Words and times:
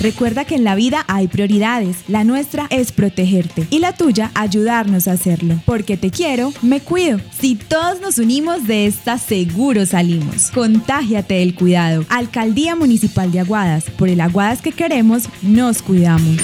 Recuerda 0.00 0.44
que 0.44 0.54
en 0.54 0.64
la 0.64 0.74
vida 0.74 1.04
hay 1.08 1.28
prioridades. 1.28 1.98
La 2.08 2.24
nuestra 2.24 2.66
es 2.70 2.92
protegerte 2.92 3.66
y 3.70 3.78
la 3.78 3.92
tuya 3.94 4.30
ayudarnos 4.34 5.08
a 5.08 5.12
hacerlo. 5.12 5.60
Porque 5.64 5.96
te 5.96 6.10
quiero, 6.10 6.52
me 6.62 6.80
cuido. 6.80 7.20
Si 7.38 7.56
todos 7.56 8.00
nos 8.00 8.18
unimos 8.18 8.66
de 8.66 8.86
esta, 8.86 9.18
seguro 9.18 9.86
salimos. 9.86 10.50
Contágiate 10.52 11.34
del 11.34 11.54
cuidado. 11.54 12.04
Alcaldía 12.08 12.76
Municipal 12.76 13.32
de 13.32 13.40
Aguadas. 13.40 13.84
Por 13.98 14.08
el 14.08 14.20
Aguadas 14.20 14.62
que 14.62 14.72
queremos, 14.72 15.28
nos 15.42 15.82
cuidamos. 15.82 16.36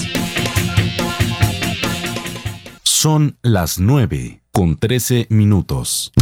Son 2.82 3.36
las 3.42 3.78
9 3.78 4.40
con 4.52 4.76
13 4.76 5.26
minutos. 5.28 6.12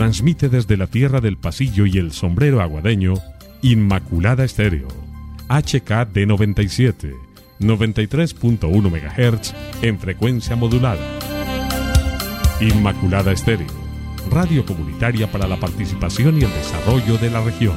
Transmite 0.00 0.48
desde 0.48 0.78
la 0.78 0.86
tierra 0.86 1.20
del 1.20 1.36
pasillo 1.36 1.84
y 1.84 1.98
el 1.98 2.12
sombrero 2.12 2.62
aguadeño 2.62 3.16
Inmaculada 3.60 4.44
Estéreo, 4.44 4.88
HKD 5.50 6.26
97, 6.26 7.14
93.1 7.60 8.64
MHz 8.90 9.54
en 9.82 9.98
frecuencia 9.98 10.56
modulada. 10.56 11.06
Inmaculada 12.62 13.30
Estéreo, 13.30 13.68
radio 14.30 14.64
comunitaria 14.64 15.30
para 15.30 15.46
la 15.46 15.60
participación 15.60 16.38
y 16.40 16.44
el 16.44 16.50
desarrollo 16.50 17.18
de 17.18 17.30
la 17.30 17.44
región. 17.44 17.76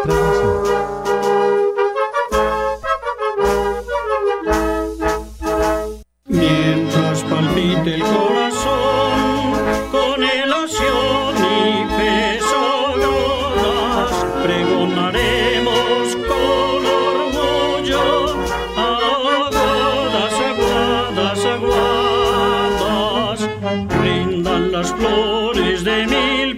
Brindan 24.31 24.71
las 24.71 24.93
flores 24.93 25.83
de 25.83 26.07
mil 26.07 26.57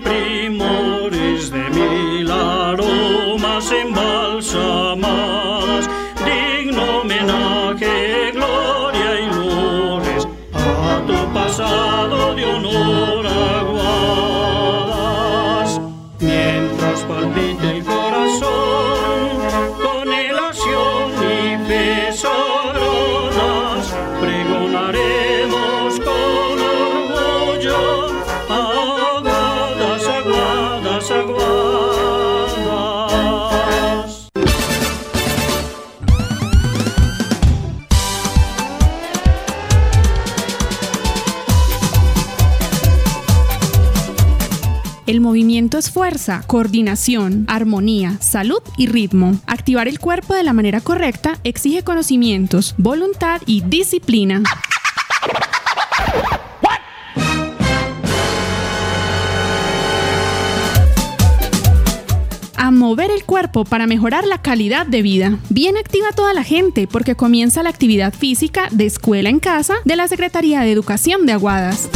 es 45.77 45.91
fuerza, 45.91 46.43
coordinación, 46.47 47.45
armonía, 47.47 48.17
salud 48.19 48.61
y 48.77 48.87
ritmo. 48.87 49.39
Activar 49.47 49.87
el 49.87 49.99
cuerpo 49.99 50.33
de 50.33 50.43
la 50.43 50.53
manera 50.53 50.81
correcta 50.81 51.39
exige 51.43 51.83
conocimientos, 51.83 52.75
voluntad 52.77 53.41
y 53.45 53.61
disciplina. 53.61 54.43
A 62.55 62.71
mover 62.71 63.11
el 63.11 63.25
cuerpo 63.25 63.65
para 63.65 63.87
mejorar 63.87 64.25
la 64.25 64.41
calidad 64.41 64.85
de 64.85 65.01
vida. 65.01 65.37
Bien 65.49 65.75
activa 65.77 66.11
toda 66.15 66.33
la 66.33 66.43
gente 66.43 66.87
porque 66.87 67.15
comienza 67.15 67.61
la 67.61 67.69
actividad 67.69 68.13
física 68.13 68.67
de 68.71 68.85
escuela 68.85 69.29
en 69.29 69.39
casa 69.39 69.75
de 69.83 69.95
la 69.95 70.07
Secretaría 70.07 70.61
de 70.61 70.71
Educación 70.71 71.25
de 71.25 71.33
Aguadas. 71.33 71.89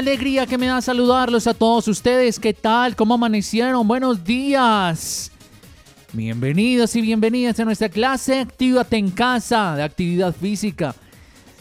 Alegría 0.00 0.46
que 0.46 0.56
me 0.56 0.66
da 0.66 0.80
saludarlos 0.80 1.46
a 1.46 1.52
todos 1.52 1.86
ustedes. 1.86 2.40
¿Qué 2.40 2.54
tal? 2.54 2.96
¿Cómo 2.96 3.14
amanecieron? 3.14 3.86
Buenos 3.86 4.24
días. 4.24 5.30
Bienvenidos 6.14 6.96
y 6.96 7.02
bienvenidas 7.02 7.60
a 7.60 7.66
nuestra 7.66 7.90
clase 7.90 8.40
Actívate 8.40 8.96
en 8.96 9.10
casa 9.10 9.76
de 9.76 9.82
actividad 9.82 10.34
física. 10.34 10.94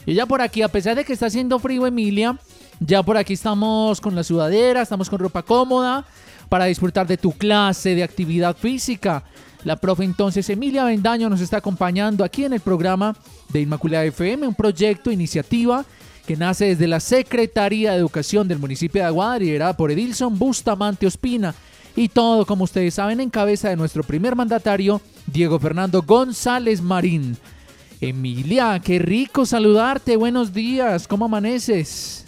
Y 0.06 0.14
ya 0.14 0.26
por 0.26 0.42
aquí, 0.42 0.62
a 0.62 0.70
pesar 0.70 0.96
de 0.96 1.04
que 1.04 1.12
está 1.12 1.26
haciendo 1.26 1.60
frío, 1.60 1.86
Emilia, 1.86 2.40
ya 2.80 3.04
por 3.04 3.18
aquí 3.18 3.34
estamos 3.34 4.00
con 4.00 4.16
la 4.16 4.24
sudadera, 4.24 4.84
estamos 4.84 5.10
con 5.10 5.20
ropa 5.20 5.44
cómoda 5.44 6.06
para 6.48 6.64
disfrutar 6.64 7.08
de 7.08 7.18
tu 7.18 7.34
clase 7.34 7.94
de 7.94 8.04
actividad 8.04 8.56
física. 8.56 9.26
La 9.66 9.76
profe 9.76 10.06
entonces 10.06 10.50
Emilia 10.50 10.86
Bendaño 10.86 11.30
nos 11.30 11.42
está 11.42 11.58
acompañando 11.58 12.24
aquí 12.24 12.46
en 12.46 12.54
el 12.54 12.62
programa 12.62 13.18
de 13.50 13.60
Inmaculada 13.60 14.06
FM, 14.06 14.48
un 14.48 14.56
proyecto, 14.56 15.12
iniciativa 15.12 15.86
que 16.30 16.38
nace 16.38 16.66
desde 16.66 16.88
la 16.88 17.00
Secretaría 17.00 17.94
de 17.94 17.98
Educación 17.98 18.48
del 18.48 18.60
municipio 18.60 19.02
de 19.02 19.08
Aguada, 19.08 19.40
liderada 19.40 19.76
por 19.76 19.90
Edilson 19.90 20.38
Bustamante 20.38 21.08
Ospina. 21.08 21.56
Y 21.96 22.08
todo, 22.08 22.46
como 22.46 22.66
ustedes 22.66 22.94
saben, 22.94 23.20
en 23.20 23.32
cabeza 23.32 23.70
de 23.70 23.76
nuestro 23.76 24.04
primer 24.04 24.36
mandatario, 24.36 25.02
Diego 25.26 25.58
Fernando 25.58 26.04
González 26.04 26.84
Marín. 26.84 27.36
Emilia, 28.00 28.80
qué 28.80 29.00
rico 29.00 29.44
saludarte. 29.44 30.18
Buenos 30.18 30.54
días, 30.54 31.08
¿cómo 31.08 31.26
amaneces? 31.26 32.28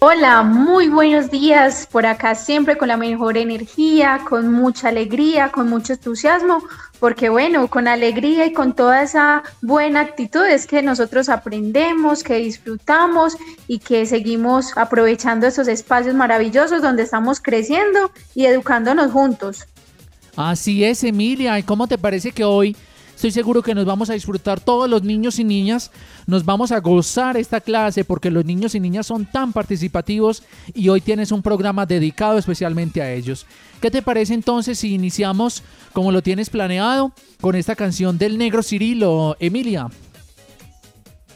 Hola, 0.00 0.42
muy 0.42 0.88
buenos 0.88 1.30
días. 1.30 1.86
Por 1.90 2.06
acá 2.06 2.34
siempre 2.34 2.76
con 2.76 2.88
la 2.88 2.96
mejor 2.96 3.36
energía, 3.36 4.20
con 4.28 4.52
mucha 4.52 4.88
alegría, 4.88 5.50
con 5.50 5.68
mucho 5.68 5.92
entusiasmo, 5.92 6.62
porque 6.98 7.28
bueno, 7.28 7.68
con 7.68 7.86
alegría 7.86 8.46
y 8.46 8.52
con 8.52 8.74
toda 8.74 9.02
esa 9.02 9.42
buena 9.60 10.00
actitud 10.00 10.44
es 10.44 10.66
que 10.66 10.82
nosotros 10.82 11.28
aprendemos, 11.28 12.22
que 12.22 12.34
disfrutamos 12.34 13.36
y 13.68 13.78
que 13.78 14.04
seguimos 14.06 14.76
aprovechando 14.76 15.46
esos 15.46 15.68
espacios 15.68 16.14
maravillosos 16.14 16.82
donde 16.82 17.04
estamos 17.04 17.40
creciendo 17.40 18.10
y 18.34 18.46
educándonos 18.46 19.12
juntos. 19.12 19.66
Así 20.36 20.84
es, 20.84 21.04
Emilia. 21.04 21.58
¿Y 21.58 21.62
cómo 21.62 21.86
te 21.86 21.98
parece 21.98 22.32
que 22.32 22.44
hoy 22.44 22.76
estoy 23.22 23.30
seguro 23.30 23.62
que 23.62 23.72
nos 23.72 23.84
vamos 23.84 24.10
a 24.10 24.14
disfrutar 24.14 24.58
todos 24.58 24.90
los 24.90 25.04
niños 25.04 25.38
y 25.38 25.44
niñas? 25.44 25.92
Nos 26.26 26.44
vamos 26.44 26.72
a 26.72 26.80
gozar 26.80 27.36
esta 27.36 27.60
clase 27.60 28.04
porque 28.04 28.32
los 28.32 28.44
niños 28.44 28.74
y 28.74 28.80
niñas 28.80 29.06
son 29.06 29.26
tan 29.26 29.52
participativos 29.52 30.42
y 30.74 30.88
hoy 30.88 31.00
tienes 31.00 31.30
un 31.30 31.40
programa 31.40 31.86
dedicado 31.86 32.36
especialmente 32.36 33.00
a 33.00 33.12
ellos. 33.12 33.46
¿Qué 33.80 33.92
te 33.92 34.02
parece 34.02 34.34
entonces 34.34 34.80
si 34.80 34.92
iniciamos 34.92 35.62
como 35.92 36.10
lo 36.10 36.20
tienes 36.20 36.50
planeado 36.50 37.12
con 37.40 37.54
esta 37.54 37.76
canción 37.76 38.18
del 38.18 38.38
negro 38.38 38.60
Cirilo, 38.60 39.36
Emilia? 39.38 39.86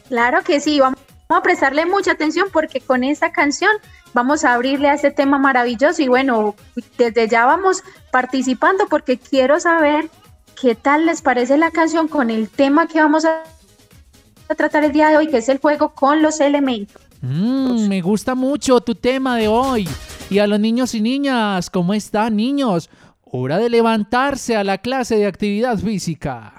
Claro 0.09 0.43
que 0.43 0.59
sí, 0.59 0.81
vamos 0.81 0.99
a 1.29 1.41
prestarle 1.41 1.85
mucha 1.85 2.11
atención 2.11 2.49
porque 2.51 2.81
con 2.81 3.05
esta 3.05 3.31
canción 3.31 3.71
vamos 4.13 4.43
a 4.43 4.55
abrirle 4.55 4.89
a 4.89 4.95
este 4.95 5.11
tema 5.11 5.39
maravilloso 5.39 6.01
y 6.01 6.09
bueno, 6.09 6.53
desde 6.97 7.29
ya 7.29 7.45
vamos 7.45 7.81
participando 8.11 8.87
porque 8.89 9.17
quiero 9.17 9.61
saber 9.61 10.09
qué 10.59 10.75
tal 10.75 11.05
les 11.05 11.21
parece 11.21 11.57
la 11.57 11.71
canción 11.71 12.07
con 12.07 12.29
el 12.29 12.49
tema 12.49 12.87
que 12.87 12.99
vamos 12.99 13.25
a 13.25 13.43
tratar 14.55 14.83
el 14.83 14.91
día 14.91 15.09
de 15.09 15.17
hoy, 15.17 15.27
que 15.27 15.37
es 15.37 15.49
el 15.49 15.59
juego 15.59 15.93
con 15.93 16.21
los 16.21 16.39
elementos. 16.39 17.01
Mm, 17.21 17.87
me 17.87 18.01
gusta 18.01 18.35
mucho 18.35 18.81
tu 18.81 18.95
tema 18.95 19.37
de 19.37 19.47
hoy. 19.47 19.87
Y 20.29 20.39
a 20.39 20.47
los 20.47 20.59
niños 20.59 20.93
y 20.93 21.01
niñas, 21.01 21.69
¿cómo 21.69 21.93
están 21.93 22.35
niños? 22.35 22.89
Hora 23.23 23.57
de 23.57 23.69
levantarse 23.69 24.55
a 24.55 24.63
la 24.63 24.77
clase 24.79 25.17
de 25.17 25.27
actividad 25.27 25.77
física. 25.77 26.56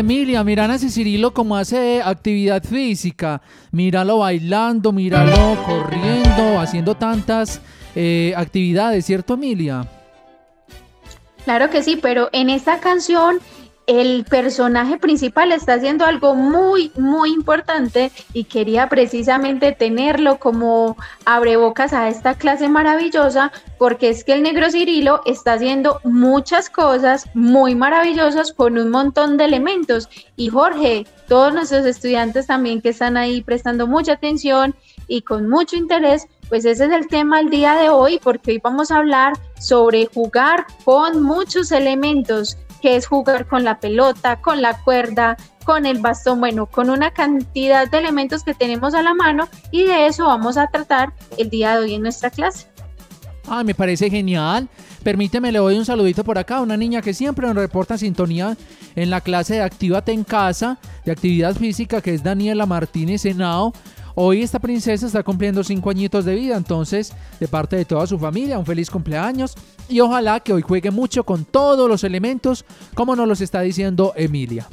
Emilia, 0.00 0.44
miran 0.44 0.70
a 0.70 0.78
Cirilo 0.78 1.32
como 1.32 1.56
hace 1.56 2.02
actividad 2.02 2.62
física. 2.62 3.40
Míralo 3.70 4.18
bailando, 4.18 4.92
míralo 4.92 5.56
corriendo, 5.64 6.60
haciendo 6.60 6.94
tantas 6.94 7.60
eh, 7.94 8.32
actividades, 8.36 9.04
¿cierto, 9.04 9.34
Emilia? 9.34 9.86
Claro 11.44 11.70
que 11.70 11.82
sí, 11.82 11.98
pero 12.00 12.28
en 12.32 12.50
esta 12.50 12.80
canción 12.80 13.38
el 13.88 14.24
personaje 14.24 14.98
principal 14.98 15.50
está 15.50 15.72
haciendo 15.72 16.04
algo 16.04 16.34
muy, 16.34 16.92
muy 16.96 17.32
importante 17.32 18.12
y 18.34 18.44
quería 18.44 18.86
precisamente 18.90 19.72
tenerlo 19.72 20.38
como 20.38 20.98
abrebocas 21.24 21.94
a 21.94 22.08
esta 22.08 22.34
clase 22.34 22.68
maravillosa 22.68 23.50
porque 23.78 24.10
es 24.10 24.24
que 24.24 24.34
el 24.34 24.42
negro 24.42 24.70
Cirilo 24.70 25.22
está 25.24 25.54
haciendo 25.54 26.00
muchas 26.04 26.68
cosas 26.68 27.24
muy 27.32 27.74
maravillosas 27.74 28.52
con 28.52 28.76
un 28.76 28.90
montón 28.90 29.38
de 29.38 29.46
elementos. 29.46 30.10
Y 30.36 30.48
Jorge, 30.48 31.06
todos 31.26 31.54
nuestros 31.54 31.86
estudiantes 31.86 32.46
también 32.46 32.82
que 32.82 32.90
están 32.90 33.16
ahí 33.16 33.40
prestando 33.40 33.86
mucha 33.86 34.12
atención 34.12 34.74
y 35.06 35.22
con 35.22 35.48
mucho 35.48 35.76
interés, 35.76 36.26
pues 36.50 36.66
ese 36.66 36.84
es 36.84 36.92
el 36.92 37.08
tema 37.08 37.40
el 37.40 37.48
día 37.48 37.74
de 37.74 37.88
hoy, 37.88 38.20
porque 38.22 38.52
hoy 38.52 38.60
vamos 38.62 38.90
a 38.90 38.98
hablar 38.98 39.32
sobre 39.58 40.06
jugar 40.06 40.66
con 40.84 41.22
muchos 41.22 41.72
elementos, 41.72 42.58
que 42.80 42.96
es 42.96 43.06
jugar 43.06 43.46
con 43.46 43.64
la 43.64 43.80
pelota, 43.80 44.40
con 44.40 44.62
la 44.62 44.82
cuerda, 44.82 45.36
con 45.64 45.86
el 45.86 45.98
bastón, 45.98 46.40
bueno, 46.40 46.66
con 46.66 46.90
una 46.90 47.10
cantidad 47.10 47.90
de 47.90 47.98
elementos 47.98 48.42
que 48.42 48.54
tenemos 48.54 48.94
a 48.94 49.02
la 49.02 49.14
mano 49.14 49.48
y 49.70 49.84
de 49.84 50.06
eso 50.06 50.26
vamos 50.26 50.56
a 50.56 50.68
tratar 50.68 51.12
el 51.36 51.50
día 51.50 51.76
de 51.76 51.84
hoy 51.84 51.94
en 51.94 52.02
nuestra 52.02 52.30
clase. 52.30 52.66
Ay, 53.46 53.64
me 53.64 53.74
parece 53.74 54.10
genial. 54.10 54.68
Permíteme, 55.02 55.52
le 55.52 55.58
doy 55.58 55.78
un 55.78 55.84
saludito 55.84 56.24
por 56.24 56.38
acá 56.38 56.56
a 56.56 56.60
una 56.60 56.76
niña 56.76 57.00
que 57.00 57.14
siempre 57.14 57.46
nos 57.46 57.56
reporta 57.56 57.96
sintonía 57.96 58.56
en 58.94 59.10
la 59.10 59.20
clase 59.20 59.54
de 59.54 59.62
Actívate 59.62 60.12
en 60.12 60.24
Casa, 60.24 60.78
de 61.04 61.12
actividad 61.12 61.54
física, 61.54 62.00
que 62.00 62.14
es 62.14 62.22
Daniela 62.22 62.66
Martínez 62.66 63.24
Henao. 63.24 63.72
Hoy 64.20 64.42
esta 64.42 64.58
princesa 64.58 65.06
está 65.06 65.22
cumpliendo 65.22 65.62
cinco 65.62 65.90
añitos 65.90 66.24
de 66.24 66.34
vida, 66.34 66.56
entonces 66.56 67.12
de 67.38 67.46
parte 67.46 67.76
de 67.76 67.84
toda 67.84 68.04
su 68.04 68.18
familia, 68.18 68.58
un 68.58 68.66
feliz 68.66 68.90
cumpleaños 68.90 69.54
y 69.88 70.00
ojalá 70.00 70.40
que 70.40 70.52
hoy 70.52 70.60
juegue 70.60 70.90
mucho 70.90 71.22
con 71.22 71.44
todos 71.44 71.88
los 71.88 72.02
elementos, 72.02 72.64
como 72.94 73.14
nos 73.14 73.28
los 73.28 73.40
está 73.40 73.60
diciendo 73.60 74.12
Emilia. 74.16 74.66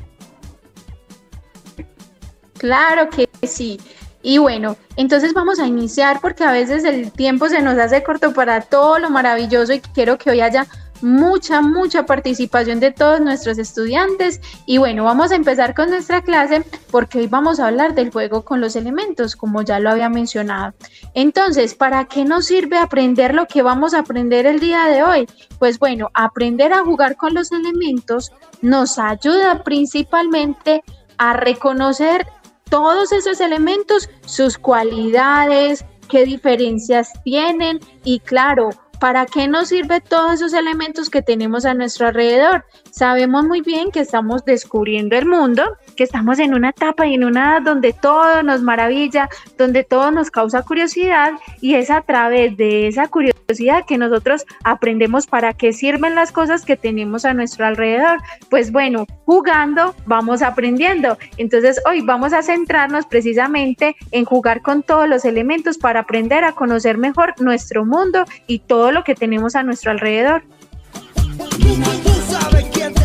Claro 2.58 3.08
que 3.12 3.30
sí. 3.46 3.80
Y 4.24 4.40
bueno, 4.40 4.78
entonces 4.96 5.32
vamos 5.36 5.60
a 5.60 5.68
iniciar 5.68 6.22
porque 6.22 6.44
a 6.44 6.52
veces 6.52 6.84
el 6.84 7.12
tiempo 7.12 7.48
se 7.48 7.62
nos 7.62 7.78
hace 7.78 8.02
corto 8.02 8.34
para 8.34 8.62
todo 8.62 8.98
lo 8.98 9.12
maravilloso 9.12 9.74
y 9.74 9.80
quiero 9.80 10.18
que 10.18 10.32
hoy 10.32 10.42
haya 10.42 10.66
mucha, 11.02 11.62
mucha 11.62 12.06
participación 12.06 12.80
de 12.80 12.92
todos 12.92 13.22
nuestros 13.22 13.58
estudiantes. 13.58 14.42
Y 14.66 14.78
bueno, 14.78 15.04
vamos 15.04 15.32
a 15.32 15.36
empezar 15.36 15.74
con 15.74 15.90
nuestra 15.90 16.22
clase 16.22 16.64
porque 16.92 17.20
hoy 17.20 17.28
vamos 17.28 17.60
a 17.60 17.68
hablar 17.68 17.96
del 17.96 18.12
juego 18.12 18.44
con 18.44 18.62
los 18.62 18.76
elementos, 18.76 19.36
como 19.36 19.62
ya 19.62 19.80
lo 19.80 19.90
había 19.90 20.10
mencionado. 20.10 20.74
Entonces, 21.14 21.76
¿para 21.76 22.06
qué 22.06 22.26
nos 22.26 22.46
sirve 22.46 22.78
aprender 22.78 23.34
lo 23.34 23.48
que 23.48 23.62
vamos 23.62 23.94
a 23.94 24.00
aprender 24.00 24.46
el 24.46 24.60
día 24.60 24.86
de 24.86 25.04
hoy? 25.04 25.28
Pues 25.60 25.80
bueno, 25.80 26.10
aprender 26.14 26.74
a 26.74 26.84
jugar 26.84 27.16
con 27.16 27.34
los 27.34 27.52
elementos 27.52 28.32
nos 28.62 28.98
ayuda 28.98 29.64
principalmente 29.64 30.84
a 31.18 31.34
reconocer 31.34 32.28
todos 32.70 33.12
esos 33.12 33.42
elementos, 33.42 34.10
sus 34.26 34.58
cualidades, 34.58 35.86
qué 36.10 36.26
diferencias 36.26 37.12
tienen 37.24 37.80
y 38.04 38.20
claro, 38.20 38.70
¿Para 39.00 39.26
qué 39.26 39.48
nos 39.48 39.70
sirve 39.70 40.02
todos 40.02 40.36
esos 40.36 40.54
elementos 40.54 41.10
que 41.10 41.22
tenemos 41.22 41.66
a 41.66 41.74
nuestro 41.74 42.08
alrededor? 42.08 42.66
Sabemos 42.92 43.46
muy 43.46 43.62
bien 43.62 43.92
que 43.92 44.00
estamos 44.00 44.46
descubriendo 44.46 45.16
el 45.16 45.26
mundo, 45.26 45.78
que 45.96 46.04
estamos 46.04 46.40
en 46.40 46.54
una 46.54 46.70
etapa 46.70 47.08
y 47.08 47.16
en 47.16 47.24
una 47.24 47.52
edad 47.52 47.62
donde 47.62 47.94
todo 47.94 48.44
nos 48.44 48.62
maravilla, 48.62 49.30
donde 49.58 49.84
todo 49.84 50.12
nos 50.12 50.32
causa 50.32 50.62
curiosidad 50.64 51.34
y 51.62 51.76
es 51.76 51.90
a 51.90 52.02
través 52.02 52.58
de 52.58 52.88
esa 52.88 53.08
curiosidad 53.08 53.86
que 53.88 53.98
nosotros 53.98 54.46
aprendemos 54.64 55.28
para 55.28 55.54
qué 55.54 55.74
sirven 55.74 56.16
las 56.16 56.32
cosas 56.32 56.66
que 56.66 56.76
tenemos 56.76 57.26
a 57.26 57.34
nuestro 57.34 57.66
alrededor. 57.66 58.20
Pues 58.50 58.72
bueno, 58.72 59.06
jugando 59.26 59.96
vamos 60.06 60.42
aprendiendo. 60.42 61.18
Entonces 61.38 61.82
hoy 61.88 62.02
vamos 62.02 62.34
a 62.34 62.42
centrarnos 62.42 63.06
precisamente 63.06 63.96
en 64.12 64.26
jugar 64.26 64.62
con 64.62 64.84
todos 64.84 65.08
los 65.08 65.26
elementos 65.26 65.78
para 65.78 66.02
aprender 66.02 66.44
a 66.44 66.54
conocer 66.54 66.98
mejor 66.98 67.34
nuestro 67.40 67.86
mundo 67.86 68.26
y 68.48 68.60
todo 68.60 68.92
lo 68.92 69.04
que 69.04 69.16
tenemos 69.16 69.56
a 69.56 69.64
nuestro 69.64 69.92
alrededor. 69.92 70.44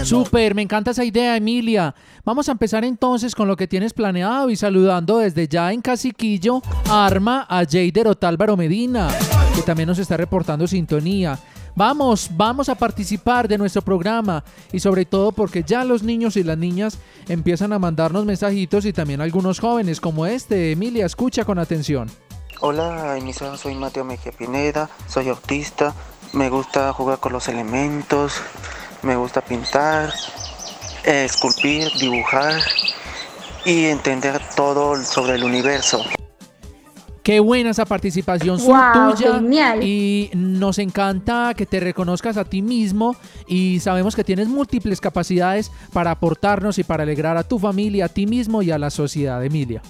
Super, 0.05 0.55
me 0.55 0.63
encanta 0.63 0.91
esa 0.91 1.05
idea, 1.05 1.37
Emilia. 1.37 1.95
Vamos 2.25 2.49
a 2.49 2.53
empezar 2.53 2.85
entonces 2.85 3.35
con 3.35 3.47
lo 3.47 3.57
que 3.57 3.69
tienes 3.69 3.93
planeado 3.93 4.51
y 4.51 4.57
saludando 4.57 5.19
desde 5.19 5.47
ya 5.47 5.73
en 5.73 5.81
Casiquillo 5.81 6.63
a 6.89 7.07
Arma 7.07 7.47
a 7.49 7.65
Jader 7.65 8.09
Otálvaro 8.09 8.57
Medina, 8.57 9.09
que 9.55 9.63
también 9.63 9.89
nos 9.89 9.99
está 9.99 10.17
reportando 10.17 10.67
sintonía. 10.67 11.39
Vamos, 11.77 12.31
vamos 12.33 12.69
a 12.69 12.75
participar 12.75 13.47
de 13.47 13.59
nuestro 13.59 13.83
programa 13.83 14.43
y 14.73 14.81
sobre 14.81 15.05
todo 15.05 15.33
porque 15.33 15.63
ya 15.63 15.85
los 15.85 16.03
niños 16.03 16.37
y 16.37 16.43
las 16.43 16.59
niñas 16.59 16.99
empiezan 17.29 17.73
a 17.73 17.79
mandarnos 17.79 18.25
mensajitos 18.25 18.85
y 18.87 18.93
también 18.93 19.21
algunos 19.21 19.61
jóvenes 19.61 20.01
como 20.01 20.27
este. 20.27 20.73
Emilia, 20.73 21.07
escucha 21.07 21.45
con 21.45 21.59
atención. 21.59 22.11
Hola, 22.61 23.17
emisora, 23.17 23.57
soy 23.57 23.75
Mateo 23.75 24.05
Mejía 24.05 24.33
Pineda, 24.33 24.91
soy 25.07 25.29
autista, 25.29 25.95
me 26.33 26.51
gusta 26.51 26.93
jugar 26.93 27.19
con 27.19 27.33
los 27.33 27.49
elementos, 27.49 28.35
me 29.03 29.17
gusta 29.17 29.41
pintar, 29.41 30.13
eh, 31.05 31.25
esculpir, 31.25 31.91
dibujar 31.99 32.61
y 33.65 33.87
entender 33.87 34.41
todo 34.55 35.03
sobre 35.03 35.35
el 35.35 35.45
universo. 35.45 36.05
Qué 37.23 37.39
buena 37.39 37.71
esa 37.71 37.85
participación 37.85 38.59
tuya 38.59 39.35
genial. 39.35 39.83
y 39.83 40.31
nos 40.35 40.79
encanta 40.79 41.53
que 41.55 41.67
te 41.67 41.79
reconozcas 41.79 42.39
a 42.39 42.45
ti 42.45 42.63
mismo 42.63 43.15
y 43.47 43.79
sabemos 43.81 44.17
que 44.17 44.25
tienes 44.25 44.49
múltiples 44.49 45.01
capacidades 45.01 45.71
para 45.93 46.13
aportarnos 46.13 46.79
y 46.79 46.85
para 46.85 47.03
alegrar 47.03 47.37
a 47.37 47.45
tu 47.45 47.59
familia, 47.59 48.07
a 48.07 48.09
ti 48.09 48.27
mismo 48.27 48.63
y 48.63 48.71
a 48.71 48.79
la 48.79 48.91
sociedad, 48.91 49.45
Emilia. 49.45 49.83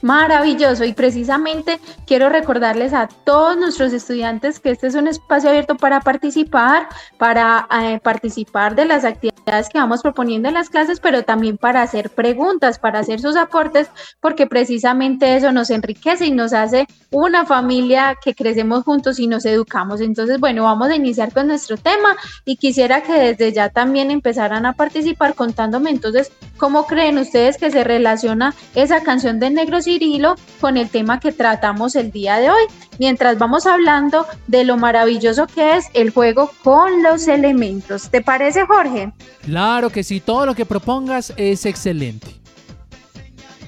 Maravilloso 0.00 0.84
y 0.84 0.92
precisamente 0.92 1.80
quiero 2.06 2.28
recordarles 2.28 2.92
a 2.94 3.08
todos 3.08 3.56
nuestros 3.56 3.92
estudiantes 3.92 4.60
que 4.60 4.70
este 4.70 4.86
es 4.86 4.94
un 4.94 5.08
espacio 5.08 5.50
abierto 5.50 5.76
para 5.76 6.00
participar, 6.00 6.88
para 7.16 7.66
eh, 7.82 7.98
participar 8.00 8.76
de 8.76 8.84
las 8.84 9.04
actividades 9.04 9.68
que 9.68 9.78
vamos 9.78 10.02
proponiendo 10.02 10.48
en 10.48 10.54
las 10.54 10.70
clases, 10.70 11.00
pero 11.00 11.24
también 11.24 11.58
para 11.58 11.82
hacer 11.82 12.10
preguntas, 12.10 12.78
para 12.78 13.00
hacer 13.00 13.20
sus 13.20 13.34
aportes, 13.34 13.90
porque 14.20 14.46
precisamente 14.46 15.36
eso 15.36 15.50
nos 15.50 15.70
enriquece 15.70 16.26
y 16.26 16.30
nos 16.30 16.52
hace 16.52 16.86
una 17.10 17.44
familia 17.44 18.16
que 18.22 18.34
crecemos 18.34 18.84
juntos 18.84 19.18
y 19.18 19.26
nos 19.26 19.44
educamos. 19.46 20.00
Entonces, 20.00 20.38
bueno, 20.38 20.62
vamos 20.62 20.90
a 20.90 20.94
iniciar 20.94 21.32
con 21.32 21.48
nuestro 21.48 21.76
tema 21.76 22.16
y 22.44 22.56
quisiera 22.56 23.02
que 23.02 23.12
desde 23.14 23.52
ya 23.52 23.68
también 23.70 24.12
empezaran 24.12 24.64
a 24.64 24.74
participar 24.74 25.34
contándome 25.34 25.90
entonces 25.90 26.30
cómo 26.56 26.86
creen 26.86 27.18
ustedes 27.18 27.56
que 27.56 27.70
se 27.70 27.82
relaciona 27.82 28.54
esa 28.74 29.02
canción 29.02 29.40
de 29.40 29.50
Negro 29.50 29.80
Cirilo 29.88 30.34
con 30.60 30.76
el 30.76 30.90
tema 30.90 31.18
que 31.18 31.32
tratamos 31.32 31.96
el 31.96 32.10
día 32.10 32.36
de 32.36 32.50
hoy, 32.50 32.62
mientras 32.98 33.38
vamos 33.38 33.66
hablando 33.66 34.26
de 34.46 34.64
lo 34.64 34.76
maravilloso 34.76 35.46
que 35.46 35.78
es 35.78 35.86
el 35.94 36.10
juego 36.10 36.50
con 36.62 37.02
los 37.02 37.26
elementos. 37.26 38.10
¿Te 38.10 38.20
parece, 38.20 38.66
Jorge? 38.66 39.12
Claro 39.42 39.88
que 39.88 40.04
sí, 40.04 40.20
todo 40.20 40.44
lo 40.44 40.54
que 40.54 40.66
propongas 40.66 41.32
es 41.38 41.64
excelente. 41.64 42.26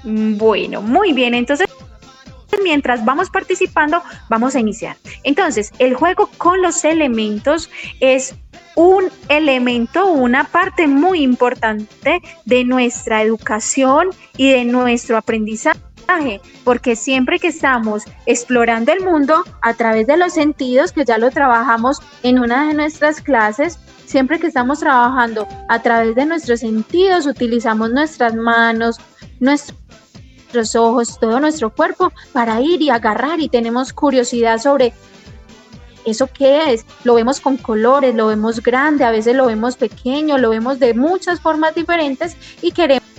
Bueno, 0.05 0.83
muy 0.83 1.15
bien, 1.15 1.33
entonces 1.33 1.67
mientras 2.63 3.03
vamos 3.07 3.31
participando, 3.31 4.03
vamos 4.29 4.55
a 4.55 4.61
iniciar. 4.61 4.99
Entonces, 5.23 5.73
el 5.79 5.95
juego 5.95 6.29
con 6.37 6.61
los 6.61 6.85
elementos 6.85 7.71
es 8.01 8.35
un 8.75 9.05
elemento, 9.29 10.07
una 10.07 10.45
parte 10.45 10.87
muy 10.87 11.23
importante 11.23 12.21
de 12.45 12.65
nuestra 12.65 13.23
educación 13.23 14.11
y 14.37 14.51
de 14.51 14.67
nuestro 14.67 15.17
aprendizaje 15.17 15.81
porque 16.65 16.97
siempre 16.97 17.39
que 17.39 17.49
estamos 17.49 18.05
explorando 18.27 18.93
el 18.93 19.05
mundo 19.05 19.45
a 19.63 19.75
través 19.75 20.07
de 20.07 20.17
los 20.17 20.33
sentidos, 20.33 20.93
que 20.93 21.05
ya 21.05 21.19
lo 21.19 21.31
trabajamos 21.31 21.99
en 22.23 22.39
una 22.39 22.69
de 22.69 22.75
nuestras 22.75 23.21
clases, 23.21 23.79
siempre 24.07 24.39
que 24.39 24.49
estamos 24.49 24.81
trabajando 24.81 25.47
a 25.69 25.83
través 25.83 26.15
de 26.15 26.27
nuestros 26.27 26.61
sentidos, 26.61 27.27
utilizamos 27.27 27.91
nuestras 27.91 28.35
manos, 28.35 28.99
nuestros 29.39 29.81
nuestros 30.53 30.75
ojos, 30.75 31.19
todo 31.21 31.39
nuestro 31.39 31.71
cuerpo 31.71 32.13
para 32.33 32.61
ir 32.61 32.83
y 32.83 32.91
agarrar 32.91 33.39
y 33.39 33.49
tenemos 33.49 33.93
curiosidad 33.93 34.59
sobre 34.59 34.93
eso 36.05 36.29
qué 36.33 36.73
es. 36.73 36.85
Lo 37.05 37.15
vemos 37.15 37.41
con 37.41 37.57
colores, 37.57 38.15
lo 38.15 38.27
vemos 38.27 38.61
grande, 38.61 39.05
a 39.05 39.11
veces 39.11 39.37
lo 39.37 39.47
vemos 39.47 39.77
pequeño, 39.77 40.39
lo 40.39 40.51
vemos 40.51 40.81
de 40.81 40.95
muchas 40.95 41.41
formas 41.41 41.75
diferentes 41.75 42.37
y 42.63 42.73
queremos 42.73 43.10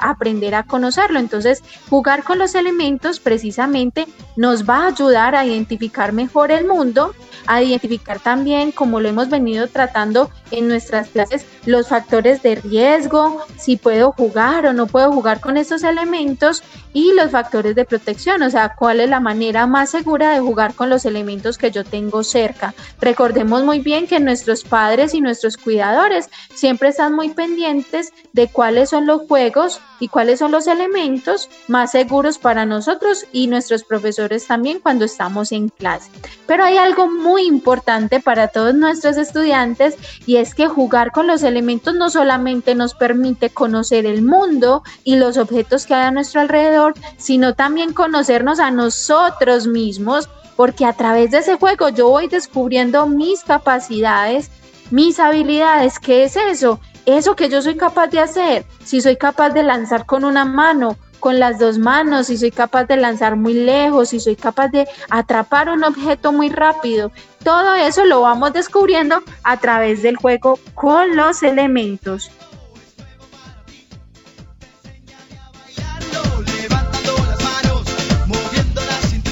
aprender 0.00 0.54
a 0.54 0.62
conocerlo. 0.62 1.18
Entonces, 1.18 1.62
jugar 1.88 2.24
con 2.24 2.38
los 2.38 2.54
elementos 2.54 3.20
precisamente 3.20 4.06
nos 4.36 4.68
va 4.68 4.84
a 4.84 4.88
ayudar 4.88 5.34
a 5.34 5.46
identificar 5.46 6.12
mejor 6.12 6.50
el 6.50 6.66
mundo, 6.66 7.14
a 7.46 7.62
identificar 7.62 8.20
también, 8.20 8.72
como 8.72 9.00
lo 9.00 9.08
hemos 9.08 9.28
venido 9.28 9.66
tratando 9.68 10.30
en 10.50 10.68
nuestras 10.68 11.08
clases, 11.08 11.44
los 11.68 11.88
factores 11.88 12.42
de 12.42 12.54
riesgo, 12.54 13.42
si 13.58 13.76
puedo 13.76 14.12
jugar 14.12 14.64
o 14.64 14.72
no 14.72 14.86
puedo 14.86 15.12
jugar 15.12 15.38
con 15.38 15.58
estos 15.58 15.82
elementos 15.82 16.62
y 16.94 17.12
los 17.12 17.30
factores 17.30 17.74
de 17.74 17.84
protección, 17.84 18.40
o 18.42 18.48
sea, 18.48 18.74
cuál 18.74 19.00
es 19.00 19.10
la 19.10 19.20
manera 19.20 19.66
más 19.66 19.90
segura 19.90 20.30
de 20.30 20.40
jugar 20.40 20.72
con 20.72 20.88
los 20.88 21.04
elementos 21.04 21.58
que 21.58 21.70
yo 21.70 21.84
tengo 21.84 22.24
cerca. 22.24 22.74
Recordemos 23.02 23.64
muy 23.64 23.80
bien 23.80 24.06
que 24.06 24.18
nuestros 24.18 24.64
padres 24.64 25.12
y 25.12 25.20
nuestros 25.20 25.58
cuidadores 25.58 26.30
siempre 26.54 26.88
están 26.88 27.12
muy 27.12 27.28
pendientes 27.28 28.14
de 28.32 28.48
cuáles 28.48 28.88
son 28.88 29.06
los 29.06 29.28
juegos 29.28 29.78
y 30.00 30.08
cuáles 30.08 30.38
son 30.38 30.52
los 30.52 30.66
elementos 30.66 31.50
más 31.66 31.90
seguros 31.90 32.38
para 32.38 32.64
nosotros 32.64 33.26
y 33.30 33.46
nuestros 33.46 33.84
profesores 33.84 34.46
también 34.46 34.80
cuando 34.80 35.04
estamos 35.04 35.52
en 35.52 35.68
clase. 35.68 36.10
Pero 36.46 36.64
hay 36.64 36.78
algo 36.78 37.10
muy 37.10 37.42
importante 37.42 38.20
para 38.20 38.48
todos 38.48 38.74
nuestros 38.74 39.18
estudiantes 39.18 39.96
y 40.24 40.36
es 40.36 40.54
que 40.54 40.66
jugar 40.66 41.12
con 41.12 41.26
los 41.26 41.42
elementos 41.42 41.57
no 41.62 42.10
solamente 42.10 42.74
nos 42.74 42.94
permite 42.94 43.50
conocer 43.50 44.06
el 44.06 44.22
mundo 44.22 44.82
y 45.04 45.16
los 45.16 45.36
objetos 45.36 45.86
que 45.86 45.94
hay 45.94 46.06
a 46.06 46.10
nuestro 46.10 46.40
alrededor, 46.40 46.94
sino 47.16 47.54
también 47.54 47.92
conocernos 47.92 48.60
a 48.60 48.70
nosotros 48.70 49.66
mismos, 49.66 50.28
porque 50.56 50.84
a 50.84 50.92
través 50.92 51.30
de 51.30 51.38
ese 51.38 51.56
juego 51.56 51.88
yo 51.88 52.08
voy 52.08 52.28
descubriendo 52.28 53.06
mis 53.06 53.44
capacidades, 53.44 54.50
mis 54.90 55.20
habilidades. 55.20 55.98
¿Qué 55.98 56.24
es 56.24 56.36
eso? 56.36 56.80
Eso 57.06 57.36
que 57.36 57.48
yo 57.48 57.62
soy 57.62 57.76
capaz 57.76 58.08
de 58.08 58.20
hacer. 58.20 58.66
Si 58.84 59.00
soy 59.00 59.16
capaz 59.16 59.50
de 59.50 59.62
lanzar 59.62 60.04
con 60.04 60.24
una 60.24 60.44
mano, 60.44 60.96
con 61.20 61.38
las 61.38 61.58
dos 61.58 61.78
manos, 61.78 62.28
si 62.28 62.36
soy 62.36 62.50
capaz 62.50 62.84
de 62.84 62.96
lanzar 62.96 63.36
muy 63.36 63.54
lejos, 63.54 64.10
si 64.10 64.20
soy 64.20 64.36
capaz 64.36 64.68
de 64.68 64.86
atrapar 65.10 65.68
un 65.68 65.84
objeto 65.84 66.32
muy 66.32 66.48
rápido. 66.48 67.10
Todo 67.42 67.74
eso 67.74 68.04
lo 68.04 68.20
vamos 68.20 68.52
descubriendo 68.52 69.22
a 69.42 69.56
través 69.56 70.02
del 70.02 70.16
juego 70.16 70.58
con 70.74 71.16
los 71.16 71.42
elementos. 71.42 72.30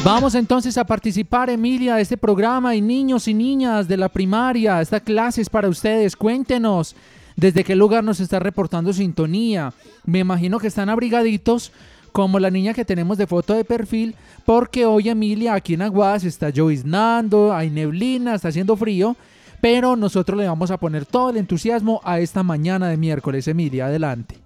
Vamos 0.06 0.36
entonces 0.36 0.78
a 0.78 0.84
participar, 0.84 1.50
Emilia, 1.50 1.96
de 1.96 2.02
este 2.02 2.16
programa 2.16 2.76
y 2.76 2.80
niños 2.80 3.26
y 3.26 3.34
niñas 3.34 3.88
de 3.88 3.96
la 3.96 4.08
primaria. 4.08 4.80
Esta 4.80 5.00
clase 5.00 5.42
es 5.42 5.50
para 5.50 5.68
ustedes. 5.68 6.14
Cuéntenos 6.14 6.94
desde 7.36 7.64
qué 7.64 7.76
lugar 7.76 8.02
nos 8.02 8.20
está 8.20 8.38
reportando 8.38 8.92
sintonía. 8.92 9.72
Me 10.04 10.20
imagino 10.20 10.58
que 10.58 10.66
están 10.66 10.88
abrigaditos 10.88 11.72
como 12.12 12.38
la 12.38 12.50
niña 12.50 12.72
que 12.72 12.86
tenemos 12.86 13.18
de 13.18 13.26
foto 13.26 13.52
de 13.52 13.64
perfil, 13.64 14.14
porque 14.46 14.86
hoy 14.86 15.10
Emilia 15.10 15.52
aquí 15.52 15.74
en 15.74 15.82
Aguas 15.82 16.24
está 16.24 16.48
lloviznando, 16.48 17.54
hay 17.54 17.68
neblina, 17.68 18.34
está 18.34 18.48
haciendo 18.48 18.74
frío, 18.74 19.16
pero 19.60 19.96
nosotros 19.96 20.38
le 20.38 20.48
vamos 20.48 20.70
a 20.70 20.78
poner 20.78 21.04
todo 21.04 21.28
el 21.28 21.36
entusiasmo 21.36 22.00
a 22.04 22.20
esta 22.20 22.42
mañana 22.42 22.88
de 22.88 22.96
miércoles. 22.96 23.48
Emilia, 23.48 23.86
adelante. 23.86 24.45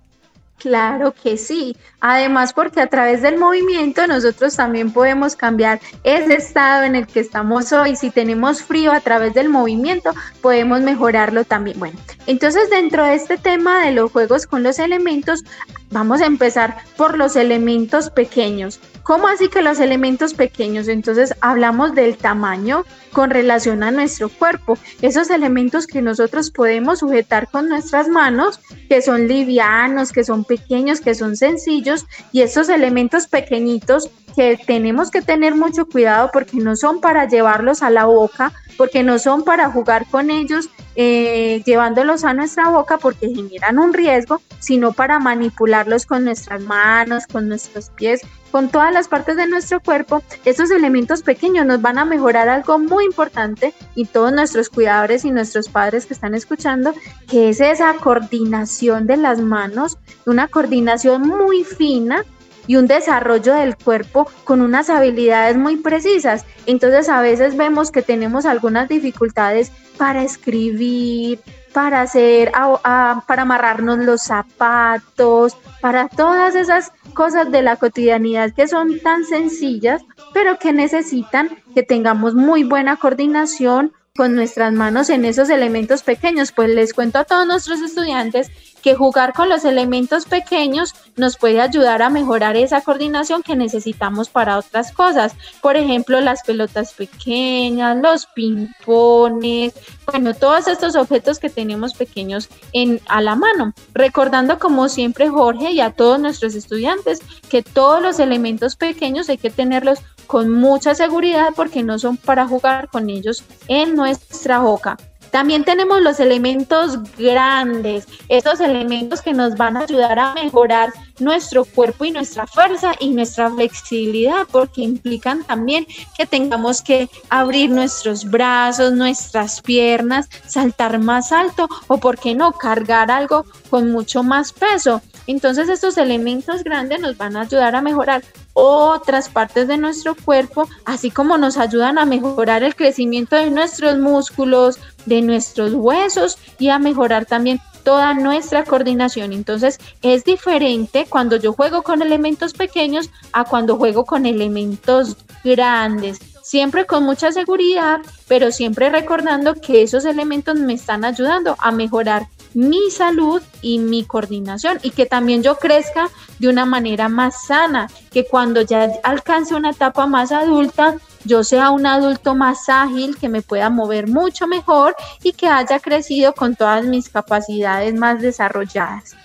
Claro 0.61 1.15
que 1.15 1.39
sí. 1.39 1.75
Además, 2.01 2.53
porque 2.53 2.83
a 2.83 2.87
través 2.87 3.23
del 3.23 3.39
movimiento 3.39 4.07
nosotros 4.07 4.57
también 4.57 4.93
podemos 4.93 5.35
cambiar 5.35 5.81
ese 6.05 6.35
estado 6.35 6.85
en 6.85 6.97
el 6.97 7.07
que 7.07 7.21
estamos 7.21 7.73
hoy. 7.73 7.97
Si 7.97 8.11
tenemos 8.11 8.63
frío 8.63 8.93
a 8.93 9.01
través 9.01 9.33
del 9.33 9.49
movimiento, 9.49 10.13
podemos 10.43 10.83
mejorarlo 10.83 11.45
también. 11.45 11.79
Bueno, 11.79 11.99
entonces 12.27 12.69
dentro 12.69 13.05
de 13.05 13.15
este 13.15 13.39
tema 13.39 13.85
de 13.87 13.93
los 13.93 14.13
juegos 14.13 14.47
con 14.47 14.63
los 14.63 14.79
elementos, 14.79 15.45
vamos 15.91 16.21
a 16.21 16.27
empezar 16.27 16.77
por 16.99 17.17
los 17.17 17.37
elementos 17.37 18.11
pequeños. 18.11 18.81
¿Cómo 19.03 19.29
así 19.29 19.49
que 19.49 19.63
los 19.63 19.81
elementos 19.81 20.35
pequeños? 20.35 20.89
Entonces 20.89 21.35
hablamos 21.41 21.95
del 21.95 22.19
tamaño 22.19 22.85
con 23.13 23.31
relación 23.31 23.83
a 23.83 23.91
nuestro 23.91 24.29
cuerpo. 24.29 24.79
Esos 25.03 25.31
elementos 25.31 25.87
que 25.87 26.03
nosotros 26.03 26.51
podemos 26.51 27.01
sujetar 27.01 27.49
con 27.51 27.69
nuestras 27.69 28.09
manos, 28.09 28.61
que 28.89 29.03
son 29.03 29.29
livianos, 29.29 30.13
que 30.13 30.25
son 30.25 30.45
pequeños, 30.45 31.01
que 31.01 31.15
son 31.15 31.37
sencillos, 31.37 32.07
y 32.33 32.43
esos 32.43 32.69
elementos 32.69 33.27
pequeñitos 33.27 34.11
que 34.37 34.57
tenemos 34.57 35.11
que 35.11 35.23
tener 35.23 35.55
mucho 35.55 35.87
cuidado 35.87 36.31
porque 36.33 36.59
no 36.59 36.77
son 36.77 37.01
para 37.01 37.27
llevarlos 37.27 37.83
a 37.83 37.91
la 37.91 38.05
boca, 38.05 38.53
porque 38.77 39.03
no 39.03 39.19
son 39.19 39.45
para 39.45 39.71
jugar 39.71 40.07
con 40.11 40.31
ellos 40.31 40.71
eh, 41.03 41.63
llevándolos 41.65 42.25
a 42.25 42.35
nuestra 42.35 42.69
boca 42.69 42.99
porque 42.99 43.31
generan 43.31 43.79
un 43.79 43.95
riesgo, 43.95 44.43
sino 44.59 44.93
para 44.93 45.19
manipularlos 45.19 46.05
con 46.05 46.27
nuestras 46.27 46.61
manos, 46.61 47.27
con 47.27 47.49
nuestros 47.49 47.89
pies, 47.89 48.21
con 48.51 48.69
todas 48.69 48.93
las 48.93 49.09
partes 49.09 49.39
de 49.39 49.47
nuestro 49.47 49.81
cuerpo. 49.81 50.23
Estos 50.45 50.71
elementos 50.71 51.23
pequeños 51.23 51.65
nos 51.65 51.81
van 51.81 51.97
a 51.97 52.05
mejorar 52.05 52.51
algo 52.51 52.79
muy 52.79 53.07
importante 53.07 53.73
y 53.95 54.05
todos 54.05 54.31
nuestros 54.31 54.69
cuidadores 54.69 55.25
y 55.25 55.31
nuestros 55.31 55.71
padres 55.71 56.05
que 56.05 56.13
están 56.13 56.35
escuchando, 56.35 56.93
que 57.31 57.49
es 57.49 57.63
esa 57.63 57.95
coordinación 57.95 59.07
de 59.07 59.17
las 59.17 59.41
manos, 59.41 59.97
una 60.27 60.49
coordinación 60.49 61.27
muy 61.27 61.65
fina 61.65 62.27
y 62.71 62.77
un 62.77 62.87
desarrollo 62.87 63.55
del 63.55 63.77
cuerpo 63.77 64.31
con 64.45 64.61
unas 64.61 64.91
habilidades 64.91 65.57
muy 65.57 65.79
precisas. 65.79 66.45
Entonces 66.67 67.09
a 67.09 67.21
veces 67.21 67.57
vemos 67.57 67.91
que 67.91 68.01
tenemos 68.01 68.47
algunas 68.47 68.89
dificultades 68.89 69.73
para 69.99 70.23
escribir, 70.23 71.41
para 71.73 72.03
hacer, 72.03 72.53
para 72.53 73.43
amarrarnos 73.43 73.99
los 73.99 74.23
zapatos, 74.23 75.57
para 75.81 76.07
todas 76.07 76.55
esas 76.55 76.93
cosas 77.13 77.51
de 77.51 77.63
la 77.63 77.75
cotidianidad 77.75 78.53
que 78.55 78.69
son 78.69 79.01
tan 79.01 79.25
sencillas, 79.25 80.03
pero 80.33 80.57
que 80.61 80.73
necesitan 80.73 81.51
que 81.75 81.83
tengamos 81.83 82.37
muy 82.37 82.63
buena 82.63 82.99
coordinación 82.99 83.93
con 84.15 84.37
nuestras 84.37 84.73
manos 84.73 85.11
en 85.11 85.25
esos 85.25 85.51
elementos 85.51 86.05
pequeños. 86.05 86.53
Pues 86.53 86.71
les 86.71 86.95
cuento 86.95 87.19
a 87.19 87.25
todos 87.25 87.49
nuestros 87.49 87.81
estudiantes 87.81 88.49
que 88.81 88.95
jugar 88.95 89.33
con 89.33 89.49
los 89.49 89.65
elementos 89.65 90.25
pequeños 90.25 90.95
nos 91.17 91.37
puede 91.37 91.61
ayudar 91.61 92.03
a 92.03 92.11
mejorar 92.11 92.57
esa 92.57 92.81
coordinación 92.81 93.43
que 93.43 93.57
necesitamos 93.57 94.29
para 94.29 94.59
otras 94.59 94.93
cosas. 94.93 95.35
Por 95.61 95.77
ejemplo, 95.77 96.21
las 96.21 96.43
pelotas 96.43 96.93
pequeñas, 96.95 97.97
los 97.97 98.27
ping-pones, 98.27 99.75
bueno, 100.07 100.35
todos 100.35 100.67
estos 100.69 100.97
objetos 100.97 101.39
que 101.39 101.51
tenemos 101.51 101.95
pequeños 101.95 102.49
en, 102.73 103.01
a 103.07 103.21
la 103.21 103.37
mano. 103.37 103.73
Recordando 103.95 104.59
como 104.59 104.89
siempre 104.89 105.29
Jorge 105.29 105.73
y 105.73 105.81
a 105.81 105.91
todos 105.91 106.19
nuestros 106.19 106.55
estudiantes 106.55 107.21
que 107.49 107.63
todos 107.63 108.03
los 108.03 108.19
elementos 108.19 108.77
pequeños 108.77 109.29
hay 109.29 109.39
que 109.39 109.51
tenerlos 109.51 110.01
con 110.27 110.51
mucha 110.51 110.95
seguridad 110.95 111.49
porque 111.57 111.83
no 111.83 111.99
son 111.99 112.17
para 112.17 112.47
jugar 112.47 112.89
con 112.89 113.11
ellos 113.11 113.45
en 113.67 113.97
nuestra 113.97 114.61
boca. 114.61 114.97
También 115.31 115.65
tenemos 115.65 116.01
los 116.03 116.21
elementos 116.21 116.99
grandes, 117.17 118.07
esos 118.29 118.61
elementos 118.61 119.23
que 119.23 119.33
nos 119.33 119.57
van 119.57 119.77
a 119.77 119.81
ayudar 119.81 120.19
a 120.19 120.35
mejorar 120.35 120.93
nuestro 121.19 121.65
cuerpo 121.65 122.05
y 122.05 122.11
nuestra 122.11 122.47
fuerza 122.47 122.93
y 122.99 123.11
nuestra 123.11 123.51
flexibilidad, 123.51 124.47
porque 124.51 124.83
implican 124.83 125.45
también 125.45 125.87
que 126.17 126.27
tengamos 126.27 126.83
que 126.83 127.09
abrir 127.29 127.71
nuestros 127.71 128.25
brazos, 128.25 128.93
nuestras 128.93 129.61
piernas, 129.61 130.29
saltar 130.47 130.99
más 130.99 131.33
alto 131.33 131.69
o, 131.87 131.99
por 131.99 132.19
qué 132.19 132.35
no, 132.35 132.53
cargar 132.53 133.11
algo 133.11 133.45
con 133.69 133.91
mucho 133.93 134.23
más 134.23 134.53
peso. 134.53 135.01
Entonces 135.27 135.69
estos 135.69 135.97
elementos 135.97 136.65
grandes 136.65 137.01
nos 137.01 137.17
van 137.17 137.37
a 137.37 137.43
ayudar 137.43 137.77
a 137.77 137.83
mejorar 137.83 138.23
otras 138.61 139.31
partes 139.31 139.69
de 139.69 139.79
nuestro 139.79 140.15
cuerpo, 140.15 140.69
así 140.85 141.11
como 141.11 141.39
nos 141.39 141.57
ayudan 141.57 141.99
a 141.99 142.05
mejorar 142.05 142.63
el 142.63 142.77
crecimiento 142.77 143.37
de 143.37 143.51
nuestros 143.51 143.99
músculos, 143.99 144.79
de 145.07 145.23
nuestros 145.23 145.73
huesos 145.73 146.37
y 146.59 146.69
a 146.69 146.79
mejorar 146.79 147.25
también 147.25 147.61
toda 147.83 148.13
nuestra 148.13 148.65
coordinación. 148.65 149.33
Entonces 149.33 149.79
es 150.03 150.25
diferente 150.25 151.07
cuando 151.09 151.37
yo 151.37 151.55
juego 151.55 151.83
con 151.83 152.03
elementos 152.03 152.53
pequeños 152.53 153.09
a 153.33 153.45
cuando 153.45 153.79
juego 153.79 154.05
con 154.05 154.27
elementos 154.27 155.17
grandes. 155.43 156.19
Siempre 156.43 156.85
con 156.85 157.05
mucha 157.05 157.33
seguridad, 157.33 158.01
pero 158.29 158.53
siempre 158.53 158.91
recordando 158.91 159.55
que 159.55 159.83
esos 159.83 160.05
elementos 160.05 160.57
me 160.57 160.75
están 160.75 161.05
ayudando 161.05 161.57
a 161.61 161.71
mejorar 161.71 162.29
mi 162.55 162.91
salud 162.91 163.43
y 163.63 163.79
mi 163.79 164.05
coordinación 164.05 164.79
y 164.83 164.91
que 164.91 165.07
también 165.07 165.43
yo 165.43 165.59
crezca 165.59 166.09
de 166.39 166.49
una 166.49 166.67
manera 166.67 167.09
más 167.09 167.47
sana, 167.47 167.89
que 168.11 168.27
cuando 168.27 168.63
ya 168.63 168.91
alcance 169.03 169.55
una 169.55 169.71
etapa 169.71 170.07
más 170.07 170.33
adulta, 170.33 170.97
yo 171.25 171.45
sea 171.45 171.71
un 171.71 171.87
adulto 171.87 172.35
más 172.35 172.69
ágil, 172.69 173.17
que 173.17 173.29
me 173.29 173.43
pueda 173.43 173.71
mover 173.71 174.09
mucho 174.09 174.47
mejor 174.47 174.97
y 175.23 175.33
que 175.33 175.47
haya 175.47 175.79
crecido 175.79 176.33
con 176.35 176.57
todas 176.57 176.85
mis 176.85 177.09
capacidades 177.09 177.95
más 177.95 178.21
desarrolladas. 178.21 179.17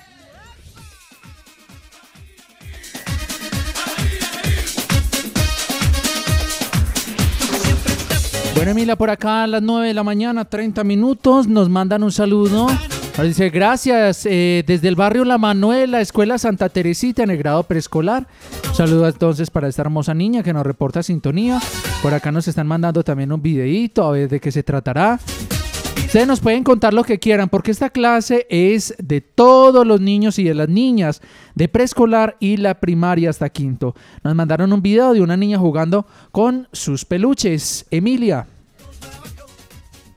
Bueno, 8.55 8.71
Emilia, 8.71 8.95
por 8.95 9.09
acá 9.09 9.43
a 9.43 9.47
las 9.47 9.61
9 9.61 9.89
de 9.89 9.93
la 9.93 10.03
mañana, 10.03 10.45
30 10.45 10.83
minutos, 10.85 11.47
nos 11.47 11.69
mandan 11.69 12.03
un 12.03 12.11
saludo. 12.11 12.67
Nos 13.17 13.27
dice, 13.27 13.49
gracias, 13.49 14.25
eh, 14.25 14.65
desde 14.67 14.89
el 14.89 14.97
barrio 14.97 15.23
La 15.23 15.37
Manuela, 15.37 16.01
Escuela 16.01 16.37
Santa 16.37 16.67
Teresita, 16.67 17.23
en 17.23 17.29
el 17.29 17.37
grado 17.37 17.63
preescolar. 17.63 18.27
Un 18.67 18.75
saludo 18.75 19.07
entonces 19.07 19.49
para 19.49 19.69
esta 19.69 19.83
hermosa 19.83 20.13
niña 20.13 20.43
que 20.43 20.51
nos 20.51 20.65
reporta 20.65 21.01
sintonía. 21.01 21.61
Por 22.01 22.13
acá 22.13 22.33
nos 22.33 22.49
están 22.49 22.67
mandando 22.67 23.05
también 23.05 23.31
un 23.31 23.41
videíto, 23.41 24.03
a 24.03 24.11
ver 24.11 24.27
de 24.27 24.41
qué 24.41 24.51
se 24.51 24.63
tratará. 24.63 25.17
Ustedes 25.95 26.27
nos 26.27 26.41
pueden 26.41 26.65
contar 26.65 26.93
lo 26.93 27.05
que 27.05 27.17
quieran, 27.17 27.47
porque 27.47 27.71
esta 27.71 27.89
clase 27.89 28.47
es 28.49 28.93
de 28.97 29.21
todos 29.21 29.87
los 29.87 30.01
niños 30.01 30.37
y 30.37 30.43
de 30.43 30.53
las 30.53 30.67
niñas, 30.67 31.21
de 31.55 31.69
preescolar 31.69 32.35
y 32.41 32.57
la 32.57 32.81
primaria 32.81 33.29
hasta 33.29 33.49
quinto. 33.49 33.95
Nos 34.25 34.35
mandaron 34.35 34.73
un 34.73 34.81
video 34.81 35.13
de 35.13 35.21
una 35.21 35.37
niña 35.37 35.57
jugando 35.57 36.05
con 36.33 36.67
sus 36.73 37.05
peluches. 37.05 37.85
Emilia. 37.91 38.47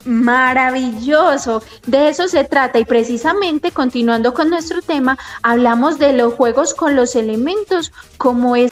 Maravilloso, 0.05 1.61
de 1.85 2.09
eso 2.09 2.27
se 2.27 2.45
trata 2.45 2.79
y 2.79 2.85
precisamente 2.85 3.71
continuando 3.71 4.33
con 4.33 4.49
nuestro 4.49 4.81
tema, 4.81 5.17
hablamos 5.43 5.99
de 5.99 6.13
los 6.13 6.33
juegos 6.33 6.73
con 6.73 6.95
los 6.95 7.15
elementos, 7.15 7.91
como 8.17 8.55
es 8.55 8.71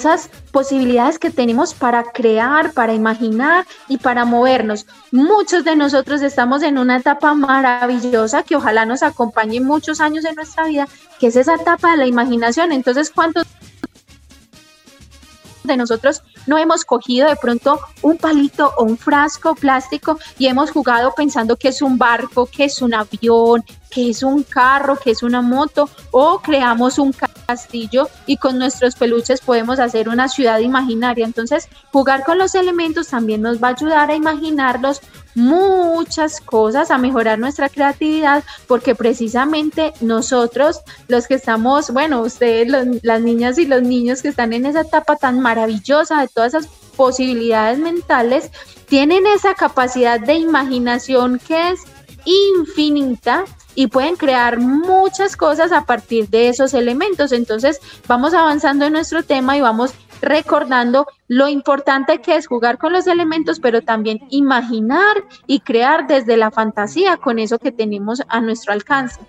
esas 0.00 0.30
posibilidades 0.50 1.18
que 1.18 1.30
tenemos 1.30 1.74
para 1.74 2.04
crear, 2.04 2.72
para 2.72 2.94
imaginar 2.94 3.66
y 3.86 3.98
para 3.98 4.24
movernos. 4.24 4.86
Muchos 5.12 5.64
de 5.64 5.76
nosotros 5.76 6.22
estamos 6.22 6.62
en 6.62 6.78
una 6.78 6.96
etapa 6.96 7.34
maravillosa 7.34 8.42
que 8.42 8.56
ojalá 8.56 8.86
nos 8.86 9.02
acompañe 9.02 9.60
muchos 9.60 10.00
años 10.00 10.24
de 10.24 10.32
nuestra 10.32 10.64
vida, 10.64 10.88
que 11.18 11.26
es 11.26 11.36
esa 11.36 11.56
etapa 11.56 11.90
de 11.90 11.98
la 11.98 12.06
imaginación. 12.06 12.72
Entonces, 12.72 13.10
¿cuántos 13.10 13.46
de 15.64 15.76
nosotros 15.76 16.22
no 16.46 16.58
hemos 16.58 16.84
cogido 16.84 17.28
de 17.28 17.36
pronto 17.36 17.80
un 18.02 18.16
palito 18.16 18.72
o 18.76 18.84
un 18.84 18.96
frasco 18.96 19.54
plástico 19.54 20.18
y 20.38 20.46
hemos 20.46 20.70
jugado 20.70 21.12
pensando 21.14 21.56
que 21.56 21.68
es 21.68 21.82
un 21.82 21.98
barco, 21.98 22.46
que 22.46 22.64
es 22.64 22.82
un 22.82 22.94
avión, 22.94 23.64
que 23.90 24.10
es 24.10 24.22
un 24.22 24.42
carro, 24.42 24.96
que 24.96 25.10
es 25.10 25.22
una 25.22 25.42
moto, 25.42 25.90
o 26.10 26.40
creamos 26.40 26.98
un 26.98 27.12
castillo 27.46 28.08
y 28.26 28.36
con 28.36 28.58
nuestros 28.58 28.94
peluches 28.94 29.40
podemos 29.40 29.80
hacer 29.80 30.08
una 30.08 30.28
ciudad 30.28 30.60
imaginaria. 30.60 31.24
Entonces, 31.26 31.68
jugar 31.92 32.24
con 32.24 32.38
los 32.38 32.54
elementos 32.54 33.08
también 33.08 33.42
nos 33.42 33.62
va 33.62 33.68
a 33.68 33.72
ayudar 33.72 34.10
a 34.10 34.14
imaginarlos 34.14 35.00
muchas 35.34 36.40
cosas, 36.40 36.90
a 36.90 36.98
mejorar 36.98 37.38
nuestra 37.38 37.68
creatividad, 37.68 38.44
porque 38.66 38.94
precisamente 38.94 39.92
nosotros, 40.00 40.80
los 41.08 41.26
que 41.26 41.34
estamos, 41.34 41.90
bueno, 41.90 42.20
ustedes, 42.22 42.68
las 43.02 43.20
niñas 43.20 43.58
y 43.58 43.66
los 43.66 43.82
niños 43.82 44.22
que 44.22 44.28
están 44.28 44.52
en 44.52 44.66
esa 44.66 44.82
etapa 44.82 45.16
tan 45.16 45.40
maravillosa 45.40 46.20
de 46.20 46.28
todas 46.28 46.54
esas 46.54 46.68
posibilidades 46.96 47.78
mentales, 47.78 48.50
tienen 48.86 49.26
esa 49.26 49.54
capacidad 49.54 50.20
de 50.20 50.34
imaginación 50.34 51.40
que 51.46 51.70
es 51.70 51.80
infinita 52.24 53.44
y 53.74 53.86
pueden 53.86 54.16
crear 54.16 54.58
muchas 54.58 55.36
cosas 55.36 55.72
a 55.72 55.84
partir 55.84 56.28
de 56.28 56.48
esos 56.48 56.74
elementos. 56.74 57.32
Entonces, 57.32 57.80
vamos 58.06 58.34
avanzando 58.34 58.84
en 58.84 58.92
nuestro 58.92 59.22
tema 59.22 59.56
y 59.56 59.60
vamos 59.60 59.92
recordando 60.20 61.06
lo 61.28 61.48
importante 61.48 62.20
que 62.20 62.36
es 62.36 62.46
jugar 62.46 62.78
con 62.78 62.92
los 62.92 63.06
elementos, 63.06 63.60
pero 63.60 63.82
también 63.82 64.20
imaginar 64.30 65.24
y 65.46 65.60
crear 65.60 66.06
desde 66.06 66.36
la 66.36 66.50
fantasía 66.50 67.16
con 67.16 67.38
eso 67.38 67.58
que 67.58 67.72
tenemos 67.72 68.22
a 68.28 68.40
nuestro 68.40 68.72
alcance. 68.72 69.20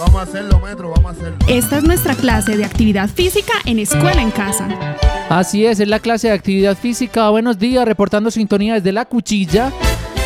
Vamos 0.00 0.16
a 0.16 0.22
hacerlo, 0.22 0.60
metro, 0.60 0.90
vamos 0.90 1.12
a 1.12 1.14
hacerlo. 1.14 1.38
Esta 1.46 1.76
es 1.76 1.84
nuestra 1.84 2.14
clase 2.14 2.56
de 2.56 2.64
actividad 2.64 3.08
física 3.08 3.52
en 3.66 3.78
Escuela 3.78 4.22
en 4.22 4.30
Casa. 4.30 4.66
Así 5.28 5.66
es, 5.66 5.78
es 5.78 5.88
la 5.88 6.00
clase 6.00 6.28
de 6.28 6.34
actividad 6.34 6.76
física. 6.76 7.28
Buenos 7.30 7.58
días, 7.58 7.84
reportando 7.84 8.30
sintonía 8.30 8.74
desde 8.74 8.92
la 8.92 9.04
cuchilla. 9.04 9.70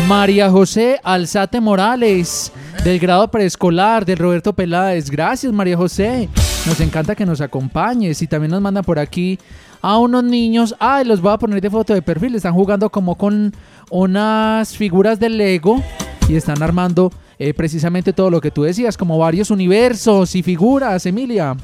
María 0.08 0.50
José 0.50 1.00
Alzate 1.02 1.60
Morales, 1.60 2.52
del 2.84 2.98
grado 2.98 3.28
preescolar, 3.30 4.04
del 4.04 4.18
Roberto 4.18 4.52
Peláez. 4.52 5.10
Gracias, 5.10 5.52
María 5.52 5.76
José. 5.76 6.28
Nos 6.66 6.80
encanta 6.80 7.14
que 7.14 7.26
nos 7.26 7.40
acompañes. 7.40 8.22
Y 8.22 8.26
también 8.26 8.52
nos 8.52 8.60
mandan 8.60 8.84
por 8.84 8.98
aquí 8.98 9.38
a 9.82 9.98
unos 9.98 10.24
niños. 10.24 10.74
Ay, 10.78 11.04
los 11.04 11.20
voy 11.20 11.32
a 11.32 11.38
poner 11.38 11.60
de 11.60 11.70
foto 11.70 11.94
de 11.94 12.02
perfil. 12.02 12.34
Están 12.34 12.54
jugando 12.54 12.90
como 12.90 13.16
con 13.16 13.52
unas 13.90 14.76
figuras 14.76 15.18
de 15.18 15.28
Lego 15.28 15.82
y 16.28 16.36
están 16.36 16.62
armando 16.62 17.12
eh, 17.38 17.54
precisamente 17.54 18.12
todo 18.12 18.30
lo 18.30 18.40
que 18.40 18.50
tú 18.50 18.62
decías, 18.62 18.96
como 18.96 19.18
varios 19.18 19.50
universos 19.50 20.34
y 20.34 20.42
figuras, 20.42 21.06
Emilia. 21.06 21.56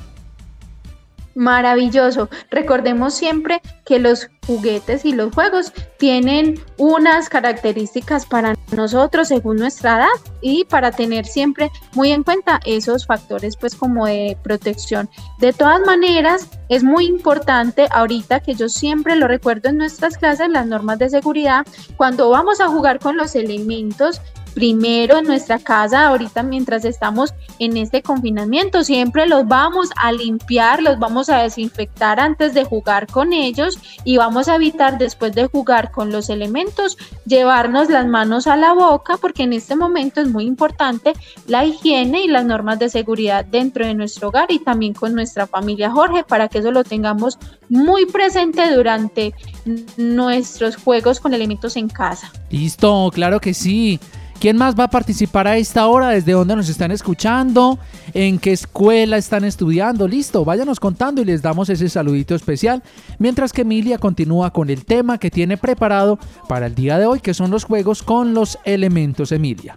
Maravilloso. 1.35 2.29
Recordemos 2.51 3.15
siempre 3.15 3.63
que 3.87 3.99
los 3.99 4.29
juguetes 4.47 5.05
y 5.05 5.13
los 5.13 5.33
juegos 5.33 5.73
tienen 5.97 6.61
unas 6.77 7.29
características 7.29 8.27
para 8.27 8.57
nosotros 8.73 9.29
según 9.29 9.57
nuestra 9.57 9.99
edad 9.99 10.33
y 10.41 10.65
para 10.65 10.91
tener 10.91 11.25
siempre 11.25 11.71
muy 11.95 12.11
en 12.11 12.25
cuenta 12.25 12.61
esos 12.67 13.07
factores 13.07 13.57
pues 13.57 13.77
como 13.77 14.07
de 14.07 14.37
protección. 14.43 15.09
De 15.39 15.53
todas 15.53 15.81
maneras, 15.87 16.49
es 16.69 16.83
muy 16.83 17.07
importante 17.07 17.87
ahorita 17.91 18.41
que 18.41 18.55
yo 18.55 18.69
siempre 18.69 19.15
lo 19.15 19.29
recuerdo 19.29 19.69
en 19.69 19.79
nuestras 19.79 20.19
clases, 20.19 20.49
las 20.49 20.67
normas 20.67 20.99
de 20.99 21.11
seguridad, 21.11 21.65
cuando 21.97 22.29
vamos 22.31 22.61
a 22.61 22.69
jugar 22.69 22.99
con 22.99 23.17
los 23.17 23.35
elementos, 23.35 24.21
primero 24.55 25.19
en 25.19 25.25
nuestra 25.25 25.59
casa, 25.59 26.07
ahorita 26.07 26.43
mientras 26.43 26.85
estamos 26.85 27.35
en 27.59 27.77
este 27.77 28.03
confinamiento, 28.03 28.85
siempre 28.85 29.27
los 29.27 29.47
vamos 29.47 29.91
a 29.97 30.13
limpiar, 30.13 30.83
los 30.83 30.99
vamos 30.99 31.29
a 31.29 31.39
desinfectar 31.39 32.21
antes 32.21 32.55
de 32.55 32.65
jugar 32.65 33.07
con 33.07 33.33
ellos 33.33 33.79
y 34.05 34.17
vamos 34.17 34.49
a 34.49 34.57
evitar 34.57 34.99
después 34.99 35.35
de 35.35 35.47
jugar 35.47 35.91
con 35.91 36.11
los 36.11 36.29
elementos 36.31 36.97
llevarnos 37.27 37.89
las 37.89 38.07
manos 38.07 38.47
a 38.47 38.57
la 38.57 38.73
boca 38.73 39.17
porque 39.21 39.45
en 39.45 39.53
este 39.53 39.77
momento 39.77 40.21
es 40.21 40.29
muy 40.29 40.45
importante 40.45 41.13
la 41.47 41.65
higiene 41.65 42.23
y 42.23 42.29
las 42.29 42.45
normas 42.45 42.79
de 42.79 42.89
seguridad 42.89 43.45
dentro 43.45 43.87
de 43.87 43.95
nuestro 43.95 44.29
hogar 44.29 44.51
y 44.51 44.59
también 44.59 44.95
con 44.95 45.15
nuestra 45.15 45.47
familia 45.47 45.91
Jorge 45.91 46.25
para 46.25 46.49
que 46.49 46.59
eso 46.59 46.71
lo 46.71 46.85
tengamos 46.85 47.39
muy 47.69 48.07
presente 48.07 48.75
durante 48.75 49.35
nuestros 49.97 50.77
juegos 50.77 51.21
con 51.21 51.35
elementos 51.35 51.77
en 51.77 51.89
casa. 51.89 52.33
Listo, 52.51 53.11
claro 53.13 53.41
que 53.41 53.55
sí. 53.55 54.01
¿Quién 54.41 54.57
más 54.57 54.75
va 54.75 54.85
a 54.85 54.91
participar 54.91 55.47
a 55.47 55.59
esta 55.59 55.87
hora? 55.87 56.09
¿Desde 56.09 56.33
dónde 56.33 56.57
nos 56.57 56.71
están 56.71 56.91
escuchando? 56.93 57.79
¿En 58.15 58.39
qué 58.39 58.53
escuela 58.53 59.19
están 59.19 59.45
estudiando? 59.45 60.09
Listo, 60.09 60.47
váyanos 60.47 60.81
contando 60.81 61.21
y 61.21 61.27
les 61.27 61.43
damos 61.43 61.69
ese 61.69 61.91
saludito 61.91 62.35
especial. 62.35 62.83
Mientras 63.19 63.53
que 63.53 63.61
Emilia 63.63 63.99
continúa 63.99 64.51
con 64.51 64.71
el 64.71 64.87
tema 64.87 65.19
que 65.19 65.31
tiene 65.31 65.59
preparado 65.59 66.19
para 66.49 66.65
el 66.65 66.75
día 66.75 66.99
de 66.99 67.05
hoy, 67.05 67.21
que 67.21 67.35
son 67.35 67.51
los 67.51 67.65
juegos 67.65 68.03
con 68.03 68.33
los 68.33 68.59
elementos, 68.65 69.31
Emilia. 69.31 69.77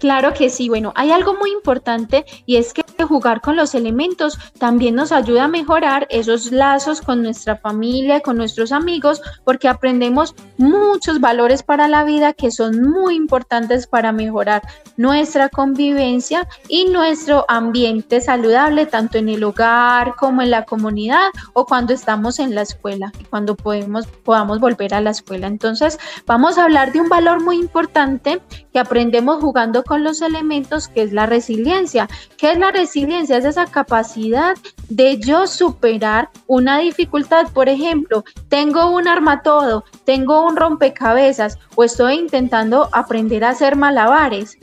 Claro 0.00 0.34
que 0.34 0.50
sí, 0.50 0.68
bueno, 0.68 0.92
hay 0.94 1.10
algo 1.10 1.34
muy 1.38 1.50
importante 1.50 2.26
y 2.44 2.56
es 2.56 2.74
que 2.74 2.82
jugar 3.06 3.40
con 3.40 3.56
los 3.56 3.74
elementos 3.74 4.38
también 4.58 4.94
nos 4.94 5.12
ayuda 5.12 5.44
a 5.44 5.48
mejorar 5.48 6.06
esos 6.10 6.52
lazos 6.52 7.00
con 7.00 7.22
nuestra 7.22 7.56
familia, 7.56 8.20
con 8.20 8.36
nuestros 8.36 8.72
amigos, 8.72 9.22
porque 9.44 9.68
aprendemos 9.68 10.34
muchos 10.58 11.20
valores 11.20 11.62
para 11.62 11.88
la 11.88 12.04
vida 12.04 12.32
que 12.32 12.50
son 12.50 12.82
muy 12.82 13.14
importantes 13.14 13.86
para 13.86 14.12
mejorar 14.12 14.62
nuestra 14.96 15.48
convivencia 15.48 16.48
y 16.68 16.86
nuestro 16.86 17.44
ambiente 17.48 18.20
saludable, 18.20 18.86
tanto 18.86 19.18
en 19.18 19.28
el 19.28 19.44
hogar 19.44 20.14
como 20.16 20.42
en 20.42 20.50
la 20.50 20.64
comunidad 20.64 21.30
o 21.52 21.66
cuando 21.66 21.92
estamos 21.92 22.38
en 22.38 22.54
la 22.54 22.62
escuela, 22.62 23.12
cuando 23.30 23.56
podemos, 23.56 24.06
podamos 24.24 24.60
volver 24.60 24.94
a 24.94 25.00
la 25.00 25.10
escuela. 25.10 25.46
Entonces, 25.46 25.98
vamos 26.26 26.58
a 26.58 26.64
hablar 26.64 26.92
de 26.92 27.00
un 27.00 27.08
valor 27.08 27.42
muy 27.42 27.56
importante 27.56 28.40
que 28.72 28.78
aprendemos 28.78 29.40
jugando 29.40 29.82
con 29.84 30.04
los 30.04 30.20
elementos, 30.22 30.88
que 30.88 31.02
es 31.02 31.12
la 31.12 31.26
resiliencia. 31.26 32.08
¿Qué 32.36 32.52
es 32.52 32.58
la 32.58 32.70
resiliencia? 32.70 32.95
Es 32.96 33.44
esa 33.44 33.66
capacidad 33.66 34.56
de 34.88 35.18
yo 35.18 35.46
superar 35.46 36.30
una 36.46 36.78
dificultad. 36.78 37.46
Por 37.52 37.68
ejemplo, 37.68 38.24
tengo 38.48 38.90
un 38.90 39.06
armatodo, 39.06 39.84
tengo 40.06 40.46
un 40.46 40.56
rompecabezas 40.56 41.58
o 41.74 41.84
estoy 41.84 42.14
intentando 42.14 42.88
aprender 42.92 43.44
a 43.44 43.50
hacer 43.50 43.76
malabares 43.76 44.56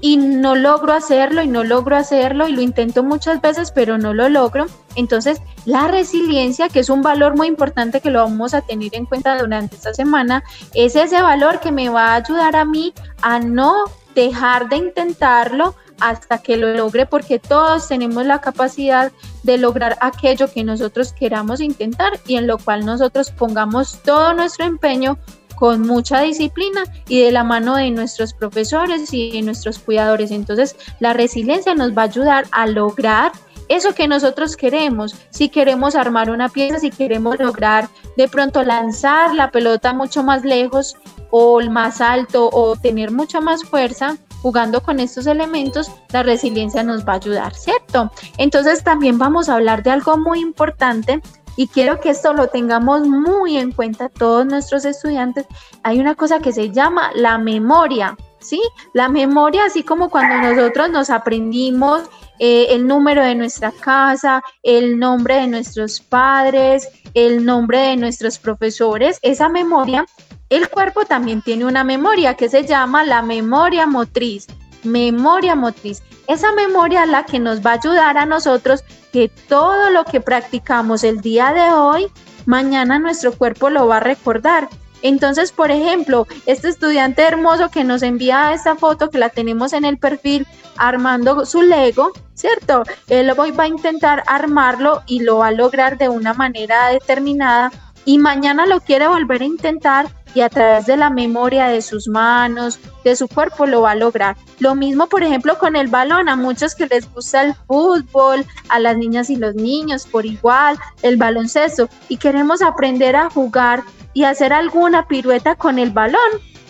y 0.00 0.16
no 0.16 0.56
logro 0.56 0.94
hacerlo 0.94 1.42
y 1.42 1.46
no 1.46 1.62
logro 1.62 1.94
hacerlo 1.96 2.48
y 2.48 2.56
lo 2.56 2.60
intento 2.60 3.04
muchas 3.04 3.40
veces 3.40 3.70
pero 3.70 3.98
no 3.98 4.12
lo 4.14 4.28
logro. 4.28 4.66
Entonces 4.96 5.40
la 5.64 5.86
resiliencia, 5.86 6.68
que 6.68 6.80
es 6.80 6.90
un 6.90 7.02
valor 7.02 7.36
muy 7.36 7.46
importante 7.46 8.00
que 8.00 8.10
lo 8.10 8.18
vamos 8.24 8.52
a 8.52 8.62
tener 8.62 8.96
en 8.96 9.06
cuenta 9.06 9.38
durante 9.38 9.76
esta 9.76 9.94
semana, 9.94 10.42
es 10.74 10.96
ese 10.96 11.22
valor 11.22 11.60
que 11.60 11.70
me 11.70 11.88
va 11.88 12.08
a 12.08 12.14
ayudar 12.16 12.56
a 12.56 12.64
mí 12.64 12.92
a 13.22 13.38
no 13.38 13.84
dejar 14.16 14.68
de 14.68 14.76
intentarlo 14.78 15.76
hasta 16.00 16.38
que 16.38 16.56
lo 16.56 16.72
logre 16.74 17.06
porque 17.06 17.38
todos 17.38 17.88
tenemos 17.88 18.26
la 18.26 18.40
capacidad 18.40 19.12
de 19.42 19.58
lograr 19.58 19.96
aquello 20.00 20.50
que 20.50 20.64
nosotros 20.64 21.12
queramos 21.12 21.60
intentar 21.60 22.18
y 22.26 22.36
en 22.36 22.46
lo 22.46 22.58
cual 22.58 22.84
nosotros 22.84 23.30
pongamos 23.30 24.02
todo 24.02 24.34
nuestro 24.34 24.64
empeño 24.64 25.18
con 25.56 25.82
mucha 25.82 26.20
disciplina 26.20 26.84
y 27.08 27.22
de 27.22 27.32
la 27.32 27.42
mano 27.42 27.76
de 27.76 27.90
nuestros 27.90 28.34
profesores 28.34 29.12
y 29.12 29.32
de 29.32 29.42
nuestros 29.42 29.78
cuidadores. 29.78 30.30
Entonces, 30.30 30.76
la 31.00 31.14
resiliencia 31.14 31.74
nos 31.74 31.96
va 31.96 32.02
a 32.02 32.06
ayudar 32.06 32.44
a 32.52 32.66
lograr 32.66 33.32
eso 33.68 33.94
que 33.94 34.06
nosotros 34.06 34.56
queremos. 34.56 35.16
Si 35.30 35.48
queremos 35.48 35.96
armar 35.96 36.30
una 36.30 36.48
pieza, 36.48 36.78
si 36.78 36.90
queremos 36.90 37.38
lograr 37.40 37.88
de 38.16 38.28
pronto 38.28 38.62
lanzar 38.62 39.34
la 39.34 39.50
pelota 39.50 39.92
mucho 39.92 40.22
más 40.22 40.44
lejos 40.44 40.96
o 41.30 41.60
más 41.62 42.00
alto 42.00 42.48
o 42.52 42.76
tener 42.76 43.10
mucha 43.10 43.40
más 43.40 43.64
fuerza, 43.64 44.16
jugando 44.46 44.80
con 44.80 45.00
estos 45.00 45.26
elementos, 45.26 45.90
la 46.12 46.22
resiliencia 46.22 46.84
nos 46.84 47.04
va 47.04 47.14
a 47.14 47.16
ayudar, 47.16 47.52
¿cierto? 47.52 48.12
Entonces 48.38 48.84
también 48.84 49.18
vamos 49.18 49.48
a 49.48 49.54
hablar 49.54 49.82
de 49.82 49.90
algo 49.90 50.16
muy 50.18 50.38
importante 50.38 51.20
y 51.56 51.66
quiero 51.66 51.98
que 51.98 52.10
esto 52.10 52.32
lo 52.32 52.46
tengamos 52.46 53.08
muy 53.08 53.56
en 53.56 53.72
cuenta 53.72 54.08
todos 54.08 54.46
nuestros 54.46 54.84
estudiantes. 54.84 55.46
Hay 55.82 55.98
una 55.98 56.14
cosa 56.14 56.38
que 56.38 56.52
se 56.52 56.70
llama 56.70 57.10
la 57.16 57.38
memoria, 57.38 58.16
¿sí? 58.38 58.62
La 58.92 59.08
memoria, 59.08 59.64
así 59.64 59.82
como 59.82 60.10
cuando 60.10 60.36
nosotros 60.36 60.90
nos 60.90 61.10
aprendimos 61.10 62.02
eh, 62.38 62.68
el 62.70 62.86
número 62.86 63.24
de 63.24 63.34
nuestra 63.34 63.72
casa, 63.72 64.44
el 64.62 64.96
nombre 64.96 65.40
de 65.40 65.48
nuestros 65.48 65.98
padres, 65.98 66.88
el 67.14 67.44
nombre 67.44 67.78
de 67.78 67.96
nuestros 67.96 68.38
profesores, 68.38 69.18
esa 69.22 69.48
memoria, 69.48 70.06
el 70.48 70.68
cuerpo 70.68 71.04
también 71.04 71.42
tiene 71.42 71.64
una 71.64 71.82
memoria 71.82 72.34
que 72.34 72.48
se 72.48 72.64
llama 72.64 73.04
la 73.04 73.22
memoria 73.22 73.86
motriz. 73.86 74.46
Memoria 74.84 75.56
motriz. 75.56 76.02
Esa 76.28 76.52
memoria 76.52 77.04
es 77.04 77.10
la 77.10 77.24
que 77.24 77.40
nos 77.40 77.64
va 77.64 77.72
a 77.72 77.74
ayudar 77.74 78.16
a 78.18 78.26
nosotros 78.26 78.84
que 79.12 79.28
todo 79.48 79.90
lo 79.90 80.04
que 80.04 80.20
practicamos 80.20 81.02
el 81.02 81.20
día 81.20 81.52
de 81.52 81.72
hoy, 81.72 82.06
mañana 82.44 82.98
nuestro 82.98 83.32
cuerpo 83.32 83.70
lo 83.70 83.88
va 83.88 83.96
a 83.96 84.00
recordar. 84.00 84.68
Entonces, 85.02 85.52
por 85.52 85.70
ejemplo, 85.70 86.26
este 86.46 86.68
estudiante 86.68 87.22
hermoso 87.22 87.70
que 87.70 87.84
nos 87.84 88.02
envía 88.02 88.52
esta 88.52 88.76
foto, 88.76 89.10
que 89.10 89.18
la 89.18 89.28
tenemos 89.28 89.72
en 89.72 89.84
el 89.84 89.98
perfil, 89.98 90.46
armando 90.76 91.44
su 91.44 91.62
Lego, 91.62 92.12
¿cierto? 92.34 92.84
Él 93.08 93.32
hoy 93.36 93.50
va 93.50 93.64
a 93.64 93.68
intentar 93.68 94.22
armarlo 94.26 95.02
y 95.06 95.20
lo 95.20 95.38
va 95.38 95.48
a 95.48 95.52
lograr 95.52 95.98
de 95.98 96.08
una 96.08 96.34
manera 96.34 96.88
determinada 96.88 97.72
y 98.04 98.18
mañana 98.18 98.66
lo 98.66 98.80
quiere 98.80 99.08
volver 99.08 99.42
a 99.42 99.46
intentar 99.46 100.06
y 100.36 100.42
a 100.42 100.50
través 100.50 100.84
de 100.84 100.98
la 100.98 101.08
memoria 101.08 101.68
de 101.68 101.80
sus 101.80 102.08
manos, 102.08 102.78
de 103.04 103.16
su 103.16 103.26
cuerpo, 103.26 103.64
lo 103.64 103.80
va 103.80 103.92
a 103.92 103.94
lograr. 103.94 104.36
Lo 104.58 104.74
mismo, 104.74 105.06
por 105.06 105.22
ejemplo, 105.22 105.58
con 105.58 105.76
el 105.76 105.88
balón. 105.88 106.28
A 106.28 106.36
muchos 106.36 106.74
que 106.74 106.86
les 106.86 107.10
gusta 107.10 107.42
el 107.42 107.54
fútbol, 107.54 108.44
a 108.68 108.78
las 108.78 108.98
niñas 108.98 109.30
y 109.30 109.36
los 109.36 109.54
niños 109.54 110.06
por 110.06 110.26
igual, 110.26 110.76
el 111.00 111.16
baloncesto, 111.16 111.88
y 112.10 112.18
queremos 112.18 112.60
aprender 112.60 113.16
a 113.16 113.30
jugar 113.30 113.82
y 114.12 114.24
hacer 114.24 114.52
alguna 114.52 115.08
pirueta 115.08 115.54
con 115.54 115.78
el 115.78 115.90
balón 115.90 116.20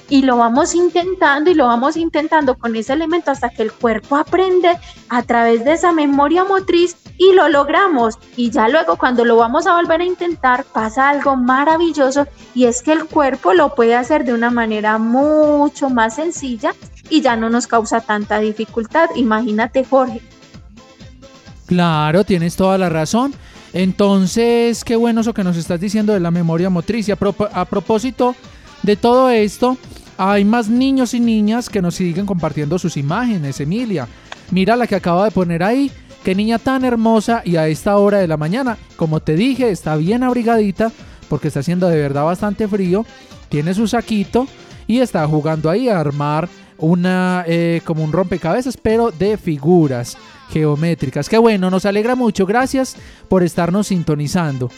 y 0.08 0.22
lo 0.22 0.36
vamos 0.36 0.74
intentando 0.74 1.50
y 1.50 1.54
lo 1.54 1.66
vamos 1.66 1.96
intentando 1.96 2.56
con 2.56 2.76
ese 2.76 2.92
elemento 2.92 3.30
hasta 3.30 3.50
que 3.50 3.62
el 3.62 3.72
cuerpo 3.72 4.16
aprende 4.16 4.78
a 5.08 5.22
través 5.22 5.64
de 5.64 5.72
esa 5.72 5.92
memoria 5.92 6.44
motriz 6.44 6.96
y 7.18 7.32
lo 7.32 7.48
logramos. 7.48 8.18
Y 8.36 8.50
ya 8.50 8.68
luego 8.68 8.96
cuando 8.96 9.24
lo 9.24 9.36
vamos 9.36 9.66
a 9.66 9.74
volver 9.74 10.00
a 10.00 10.04
intentar 10.04 10.64
pasa 10.64 11.08
algo 11.08 11.36
maravilloso 11.36 12.26
y 12.54 12.64
es 12.64 12.82
que 12.82 12.92
el 12.92 13.06
cuerpo 13.06 13.52
lo 13.54 13.74
puede 13.74 13.94
hacer 13.94 14.24
de 14.24 14.34
una 14.34 14.50
manera 14.50 14.98
mucho 14.98 15.90
más 15.90 16.16
sencilla 16.16 16.74
y 17.08 17.20
ya 17.20 17.36
no 17.36 17.50
nos 17.50 17.66
causa 17.66 18.00
tanta 18.00 18.38
dificultad. 18.38 19.10
Imagínate 19.16 19.84
Jorge. 19.84 20.20
Claro, 21.66 22.24
tienes 22.24 22.54
toda 22.54 22.78
la 22.78 22.88
razón. 22.88 23.34
Entonces, 23.72 24.84
qué 24.84 24.96
bueno 24.96 25.20
eso 25.20 25.34
que 25.34 25.44
nos 25.44 25.56
estás 25.56 25.80
diciendo 25.80 26.12
de 26.12 26.20
la 26.20 26.30
memoria 26.30 26.70
motriz. 26.70 27.08
Y 27.08 27.12
a, 27.12 27.18
a 27.52 27.64
propósito 27.64 28.34
de 28.82 28.96
todo 28.96 29.30
esto, 29.30 29.76
hay 30.18 30.44
más 30.44 30.68
niños 30.68 31.14
y 31.14 31.20
niñas 31.20 31.68
que 31.68 31.82
nos 31.82 31.94
siguen 31.94 32.26
compartiendo 32.26 32.78
sus 32.78 32.96
imágenes, 32.96 33.60
Emilia. 33.60 34.08
Mira 34.50 34.76
la 34.76 34.86
que 34.86 34.94
acaba 34.94 35.24
de 35.24 35.30
poner 35.30 35.62
ahí. 35.62 35.90
Qué 36.24 36.34
niña 36.34 36.58
tan 36.58 36.84
hermosa 36.84 37.42
y 37.44 37.56
a 37.56 37.68
esta 37.68 37.96
hora 37.98 38.18
de 38.18 38.26
la 38.26 38.36
mañana. 38.36 38.78
Como 38.96 39.20
te 39.20 39.34
dije, 39.34 39.70
está 39.70 39.96
bien 39.96 40.22
abrigadita 40.22 40.90
porque 41.28 41.48
está 41.48 41.60
haciendo 41.60 41.88
de 41.88 42.00
verdad 42.00 42.24
bastante 42.24 42.66
frío. 42.66 43.04
Tiene 43.48 43.74
su 43.74 43.86
saquito 43.86 44.46
y 44.86 45.00
está 45.00 45.26
jugando 45.26 45.70
ahí 45.70 45.88
a 45.88 46.00
armar 46.00 46.48
una 46.78 47.44
eh, 47.46 47.80
como 47.84 48.02
un 48.02 48.12
rompecabezas, 48.12 48.76
pero 48.76 49.10
de 49.10 49.36
figuras 49.36 50.16
geométricas. 50.50 51.28
Qué 51.28 51.38
bueno, 51.38 51.70
nos 51.70 51.86
alegra 51.86 52.14
mucho. 52.14 52.46
Gracias 52.46 52.96
por 53.28 53.42
estarnos 53.42 53.88
sintonizando. 53.88 54.70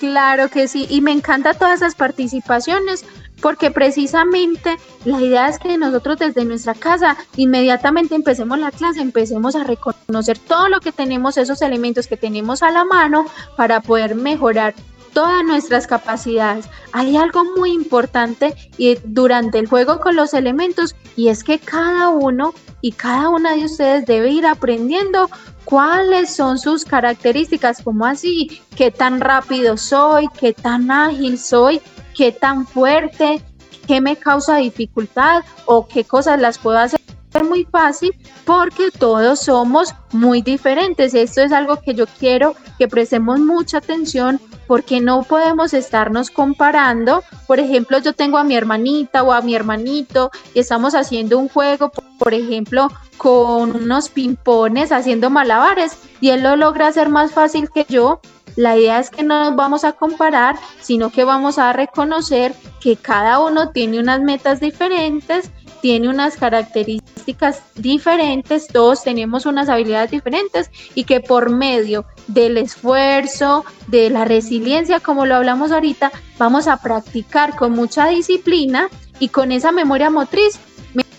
Claro 0.00 0.48
que 0.48 0.66
sí, 0.66 0.86
y 0.88 1.02
me 1.02 1.12
encanta 1.12 1.52
todas 1.52 1.82
esas 1.82 1.94
participaciones 1.94 3.04
porque 3.42 3.70
precisamente 3.70 4.78
la 5.04 5.20
idea 5.20 5.48
es 5.48 5.58
que 5.58 5.76
nosotros 5.76 6.18
desde 6.18 6.46
nuestra 6.46 6.72
casa 6.72 7.18
inmediatamente 7.36 8.14
empecemos 8.14 8.58
la 8.58 8.70
clase, 8.70 9.02
empecemos 9.02 9.54
a 9.56 9.64
reconocer 9.64 10.38
todo 10.38 10.70
lo 10.70 10.80
que 10.80 10.90
tenemos, 10.90 11.36
esos 11.36 11.60
elementos 11.60 12.06
que 12.06 12.16
tenemos 12.16 12.62
a 12.62 12.70
la 12.70 12.86
mano 12.86 13.26
para 13.58 13.80
poder 13.82 14.14
mejorar 14.14 14.74
todas 15.12 15.44
nuestras 15.44 15.86
capacidades. 15.86 16.66
Hay 16.92 17.18
algo 17.18 17.44
muy 17.56 17.72
importante 17.72 18.54
y 18.78 18.96
durante 19.04 19.58
el 19.58 19.66
juego 19.66 20.00
con 20.00 20.16
los 20.16 20.32
elementos 20.32 20.96
y 21.14 21.28
es 21.28 21.44
que 21.44 21.58
cada 21.58 22.08
uno 22.08 22.54
y 22.80 22.92
cada 22.92 23.28
una 23.28 23.54
de 23.54 23.66
ustedes 23.66 24.06
debe 24.06 24.30
ir 24.30 24.46
aprendiendo 24.46 25.28
cuáles 25.70 26.34
son 26.34 26.58
sus 26.58 26.84
características, 26.84 27.80
como 27.80 28.04
así, 28.04 28.60
qué 28.76 28.90
tan 28.90 29.20
rápido 29.20 29.76
soy, 29.76 30.28
qué 30.38 30.52
tan 30.52 30.90
ágil 30.90 31.38
soy, 31.38 31.80
qué 32.14 32.32
tan 32.32 32.66
fuerte, 32.66 33.40
qué 33.86 34.00
me 34.00 34.16
causa 34.16 34.56
dificultad 34.56 35.44
o 35.66 35.86
qué 35.86 36.02
cosas 36.02 36.40
las 36.40 36.58
puedo 36.58 36.76
hacer 36.76 37.00
muy 37.48 37.64
fácil 37.64 38.12
porque 38.44 38.90
todos 38.90 39.40
somos 39.40 39.94
muy 40.10 40.42
diferentes. 40.42 41.14
Esto 41.14 41.42
es 41.42 41.52
algo 41.52 41.80
que 41.80 41.94
yo 41.94 42.06
quiero 42.18 42.56
que 42.76 42.88
prestemos 42.88 43.38
mucha 43.38 43.78
atención 43.78 44.40
porque 44.70 45.00
no 45.00 45.24
podemos 45.24 45.74
estarnos 45.74 46.30
comparando. 46.30 47.24
Por 47.48 47.58
ejemplo, 47.58 47.98
yo 47.98 48.12
tengo 48.12 48.38
a 48.38 48.44
mi 48.44 48.54
hermanita 48.54 49.24
o 49.24 49.32
a 49.32 49.40
mi 49.40 49.56
hermanito 49.56 50.30
y 50.54 50.60
estamos 50.60 50.94
haciendo 50.94 51.40
un 51.40 51.48
juego, 51.48 51.90
por 52.20 52.34
ejemplo, 52.34 52.86
con 53.16 53.74
unos 53.74 54.10
pimpones 54.10 54.92
haciendo 54.92 55.28
malabares 55.28 55.98
y 56.20 56.30
él 56.30 56.44
lo 56.44 56.54
logra 56.54 56.86
hacer 56.86 57.08
más 57.08 57.32
fácil 57.32 57.68
que 57.68 57.84
yo. 57.88 58.20
La 58.54 58.76
idea 58.76 59.00
es 59.00 59.10
que 59.10 59.24
no 59.24 59.40
nos 59.40 59.56
vamos 59.56 59.82
a 59.82 59.90
comparar, 59.90 60.54
sino 60.80 61.10
que 61.10 61.24
vamos 61.24 61.58
a 61.58 61.72
reconocer 61.72 62.54
que 62.80 62.94
cada 62.94 63.40
uno 63.40 63.70
tiene 63.70 63.98
unas 63.98 64.20
metas 64.20 64.60
diferentes 64.60 65.50
tiene 65.80 66.08
unas 66.08 66.36
características 66.36 67.62
diferentes, 67.74 68.68
todos 68.68 69.02
tenemos 69.02 69.46
unas 69.46 69.68
habilidades 69.68 70.10
diferentes 70.10 70.70
y 70.94 71.04
que 71.04 71.20
por 71.20 71.50
medio 71.50 72.04
del 72.26 72.56
esfuerzo, 72.56 73.64
de 73.86 74.10
la 74.10 74.24
resiliencia, 74.24 75.00
como 75.00 75.26
lo 75.26 75.36
hablamos 75.36 75.72
ahorita, 75.72 76.12
vamos 76.38 76.68
a 76.68 76.76
practicar 76.78 77.56
con 77.56 77.72
mucha 77.72 78.08
disciplina 78.08 78.88
y 79.18 79.28
con 79.28 79.52
esa 79.52 79.72
memoria 79.72 80.10
motriz. 80.10 80.58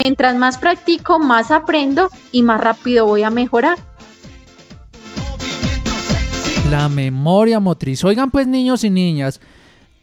Mientras 0.04 0.36
más 0.36 0.58
practico, 0.58 1.20
más 1.20 1.52
aprendo 1.52 2.10
y 2.32 2.42
más 2.42 2.60
rápido 2.60 3.06
voy 3.06 3.24
a 3.24 3.30
mejorar. 3.30 3.78
La 6.72 6.90
memoria 6.90 7.60
motriz. 7.60 8.04
Oigan 8.04 8.32
pues 8.32 8.48
niños 8.48 8.84
y 8.84 8.90
niñas. 8.90 9.40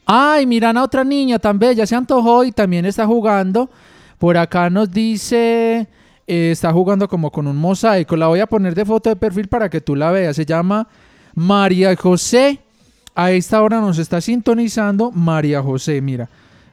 Ay, 0.04 0.46
miran 0.46 0.76
a 0.76 0.84
otra 0.84 1.04
niña 1.04 1.38
tan 1.38 1.58
bella, 1.58 1.86
se 1.86 1.94
antojó 1.94 2.44
y 2.44 2.52
también 2.52 2.86
está 2.86 3.06
jugando. 3.06 3.70
Por 4.18 4.36
acá 4.36 4.68
nos 4.68 4.90
dice, 4.90 5.86
eh, 6.26 6.50
está 6.50 6.72
jugando 6.72 7.08
como 7.08 7.30
con 7.30 7.46
un 7.46 7.56
mosaico. 7.56 8.16
La 8.16 8.26
voy 8.26 8.40
a 8.40 8.46
poner 8.46 8.74
de 8.74 8.84
foto 8.84 9.08
de 9.10 9.16
perfil 9.16 9.48
para 9.48 9.70
que 9.70 9.80
tú 9.80 9.94
la 9.94 10.10
veas. 10.10 10.36
Se 10.36 10.44
llama 10.44 10.88
María 11.34 11.94
José. 11.96 12.60
A 13.14 13.32
esta 13.32 13.62
hora 13.62 13.80
nos 13.80 13.98
está 13.98 14.20
sintonizando 14.20 15.10
María 15.10 15.62
José. 15.62 16.00
Mira, 16.00 16.28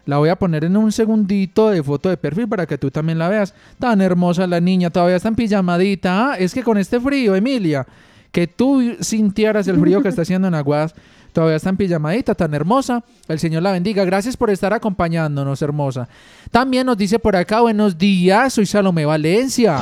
la 0.05 0.17
voy 0.17 0.29
a 0.29 0.35
poner 0.35 0.63
en 0.63 0.77
un 0.77 0.91
segundito 0.91 1.69
de 1.69 1.81
foto 1.81 2.09
de 2.09 2.17
perfil 2.17 2.47
para 2.47 2.67
que 2.67 2.77
tú 2.77 2.91
también 2.91 3.17
la 3.17 3.29
veas. 3.29 3.53
Tan 3.79 4.01
hermosa 4.01 4.45
la 4.45 4.59
niña, 4.59 4.89
todavía 4.89 5.15
está 5.15 5.29
en 5.29 5.35
pijamadita. 5.35 6.31
Ah, 6.31 6.35
es 6.37 6.53
que 6.53 6.61
con 6.61 6.77
este 6.77 6.99
frío, 6.99 7.35
Emilia, 7.35 7.87
que 8.31 8.45
tú 8.47 8.95
sintieras 8.99 9.67
el 9.67 9.79
frío 9.79 10.03
que 10.03 10.09
está 10.09 10.21
haciendo 10.21 10.47
en 10.47 10.53
Aguas 10.53 10.93
Todavía 11.35 11.57
está 11.57 11.67
en 11.67 11.75
pijamadita, 11.75 12.33
tan 12.33 12.53
hermosa. 12.53 13.03
El 13.27 13.39
Señor 13.39 13.61
la 13.61 13.73
bendiga. 13.73 14.05
Gracias 14.05 14.37
por 14.37 14.49
estar 14.49 14.71
acompañándonos, 14.71 15.61
hermosa. 15.61 16.07
También 16.49 16.85
nos 16.85 16.95
dice 16.95 17.19
por 17.19 17.35
acá, 17.35 17.59
buenos 17.59 17.97
días, 17.97 18.53
soy 18.53 18.65
Salomé 18.65 19.03
Valencia. 19.05 19.81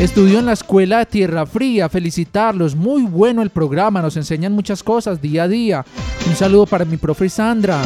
Estudio 0.00 0.38
en 0.38 0.46
la 0.46 0.54
escuela 0.54 1.00
de 1.00 1.04
Tierra 1.04 1.44
Fría. 1.44 1.90
Felicitarlos. 1.90 2.74
Muy 2.74 3.02
bueno 3.02 3.42
el 3.42 3.50
programa. 3.50 4.00
Nos 4.00 4.16
enseñan 4.16 4.52
muchas 4.52 4.82
cosas 4.82 5.20
día 5.20 5.42
a 5.42 5.48
día. 5.48 5.84
Un 6.26 6.36
saludo 6.36 6.64
para 6.64 6.86
mi 6.86 6.96
profe 6.96 7.28
Sandra. 7.28 7.82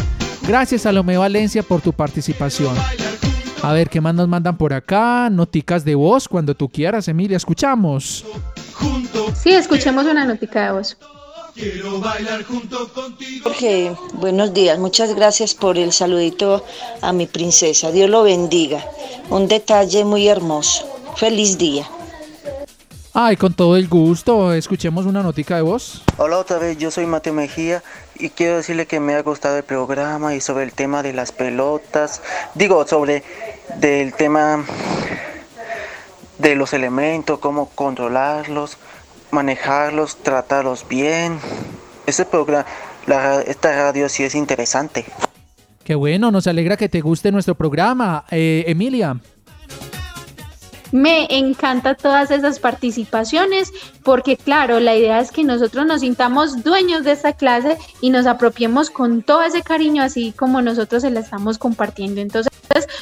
Gracias, 0.46 0.82
Salomé 0.82 1.16
Valencia, 1.16 1.64
por 1.64 1.80
tu 1.80 1.92
participación. 1.92 2.76
A 3.64 3.72
ver, 3.72 3.90
¿qué 3.90 4.00
más 4.00 4.14
nos 4.14 4.28
mandan 4.28 4.56
por 4.56 4.72
acá? 4.72 5.28
Noticas 5.28 5.84
de 5.84 5.96
voz 5.96 6.28
cuando 6.28 6.54
tú 6.54 6.68
quieras, 6.68 7.08
Emilia. 7.08 7.36
Escuchamos. 7.36 8.24
Sí, 9.34 9.50
escuchemos 9.50 10.06
una 10.06 10.24
notica 10.24 10.66
de 10.66 10.70
voz. 10.70 10.96
Jorge, 13.42 13.92
buenos 14.12 14.54
días. 14.54 14.78
Muchas 14.78 15.14
gracias 15.14 15.54
por 15.54 15.76
el 15.76 15.92
saludito 15.92 16.64
a 17.02 17.12
mi 17.12 17.26
princesa. 17.26 17.90
Dios 17.90 18.08
lo 18.08 18.22
bendiga. 18.22 18.84
Un 19.28 19.48
detalle 19.48 20.04
muy 20.04 20.28
hermoso. 20.28 20.86
Feliz 21.16 21.58
día. 21.58 21.84
Ay, 23.12 23.36
con 23.36 23.54
todo 23.54 23.76
el 23.76 23.88
gusto. 23.88 24.52
Escuchemos 24.52 25.04
una 25.04 25.20
notica 25.20 25.56
de 25.56 25.62
voz. 25.62 26.02
Hola 26.16 26.38
otra 26.38 26.58
vez, 26.58 26.78
yo 26.78 26.92
soy 26.92 27.06
Mateo 27.06 27.32
Mejía 27.32 27.82
y 28.16 28.30
quiero 28.30 28.58
decirle 28.58 28.86
que 28.86 29.00
me 29.00 29.14
ha 29.14 29.22
gustado 29.22 29.56
el 29.56 29.64
programa 29.64 30.36
y 30.36 30.40
sobre 30.40 30.62
el 30.62 30.72
tema 30.72 31.02
de 31.02 31.12
las 31.12 31.32
pelotas. 31.32 32.22
Digo, 32.54 32.86
sobre 32.86 33.24
del 33.80 34.14
tema 34.14 34.64
de 36.38 36.54
los 36.54 36.72
elementos, 36.72 37.40
cómo 37.40 37.68
controlarlos 37.70 38.78
manejarlos, 39.30 40.16
tratarlos 40.16 40.86
bien. 40.88 41.38
Este 42.06 42.24
programa, 42.24 42.66
la, 43.06 43.40
esta 43.42 43.74
radio 43.74 44.08
sí 44.08 44.24
es 44.24 44.34
interesante. 44.34 45.04
Qué 45.84 45.94
bueno, 45.94 46.30
nos 46.30 46.46
alegra 46.46 46.76
que 46.76 46.88
te 46.88 47.00
guste 47.00 47.32
nuestro 47.32 47.54
programa. 47.54 48.24
Eh, 48.30 48.64
Emilia. 48.66 49.16
Me 50.90 51.26
encanta 51.30 51.94
todas 51.94 52.30
esas 52.30 52.58
participaciones 52.58 53.72
porque 54.02 54.36
claro, 54.36 54.80
la 54.80 54.96
idea 54.96 55.20
es 55.20 55.30
que 55.30 55.44
nosotros 55.44 55.86
nos 55.86 56.00
sintamos 56.00 56.62
dueños 56.62 57.04
de 57.04 57.12
esta 57.12 57.34
clase 57.34 57.76
y 58.00 58.10
nos 58.10 58.26
apropiemos 58.26 58.88
con 58.88 59.22
todo 59.22 59.42
ese 59.42 59.62
cariño 59.62 60.02
así 60.02 60.32
como 60.32 60.62
nosotros 60.62 61.02
se 61.02 61.10
la 61.10 61.20
estamos 61.20 61.58
compartiendo. 61.58 62.20
Entonces 62.20 62.50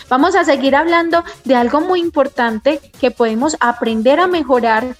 vamos 0.09 0.35
a 0.35 0.45
seguir 0.45 0.75
hablando 0.75 1.23
de 1.45 1.55
algo 1.55 1.81
muy 1.81 2.01
importante 2.01 2.81
que 3.01 3.11
podemos 3.11 3.57
aprender 3.61 4.19
a 4.19 4.27
mejorar 4.27 4.97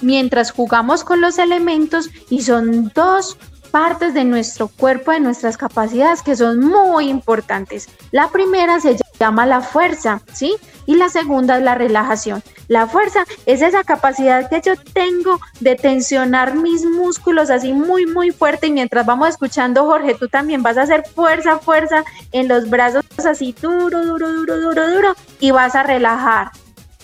mientras 0.00 0.50
jugamos 0.50 1.04
con 1.04 1.20
los 1.20 1.38
elementos 1.38 2.10
y 2.30 2.42
son 2.42 2.92
dos 2.94 3.36
partes 3.70 4.14
de 4.14 4.24
nuestro 4.24 4.68
cuerpo, 4.68 5.12
de 5.12 5.20
nuestras 5.20 5.56
capacidades 5.56 6.22
que 6.22 6.36
son 6.36 6.60
muy 6.60 7.08
importantes. 7.08 7.88
La 8.10 8.28
primera 8.28 8.80
se 8.80 8.96
llama 9.18 9.46
la 9.46 9.60
fuerza, 9.60 10.22
¿sí? 10.32 10.56
Y 10.86 10.96
la 10.96 11.08
segunda 11.08 11.58
es 11.58 11.62
la 11.62 11.74
relajación. 11.74 12.42
La 12.68 12.86
fuerza 12.86 13.24
es 13.46 13.62
esa 13.62 13.84
capacidad 13.84 14.48
que 14.48 14.60
yo 14.62 14.74
tengo 14.92 15.38
de 15.60 15.74
tensionar 15.74 16.54
mis 16.54 16.84
músculos 16.84 17.50
así 17.50 17.72
muy, 17.72 18.06
muy 18.06 18.30
fuerte. 18.30 18.68
Y 18.68 18.72
mientras 18.72 19.04
vamos 19.04 19.28
escuchando, 19.28 19.84
Jorge, 19.84 20.14
tú 20.14 20.28
también 20.28 20.62
vas 20.62 20.78
a 20.78 20.82
hacer 20.82 21.04
fuerza, 21.14 21.58
fuerza 21.58 22.04
en 22.32 22.48
los 22.48 22.68
brazos 22.70 23.04
así 23.18 23.54
duro, 23.60 24.04
duro, 24.04 24.32
duro, 24.32 24.60
duro, 24.60 24.90
duro. 24.90 25.14
Y 25.40 25.50
vas 25.50 25.74
a 25.74 25.82
relajar. 25.82 26.50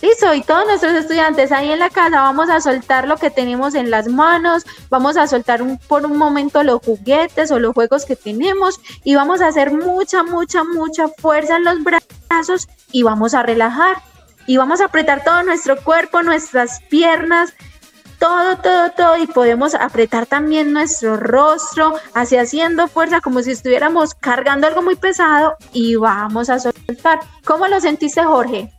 Listo, 0.05 0.35
y 0.35 0.43
todos 0.43 0.67
nuestros 0.67 0.93
estudiantes 0.93 1.51
ahí 1.51 1.73
en 1.73 1.79
la 1.79 1.88
casa 1.88 2.21
vamos 2.21 2.51
a 2.51 2.61
soltar 2.61 3.09
lo 3.09 3.17
que 3.17 3.31
tenemos 3.31 3.75
en 3.75 3.90
las 3.90 4.07
manos, 4.07 4.67
vamos 4.90 5.17
a 5.17 5.27
soltar 5.27 5.62
por 5.88 6.05
un 6.05 6.19
momento 6.19 6.62
los 6.62 6.83
juguetes 6.85 7.51
o 7.51 7.59
los 7.59 7.73
juegos 7.73 8.05
que 8.05 8.14
tenemos 8.14 8.79
y 9.03 9.14
vamos 9.14 9.40
a 9.40 9.47
hacer 9.47 9.73
mucha, 9.73 10.23
mucha, 10.23 10.62
mucha 10.62 11.09
fuerza 11.09 11.57
en 11.57 11.64
los 11.64 11.79
brazos 11.83 12.69
y 12.93 13.03
vamos 13.03 13.33
a 13.33 13.45
relajar 13.45 13.97
y 14.47 14.59
vamos 14.59 14.83
a 14.83 14.87
apretar 14.87 15.25
todo 15.25 15.43
nuestro 15.43 15.83
cuerpo, 15.83 16.23
nuestras 16.23 16.83
piernas, 16.90 17.55
todo, 18.19 18.59
todo, 18.59 18.90
todo 18.90 19.17
y 19.17 19.27
podemos 19.27 19.75
apretar 19.75 20.27
también 20.27 20.75
nuestro 20.75 21.17
rostro, 21.17 21.95
así 22.12 22.37
haciendo 22.37 22.88
fuerza 22.88 23.23
como 23.23 23.40
si 23.40 23.53
estuviéramos 23.53 24.14
cargando 24.14 24.67
algo 24.67 24.83
muy 24.83 24.97
pesado 24.97 25.57
y 25.73 25.97
vamos 25.97 26.51
a 26.51 26.59
soltar. 26.59 27.21
¿Cómo 27.47 27.67
lo 27.69 27.81
sentiste, 27.81 28.23
Jorge? 28.23 28.71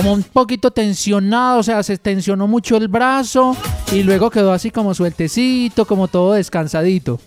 Como 0.00 0.14
un 0.14 0.22
poquito 0.22 0.70
tensionado, 0.70 1.58
o 1.58 1.62
sea, 1.62 1.82
se 1.82 1.98
tensionó 1.98 2.48
mucho 2.48 2.78
el 2.78 2.88
brazo 2.88 3.54
y 3.92 4.02
luego 4.02 4.30
quedó 4.30 4.50
así 4.50 4.70
como 4.70 4.94
sueltecito, 4.94 5.84
como 5.84 6.08
todo 6.08 6.32
descansadito. 6.32 7.20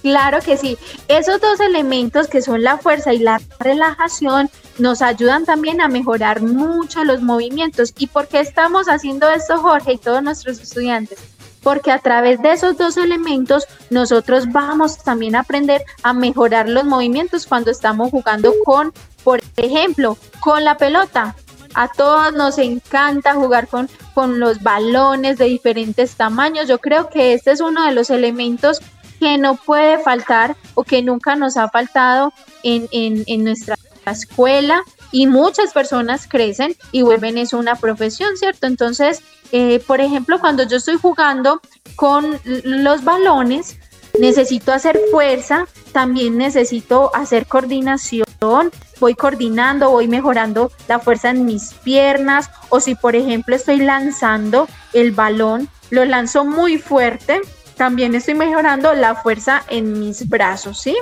Claro 0.00 0.38
que 0.40 0.56
sí. 0.56 0.78
Esos 1.08 1.42
dos 1.42 1.60
elementos 1.60 2.26
que 2.26 2.40
son 2.40 2.62
la 2.62 2.78
fuerza 2.78 3.12
y 3.12 3.18
la 3.18 3.42
relajación 3.60 4.48
nos 4.78 5.02
ayudan 5.02 5.44
también 5.44 5.82
a 5.82 5.88
mejorar 5.88 6.40
mucho 6.40 7.04
los 7.04 7.20
movimientos. 7.20 7.92
¿Y 7.98 8.06
por 8.06 8.26
qué 8.26 8.40
estamos 8.40 8.86
haciendo 8.88 9.28
esto, 9.28 9.58
Jorge, 9.58 9.92
y 9.92 9.98
todos 9.98 10.22
nuestros 10.22 10.58
estudiantes? 10.58 11.18
Porque 11.62 11.92
a 11.92 11.98
través 11.98 12.40
de 12.40 12.52
esos 12.52 12.78
dos 12.78 12.96
elementos 12.96 13.64
nosotros 13.90 14.50
vamos 14.50 14.96
también 15.04 15.36
a 15.36 15.40
aprender 15.40 15.82
a 16.02 16.14
mejorar 16.14 16.66
los 16.66 16.84
movimientos 16.84 17.46
cuando 17.46 17.70
estamos 17.70 18.10
jugando 18.10 18.54
con 18.64 18.94
por 19.24 19.40
ejemplo, 19.56 20.16
con 20.40 20.62
la 20.62 20.76
pelota. 20.76 21.34
A 21.74 21.88
todos 21.88 22.32
nos 22.34 22.58
encanta 22.58 23.34
jugar 23.34 23.66
con, 23.66 23.90
con 24.14 24.38
los 24.38 24.62
balones 24.62 25.38
de 25.38 25.46
diferentes 25.46 26.14
tamaños. 26.14 26.68
Yo 26.68 26.78
creo 26.78 27.08
que 27.08 27.34
este 27.34 27.50
es 27.50 27.60
uno 27.60 27.84
de 27.84 27.92
los 27.92 28.10
elementos 28.10 28.80
que 29.18 29.38
no 29.38 29.56
puede 29.56 29.98
faltar 29.98 30.56
o 30.74 30.84
que 30.84 31.02
nunca 31.02 31.34
nos 31.34 31.56
ha 31.56 31.68
faltado 31.68 32.32
en, 32.62 32.88
en, 32.92 33.44
nuestra 33.44 33.76
escuela 34.06 34.82
y 35.10 35.26
muchas 35.26 35.72
personas 35.72 36.26
crecen 36.28 36.76
y 36.92 37.02
vuelven 37.02 37.38
eso 37.38 37.58
una 37.58 37.76
profesión, 37.76 38.36
¿cierto? 38.36 38.66
Entonces, 38.66 39.22
eh, 39.52 39.82
por 39.86 40.00
ejemplo, 40.00 40.38
cuando 40.40 40.64
yo 40.64 40.76
estoy 40.76 40.96
jugando 40.96 41.60
con 41.96 42.38
los 42.44 43.04
balones, 43.04 43.78
necesito 44.18 44.72
hacer 44.72 45.00
fuerza, 45.10 45.66
también 45.92 46.36
necesito 46.36 47.14
hacer 47.14 47.46
coordinación, 47.46 48.70
voy 49.00 49.14
coordinando, 49.14 49.90
voy 49.90 50.08
mejorando 50.08 50.70
la 50.88 50.98
fuerza 50.98 51.30
en 51.30 51.44
mis 51.44 51.74
piernas 51.74 52.50
o 52.68 52.80
si 52.80 52.94
por 52.94 53.16
ejemplo 53.16 53.56
estoy 53.56 53.78
lanzando 53.78 54.68
el 54.92 55.12
balón, 55.12 55.68
lo 55.90 56.04
lanzo 56.04 56.44
muy 56.44 56.78
fuerte, 56.78 57.40
también 57.76 58.14
estoy 58.14 58.34
mejorando 58.34 58.94
la 58.94 59.14
fuerza 59.14 59.62
en 59.68 59.98
mis 59.98 60.28
brazos, 60.28 60.80
¿sí? 60.80 60.96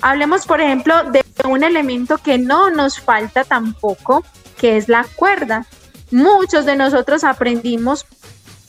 Hablemos, 0.00 0.46
por 0.46 0.60
ejemplo, 0.60 1.04
de 1.04 1.24
un 1.44 1.64
elemento 1.64 2.18
que 2.18 2.38
no 2.38 2.70
nos 2.70 3.00
falta 3.00 3.44
tampoco, 3.44 4.24
que 4.56 4.76
es 4.76 4.88
la 4.88 5.04
cuerda. 5.16 5.66
Muchos 6.10 6.66
de 6.66 6.76
nosotros 6.76 7.24
aprendimos 7.24 8.06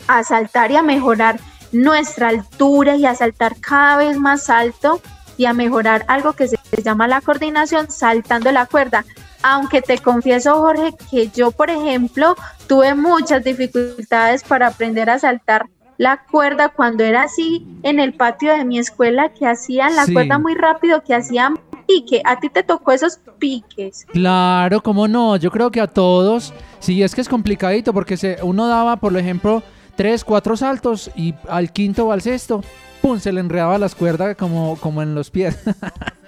a 0.07 0.23
saltar 0.23 0.71
y 0.71 0.75
a 0.75 0.81
mejorar 0.81 1.39
nuestra 1.71 2.29
altura 2.29 2.95
y 2.95 3.05
a 3.05 3.15
saltar 3.15 3.59
cada 3.59 3.97
vez 3.97 4.17
más 4.17 4.49
alto 4.49 5.01
y 5.37 5.45
a 5.45 5.53
mejorar 5.53 6.03
algo 6.07 6.33
que 6.33 6.47
se 6.47 6.58
llama 6.77 7.07
la 7.07 7.21
coordinación 7.21 7.89
saltando 7.91 8.51
la 8.51 8.65
cuerda. 8.65 9.05
Aunque 9.41 9.81
te 9.81 9.97
confieso, 9.99 10.55
Jorge, 10.55 10.93
que 11.09 11.29
yo, 11.29 11.51
por 11.51 11.69
ejemplo, 11.69 12.35
tuve 12.67 12.93
muchas 12.95 13.43
dificultades 13.43 14.43
para 14.43 14.67
aprender 14.67 15.09
a 15.09 15.19
saltar 15.19 15.67
la 15.97 16.23
cuerda 16.29 16.69
cuando 16.69 17.03
era 17.03 17.23
así 17.23 17.65
en 17.83 17.99
el 17.99 18.13
patio 18.13 18.53
de 18.55 18.63
mi 18.65 18.79
escuela, 18.79 19.29
que 19.33 19.45
hacían 19.47 19.95
la 19.95 20.05
Sí. 20.05 20.13
cuerda 20.13 20.39
muy 20.39 20.55
rápido, 20.55 21.03
que 21.03 21.13
hacían 21.13 21.59
pique. 21.87 22.21
A 22.23 22.39
ti 22.39 22.49
te 22.49 22.63
tocó 22.63 22.91
esos 22.91 23.19
piques. 23.39 24.05
Claro, 24.11 24.81
cómo 24.81 25.07
no. 25.07 25.35
Yo 25.37 25.51
creo 25.51 25.71
que 25.71 25.81
a 25.81 25.87
todos, 25.87 26.53
sí, 26.79 27.01
es 27.03 27.15
que 27.15 27.21
es 27.21 27.27
complicadito 27.29 27.93
porque 27.93 28.15
se, 28.15 28.37
uno 28.43 28.67
daba, 28.67 28.97
por 28.97 29.15
ejemplo, 29.17 29.63
tres, 29.95 30.23
cuatro 30.23 30.55
saltos 30.55 31.11
y 31.15 31.33
al 31.49 31.71
quinto 31.73 32.05
o 32.07 32.11
al 32.11 32.21
sexto, 32.21 32.63
pum, 33.01 33.19
se 33.19 33.31
le 33.33 33.39
enredaba 33.41 33.77
las 33.77 33.95
cuerdas 33.95 34.35
como, 34.37 34.77
como 34.79 35.01
en 35.01 35.15
los 35.15 35.29
pies. 35.31 35.57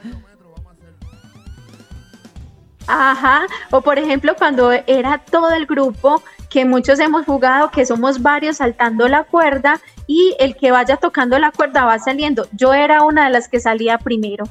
Ajá, 2.87 3.45
o 3.69 3.81
por 3.81 3.99
ejemplo 3.99 4.35
cuando 4.37 4.71
era 4.71 5.19
todo 5.19 5.51
el 5.53 5.65
grupo, 5.65 6.21
que 6.49 6.65
muchos 6.65 6.99
hemos 6.99 7.25
jugado, 7.25 7.71
que 7.71 7.85
somos 7.85 8.21
varios 8.21 8.57
saltando 8.57 9.07
la 9.07 9.23
cuerda 9.23 9.79
y 10.05 10.35
el 10.39 10.55
que 10.57 10.71
vaya 10.71 10.97
tocando 10.97 11.39
la 11.39 11.51
cuerda 11.51 11.85
va 11.85 11.97
saliendo. 11.99 12.47
Yo 12.51 12.73
era 12.73 13.03
una 13.03 13.25
de 13.25 13.31
las 13.31 13.47
que 13.47 13.59
salía 13.59 13.97
primero. 13.97 14.43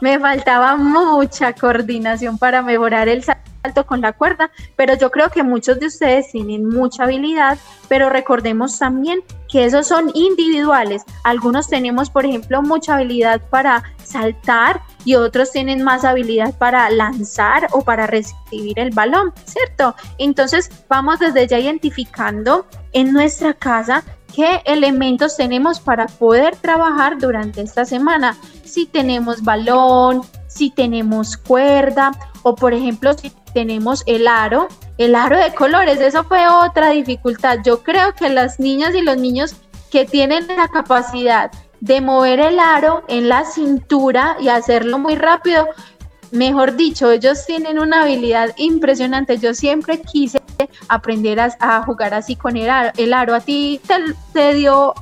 Me 0.00 0.18
faltaba 0.18 0.76
mucha 0.76 1.52
coordinación 1.52 2.38
para 2.38 2.62
mejorar 2.62 3.08
el 3.08 3.22
salto 3.22 3.84
con 3.86 4.00
la 4.00 4.12
cuerda, 4.12 4.50
pero 4.76 4.94
yo 4.96 5.10
creo 5.10 5.28
que 5.30 5.42
muchos 5.42 5.78
de 5.78 5.86
ustedes 5.86 6.30
tienen 6.32 6.66
mucha 6.68 7.04
habilidad, 7.04 7.58
pero 7.88 8.08
recordemos 8.08 8.78
también 8.78 9.22
que 9.48 9.66
esos 9.66 9.86
son 9.86 10.10
individuales. 10.14 11.02
Algunos 11.24 11.68
tenemos, 11.68 12.08
por 12.08 12.24
ejemplo, 12.24 12.62
mucha 12.62 12.94
habilidad 12.94 13.42
para 13.50 13.82
saltar 14.02 14.80
y 15.04 15.16
otros 15.16 15.50
tienen 15.52 15.82
más 15.82 16.04
habilidad 16.04 16.56
para 16.56 16.88
lanzar 16.88 17.68
o 17.72 17.82
para 17.82 18.06
recibir 18.06 18.78
el 18.78 18.90
balón, 18.90 19.32
¿cierto? 19.44 19.94
Entonces 20.18 20.70
vamos 20.88 21.18
desde 21.18 21.46
ya 21.46 21.58
identificando 21.58 22.66
en 22.92 23.12
nuestra 23.12 23.54
casa 23.54 24.02
qué 24.34 24.62
elementos 24.64 25.36
tenemos 25.36 25.80
para 25.80 26.06
poder 26.06 26.56
trabajar 26.56 27.18
durante 27.18 27.60
esta 27.60 27.84
semana. 27.84 28.36
Si 28.70 28.86
tenemos 28.86 29.42
balón, 29.42 30.22
si 30.46 30.70
tenemos 30.70 31.36
cuerda 31.36 32.12
o 32.42 32.54
por 32.54 32.72
ejemplo 32.72 33.12
si 33.14 33.32
tenemos 33.52 34.02
el 34.06 34.28
aro, 34.28 34.68
el 34.96 35.14
aro 35.14 35.36
de 35.38 35.52
colores, 35.54 36.00
eso 36.00 36.22
fue 36.24 36.46
otra 36.46 36.90
dificultad. 36.90 37.58
Yo 37.64 37.82
creo 37.82 38.14
que 38.14 38.28
las 38.28 38.60
niñas 38.60 38.94
y 38.94 39.02
los 39.02 39.16
niños 39.16 39.56
que 39.90 40.04
tienen 40.04 40.46
la 40.46 40.68
capacidad 40.68 41.50
de 41.80 42.00
mover 42.00 42.40
el 42.40 42.60
aro 42.60 43.02
en 43.08 43.28
la 43.28 43.44
cintura 43.44 44.36
y 44.40 44.48
hacerlo 44.48 44.98
muy 44.98 45.16
rápido, 45.16 45.66
mejor 46.30 46.76
dicho, 46.76 47.10
ellos 47.10 47.44
tienen 47.46 47.78
una 47.78 48.02
habilidad 48.02 48.54
impresionante. 48.56 49.38
Yo 49.38 49.54
siempre 49.54 50.00
quise 50.00 50.40
aprender 50.88 51.40
a, 51.40 51.82
jugar 51.82 52.14
así 52.14 52.36
con 52.36 52.56
el 52.56 52.70
aro. 52.70 52.92
El 52.96 53.12
aro 53.12 53.34
a 53.34 53.40
ti 53.40 53.80
te 54.32 54.54
dio, 54.54 54.94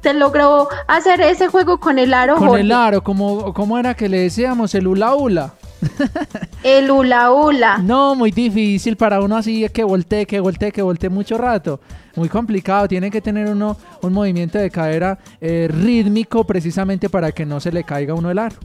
te 0.00 0.14
logró 0.14 0.68
hacer 0.88 1.20
ese 1.20 1.48
juego 1.48 1.78
con 1.78 1.98
el 1.98 2.14
aro. 2.14 2.36
Con 2.36 2.48
Jorge? 2.48 2.62
el 2.62 2.72
aro, 2.72 3.02
como, 3.02 3.52
¿cómo 3.52 3.78
era 3.78 3.94
que 3.94 4.08
le 4.08 4.20
decíamos? 4.20 4.74
El 4.74 4.86
hula 4.86 5.14
hula. 5.14 5.54
El 6.62 6.90
hula 6.90 7.32
hula. 7.32 7.78
No, 7.78 8.14
muy 8.14 8.30
difícil 8.30 8.96
para 8.96 9.20
uno 9.20 9.36
así 9.36 9.66
que 9.70 9.82
voltee, 9.82 10.26
que 10.26 10.38
voltee, 10.38 10.72
que 10.72 10.82
voltee 10.82 11.08
mucho 11.08 11.38
rato. 11.38 11.80
Muy 12.16 12.28
complicado. 12.28 12.86
Tiene 12.86 13.10
que 13.10 13.20
tener 13.20 13.48
uno 13.48 13.76
un 14.02 14.12
movimiento 14.12 14.58
de 14.58 14.70
cadera 14.70 15.18
eh, 15.40 15.68
rítmico 15.70 16.44
precisamente 16.44 17.08
para 17.08 17.32
que 17.32 17.46
no 17.46 17.60
se 17.60 17.72
le 17.72 17.84
caiga 17.84 18.12
a 18.12 18.16
uno 18.16 18.30
el 18.30 18.38
aro. 18.38 18.56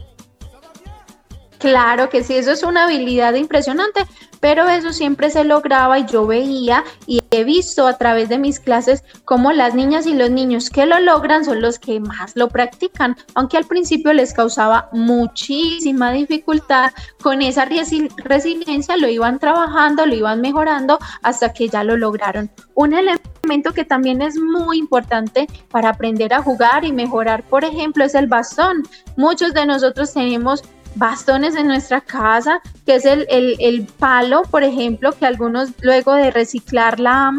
Claro 1.65 2.10
que 2.10 2.23
sí, 2.23 2.36
eso 2.36 2.51
es 2.51 2.62
una 2.62 2.84
habilidad 2.84 3.34
impresionante, 3.34 4.06
pero 4.39 4.69
eso 4.69 4.93
siempre 4.93 5.32
se 5.32 5.43
lograba 5.43 5.97
y 5.97 6.06
yo 6.06 6.28
veía 6.28 6.84
y 7.08 7.23
he 7.32 7.43
visto 7.43 7.88
a 7.88 7.97
través 7.97 8.30
de 8.30 8.38
mis 8.38 8.60
clases 8.60 9.04
cómo 9.23 9.51
las 9.51 9.73
niñas 9.73 10.06
y 10.06 10.13
los 10.13 10.30
niños 10.30 10.69
que 10.69 10.86
lo 10.86 10.99
logran 10.99 11.43
son 11.43 11.63
los 11.63 11.80
que 11.80 11.99
más 11.99 12.36
lo 12.36 12.49
practican, 12.49 13.17
aunque 13.34 13.58
al 13.58 13.65
principio 13.65 14.13
les 14.13 14.32
causaba 14.32 14.89
muchísima 14.91 16.12
dificultad, 16.12 16.91
con 17.19 17.41
esa 17.41 17.65
resi- 17.65 18.13
resiliencia 18.17 18.95
lo 18.95 19.08
iban 19.08 19.39
trabajando, 19.39 20.06
lo 20.06 20.13
iban 20.13 20.41
mejorando 20.41 20.99
hasta 21.23 21.51
que 21.51 21.67
ya 21.67 21.84
lo 21.84 21.97
lograron. 21.97 22.51
Un 22.75 22.93
elemento 22.93 23.73
que 23.73 23.86
también 23.86 24.21
es 24.21 24.38
muy 24.38 24.78
importante 24.78 25.47
para 25.71 25.89
aprender 25.89 26.32
a 26.32 26.43
jugar 26.43 26.86
y 26.86 26.91
mejorar, 26.91 27.41
por 27.41 27.65
ejemplo, 27.65 28.04
es 28.04 28.13
el 28.13 28.28
bastón. 28.28 28.84
Muchos 29.17 29.56
de 29.56 29.65
nosotros 29.65 30.13
tenemos 30.13 30.62
bastones 30.95 31.55
en 31.55 31.67
nuestra 31.67 32.01
casa, 32.01 32.62
que 32.86 32.95
es 32.95 33.05
el, 33.05 33.25
el- 33.29 33.55
el 33.60 33.86
palo, 33.86 34.43
por 34.43 34.63
ejemplo, 34.63 35.12
que 35.12 35.25
algunos 35.25 35.69
luego 35.81 36.13
de 36.13 36.31
reciclar 36.31 36.99
la, 36.99 37.31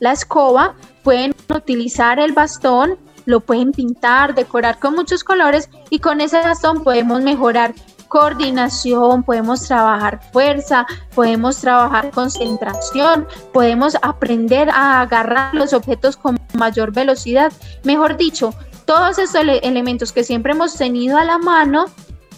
la 0.00 0.12
escoba 0.12 0.74
pueden 1.02 1.34
utilizar 1.54 2.20
el 2.20 2.32
bastón, 2.32 2.96
lo 3.24 3.40
pueden 3.40 3.72
pintar, 3.72 4.34
decorar 4.34 4.78
con 4.78 4.94
muchos 4.94 5.22
colores 5.24 5.68
y 5.90 5.98
con 5.98 6.20
ese 6.20 6.38
bastón 6.40 6.82
podemos 6.82 7.22
mejorar 7.22 7.74
coordinación, 8.08 9.22
podemos 9.22 9.62
trabajar 9.66 10.20
fuerza, 10.32 10.86
podemos 11.14 11.58
trabajar 11.58 12.10
concentración, 12.10 13.26
podemos 13.52 13.96
aprender 14.02 14.70
a 14.70 15.00
agarrar 15.02 15.54
los 15.54 15.72
objetos 15.72 16.16
con 16.16 16.38
mayor 16.54 16.92
velocidad. 16.92 17.52
Mejor 17.84 18.16
dicho, 18.16 18.54
todos 18.86 19.18
estos 19.18 19.42
ele- 19.42 19.60
elementos 19.62 20.12
que 20.12 20.24
siempre 20.24 20.52
hemos 20.52 20.74
tenido 20.74 21.18
a 21.18 21.24
la 21.24 21.38
mano 21.38 21.86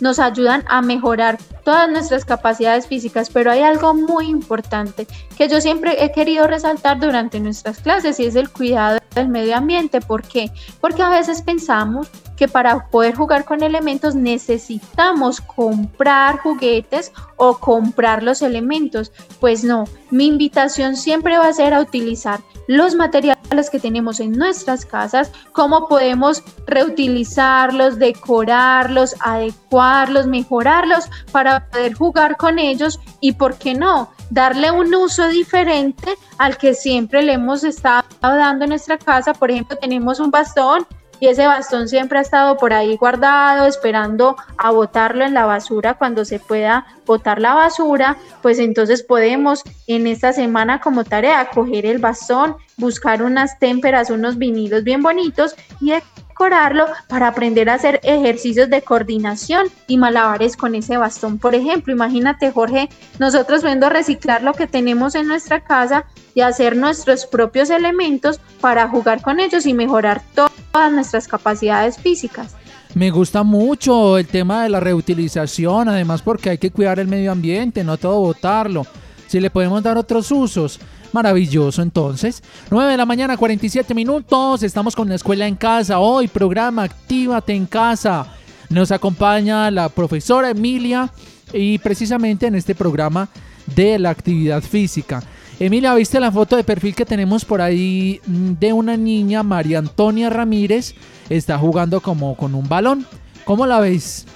nos 0.00 0.18
ayudan 0.18 0.64
a 0.66 0.82
mejorar 0.82 1.38
todas 1.70 1.88
nuestras 1.88 2.24
capacidades 2.24 2.88
físicas, 2.88 3.30
pero 3.30 3.52
hay 3.52 3.60
algo 3.60 3.94
muy 3.94 4.26
importante 4.26 5.06
que 5.38 5.46
yo 5.46 5.60
siempre 5.60 6.04
he 6.04 6.10
querido 6.10 6.48
resaltar 6.48 6.98
durante 6.98 7.38
nuestras 7.38 7.78
clases 7.78 8.18
y 8.18 8.24
es 8.26 8.34
el 8.34 8.50
cuidado 8.50 8.98
del 9.14 9.28
medio 9.28 9.56
ambiente. 9.56 10.00
¿Por 10.00 10.24
qué? 10.24 10.50
Porque 10.80 11.04
a 11.04 11.10
veces 11.10 11.42
pensamos 11.42 12.08
que 12.36 12.48
para 12.48 12.88
poder 12.88 13.14
jugar 13.14 13.44
con 13.44 13.62
elementos 13.62 14.16
necesitamos 14.16 15.40
comprar 15.40 16.38
juguetes 16.38 17.12
o 17.36 17.58
comprar 17.58 18.24
los 18.24 18.42
elementos. 18.42 19.12
Pues 19.38 19.62
no, 19.62 19.84
mi 20.10 20.26
invitación 20.26 20.96
siempre 20.96 21.38
va 21.38 21.46
a 21.46 21.52
ser 21.52 21.72
a 21.72 21.80
utilizar 21.80 22.40
los 22.66 22.94
materiales 22.94 23.68
que 23.68 23.80
tenemos 23.80 24.20
en 24.20 24.32
nuestras 24.32 24.86
casas, 24.86 25.32
cómo 25.52 25.88
podemos 25.88 26.42
reutilizarlos, 26.66 27.98
decorarlos, 27.98 29.16
adecuarlos, 29.20 30.26
mejorarlos 30.26 31.10
para 31.32 31.59
poder 31.68 31.94
jugar 31.94 32.36
con 32.36 32.58
ellos 32.58 33.00
y, 33.20 33.32
¿por 33.32 33.56
qué 33.56 33.74
no?, 33.74 34.10
darle 34.30 34.70
un 34.70 34.94
uso 34.94 35.28
diferente 35.28 36.14
al 36.38 36.56
que 36.56 36.74
siempre 36.74 37.22
le 37.22 37.32
hemos 37.34 37.64
estado 37.64 38.04
dando 38.20 38.64
en 38.64 38.70
nuestra 38.70 38.96
casa. 38.96 39.34
Por 39.34 39.50
ejemplo, 39.50 39.76
tenemos 39.76 40.20
un 40.20 40.30
bastón 40.30 40.86
y 41.20 41.28
ese 41.28 41.46
bastón 41.46 41.86
siempre 41.88 42.18
ha 42.18 42.22
estado 42.22 42.56
por 42.56 42.72
ahí 42.72 42.96
guardado, 42.96 43.66
esperando 43.66 44.36
a 44.56 44.70
botarlo 44.70 45.24
en 45.24 45.34
la 45.34 45.44
basura 45.44 45.94
cuando 45.94 46.24
se 46.24 46.40
pueda 46.40 46.86
botar 47.04 47.40
la 47.40 47.54
basura, 47.54 48.16
pues 48.40 48.58
entonces 48.58 49.02
podemos 49.02 49.62
en 49.86 50.06
esta 50.06 50.32
semana 50.32 50.80
como 50.80 51.04
tarea 51.04 51.50
coger 51.50 51.84
el 51.84 51.98
bastón, 51.98 52.56
buscar 52.78 53.22
unas 53.22 53.58
témperas, 53.58 54.08
unos 54.08 54.38
vinilos 54.38 54.82
bien 54.82 55.02
bonitos 55.02 55.54
y 55.80 55.92
decorarlo 56.40 56.86
para 57.06 57.28
aprender 57.28 57.68
a 57.68 57.74
hacer 57.74 58.00
ejercicios 58.02 58.70
de 58.70 58.80
coordinación 58.80 59.66
y 59.86 59.98
malabares 59.98 60.56
con 60.56 60.74
ese 60.74 60.96
bastón. 60.96 61.38
Por 61.38 61.54
ejemplo, 61.54 61.92
imagínate 61.92 62.50
Jorge, 62.50 62.88
nosotros 63.18 63.62
viendo 63.62 63.90
reciclar 63.90 64.42
lo 64.42 64.54
que 64.54 64.66
tenemos 64.66 65.14
en 65.14 65.28
nuestra 65.28 65.60
casa 65.60 66.06
y 66.34 66.40
hacer 66.40 66.78
nuestros 66.78 67.26
propios 67.26 67.68
elementos 67.68 68.40
para 68.62 68.88
jugar 68.88 69.20
con 69.20 69.38
ellos 69.38 69.66
y 69.66 69.74
mejorar 69.74 70.22
todas 70.34 70.90
nuestras 70.90 71.28
capacidades 71.28 71.98
físicas. 71.98 72.56
Me 72.94 73.10
gusta 73.10 73.42
mucho 73.42 74.16
el 74.16 74.26
tema 74.26 74.62
de 74.62 74.70
la 74.70 74.80
reutilización, 74.80 75.90
además 75.90 76.22
porque 76.22 76.48
hay 76.48 76.58
que 76.58 76.70
cuidar 76.70 76.98
el 77.00 77.06
medio 77.06 77.32
ambiente, 77.32 77.84
no 77.84 77.98
todo 77.98 78.18
botarlo. 78.18 78.86
Si 79.26 79.40
le 79.40 79.50
podemos 79.50 79.82
dar 79.82 79.98
otros 79.98 80.30
usos, 80.30 80.80
maravilloso 81.12 81.82
entonces. 81.82 82.42
9 82.70 82.90
de 82.90 82.96
la 82.96 83.06
mañana, 83.06 83.36
47 83.36 83.94
minutos, 83.94 84.62
estamos 84.62 84.94
con 84.94 85.08
la 85.08 85.14
escuela 85.14 85.46
en 85.46 85.56
casa. 85.56 85.98
Hoy 85.98 86.28
programa 86.28 86.84
Actívate 86.84 87.54
en 87.54 87.66
casa. 87.66 88.26
Nos 88.68 88.92
acompaña 88.92 89.70
la 89.70 89.88
profesora 89.88 90.50
Emilia 90.50 91.10
y 91.52 91.78
precisamente 91.78 92.46
en 92.46 92.54
este 92.54 92.74
programa 92.74 93.28
de 93.74 93.98
la 93.98 94.10
actividad 94.10 94.62
física. 94.62 95.22
Emilia, 95.58 95.94
¿viste 95.94 96.18
la 96.18 96.32
foto 96.32 96.56
de 96.56 96.64
perfil 96.64 96.94
que 96.94 97.04
tenemos 97.04 97.44
por 97.44 97.60
ahí 97.60 98.20
mm, 98.26 98.52
de 98.58 98.72
una 98.72 98.96
niña, 98.96 99.42
María 99.42 99.78
Antonia 99.78 100.30
Ramírez? 100.30 100.94
Está 101.28 101.58
jugando 101.58 102.00
como 102.00 102.34
con 102.36 102.54
un 102.54 102.68
balón. 102.68 103.06
¿Cómo 103.44 103.66
la 103.66 103.80
veis? 103.80 104.26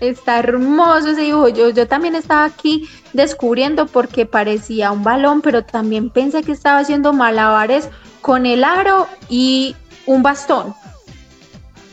Está 0.00 0.38
hermoso 0.38 1.10
ese 1.10 1.22
dibujo. 1.22 1.48
Yo, 1.48 1.70
yo 1.70 1.86
también 1.86 2.14
estaba 2.14 2.44
aquí 2.44 2.88
descubriendo 3.12 3.86
porque 3.86 4.26
parecía 4.26 4.92
un 4.92 5.02
balón, 5.02 5.40
pero 5.40 5.64
también 5.64 6.10
pensé 6.10 6.42
que 6.42 6.52
estaba 6.52 6.78
haciendo 6.78 7.12
malabares 7.12 7.88
con 8.20 8.46
el 8.46 8.64
aro 8.64 9.06
y 9.28 9.74
un 10.06 10.22
bastón. 10.22 10.74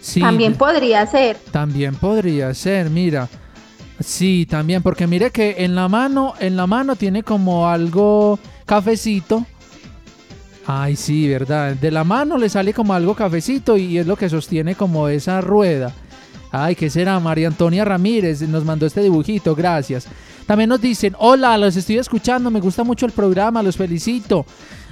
Sí, 0.02 0.20
También 0.20 0.54
podría 0.54 1.06
ser. 1.08 1.38
También 1.52 1.96
podría 1.96 2.54
ser, 2.54 2.90
mira. 2.92 3.28
Sí, 4.00 4.46
también, 4.48 4.84
porque 4.84 5.08
mire 5.08 5.32
que 5.32 5.56
en 5.60 5.74
la 5.74 5.88
mano, 5.88 6.34
en 6.40 6.56
la 6.56 6.68
mano 6.68 6.96
tiene 6.96 7.24
como 7.24 7.68
algo 7.68 8.38
cafecito. 8.66 9.46
Ay, 10.68 10.96
sí, 10.96 11.28
verdad. 11.28 11.76
De 11.76 11.92
la 11.92 12.04
mano 12.04 12.38
le 12.38 12.50
sale 12.50 12.74
como 12.74 12.94
algo 12.94 13.16
cafecito 13.16 13.78
y 13.78 13.98
es 13.98 14.06
lo 14.06 14.16
que 14.16 14.30
sostiene 14.30 14.76
como 14.76 15.08
esa 15.08 15.42
rueda. 15.42 15.94
Ay, 16.58 16.74
¿qué 16.76 16.90
será? 16.90 17.20
María 17.20 17.50
Antonia 17.50 17.84
Ramírez 17.84 18.42
nos 18.44 18.64
mandó 18.64 18.86
este 18.86 19.02
dibujito, 19.02 19.54
gracias. 19.56 20.08
También 20.46 20.70
nos 20.70 20.80
dicen, 20.80 21.14
hola, 21.20 21.58
los 21.58 21.76
estoy 21.76 21.98
escuchando, 21.98 22.50
me 22.50 22.62
gusta 22.62 22.86
mucho 22.86 23.06
el 23.06 23.12
programa, 23.12 23.62
los 23.62 23.76
felicito. 23.76 24.46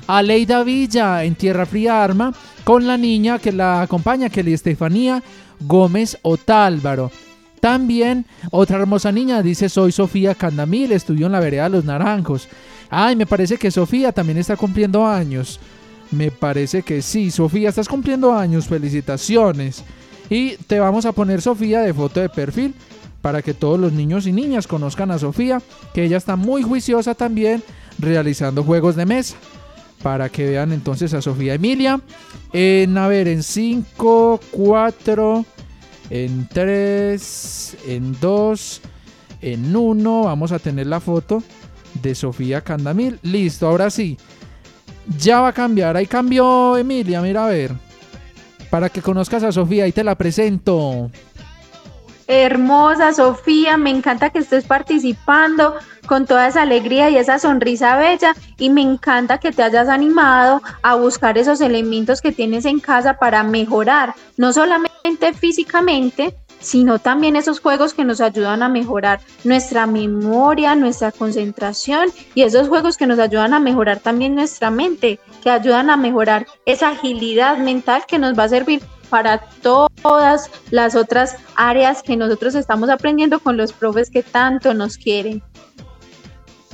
Aleida 0.06 0.62
Villa 0.64 1.24
en 1.24 1.36
Tierra 1.36 1.66
Fría 1.66 2.04
Arma 2.04 2.34
con 2.66 2.86
la 2.86 2.98
niña 2.98 3.40
que 3.40 3.54
la 3.54 3.82
acompaña, 3.82 4.30
Kelly 4.30 4.52
Estefanía 4.52 5.24
Gómez 5.62 6.18
Otálvaro. 6.22 7.12
También 7.62 8.26
otra 8.52 8.80
hermosa 8.80 9.14
niña 9.14 9.42
dice 9.42 9.70
soy 9.70 9.94
Sofía 9.94 10.36
Candamil, 10.36 10.92
estudió 10.92 11.28
en 11.28 11.32
la 11.32 11.40
vereda 11.40 11.70
Los 11.70 11.86
Naranjos. 11.86 12.50
Ay, 12.90 13.16
me 13.16 13.26
parece 13.26 13.56
que 13.56 13.72
Sofía 13.72 14.12
también 14.12 14.38
está 14.38 14.58
cumpliendo 14.58 15.08
años. 15.08 15.62
Me 16.12 16.30
parece 16.30 16.84
que 16.84 17.02
sí, 17.02 17.32
Sofía, 17.32 17.70
estás 17.70 17.88
cumpliendo 17.88 18.34
años, 18.34 18.68
felicitaciones. 18.68 19.86
Y 20.30 20.58
te 20.68 20.80
vamos 20.80 21.06
a 21.06 21.12
poner 21.12 21.42
Sofía 21.42 21.82
de 21.82 21.94
foto 21.94 22.20
de 22.20 22.30
perfil 22.30 22.74
para 23.22 23.42
que 23.42 23.54
todos 23.54 23.80
los 23.80 23.94
niños 23.94 24.28
y 24.28 24.34
niñas 24.34 24.68
conozcan 24.68 25.10
a 25.10 25.18
Sofía, 25.18 25.62
que 25.94 26.04
ella 26.04 26.18
está 26.18 26.36
muy 26.36 26.62
juiciosa 26.62 27.16
también 27.16 27.64
realizando 27.98 28.64
juegos 28.64 28.96
de 28.96 29.06
mesa. 29.06 29.36
Para 30.02 30.28
que 30.28 30.50
vean 30.50 30.74
entonces 30.74 31.14
a 31.14 31.22
Sofía 31.22 31.54
Emilia. 31.54 32.02
En, 32.52 32.98
a 32.98 33.08
ver, 33.08 33.30
en 33.30 33.42
5, 33.42 34.42
4, 34.52 35.46
en 36.10 36.50
3, 36.50 37.78
en 37.88 38.20
2, 38.20 38.82
en 39.42 39.74
1. 39.74 40.24
Vamos 40.24 40.52
a 40.52 40.60
tener 40.60 40.88
la 40.88 41.00
foto 41.00 41.42
de 42.02 42.14
Sofía 42.16 42.60
Candamil. 42.60 43.20
Listo, 43.22 43.68
ahora 43.68 43.90
sí. 43.90 44.18
Ya 45.18 45.40
va 45.40 45.50
a 45.50 45.54
cambiar. 45.54 45.96
Ahí 45.96 46.08
cambió 46.08 46.78
Emilia, 46.78 47.22
mira 47.22 47.46
a 47.46 47.50
ver. 47.50 47.72
Para 48.74 48.90
que 48.90 49.04
conozcas 49.04 49.44
a 49.44 49.52
Sofía, 49.52 49.84
ahí 49.84 49.92
te 49.92 50.04
la 50.04 50.16
presento. 50.16 51.12
Hermosa 52.26 53.14
Sofía, 53.14 53.78
me 53.78 53.92
encanta 53.92 54.32
que 54.32 54.40
estés 54.40 54.66
participando 54.66 55.76
con 56.08 56.26
toda 56.26 56.48
esa 56.48 56.64
alegría 56.64 57.12
y 57.12 57.18
esa 57.18 57.38
sonrisa 57.38 57.98
bella 57.98 58.34
y 58.58 58.72
me 58.72 58.82
encanta 58.82 59.38
que 59.38 59.52
te 59.52 59.62
hayas 59.62 59.90
animado 59.90 60.64
a 60.82 60.96
buscar 60.96 61.38
esos 61.38 61.62
elementos 61.62 62.20
que 62.20 62.32
tienes 62.32 62.66
en 62.66 62.80
casa 62.80 63.20
para 63.20 63.44
mejorar, 63.44 64.16
no 64.38 64.52
solamente 64.52 65.34
físicamente, 65.36 66.36
sino 66.64 66.98
también 66.98 67.36
esos 67.36 67.60
juegos 67.60 67.94
que 67.94 68.06
nos 68.06 68.22
ayudan 68.22 68.64
a 68.64 68.70
mejorar 68.70 69.20
nuestra 69.44 69.86
memoria, 69.86 70.76
nuestra 70.76 71.12
concentración 71.12 72.10
y 72.34 72.42
esos 72.42 72.70
juegos 72.70 72.98
que 72.98 73.06
nos 73.06 73.20
ayudan 73.20 73.54
a 73.54 73.60
mejorar 73.60 74.00
también 74.00 74.34
nuestra 74.34 74.72
mente, 74.72 75.20
que 75.44 75.52
ayudan 75.52 75.90
a 75.90 75.98
mejorar 75.98 76.48
esa 76.66 76.90
agilidad 76.90 77.58
mental 77.58 78.04
que 78.08 78.18
nos 78.18 78.38
va 78.38 78.46
a 78.46 78.50
servir 78.50 78.82
para 79.10 79.42
todas 79.62 80.50
las 80.72 80.96
otras 80.96 81.36
áreas 81.56 82.02
que 82.02 82.18
nosotros 82.18 82.56
estamos 82.56 82.90
aprendiendo 82.90 83.40
con 83.40 83.58
los 83.58 83.72
profes 83.72 84.10
que 84.10 84.24
tanto 84.24 84.74
nos 84.74 84.98
quieren. 84.98 85.44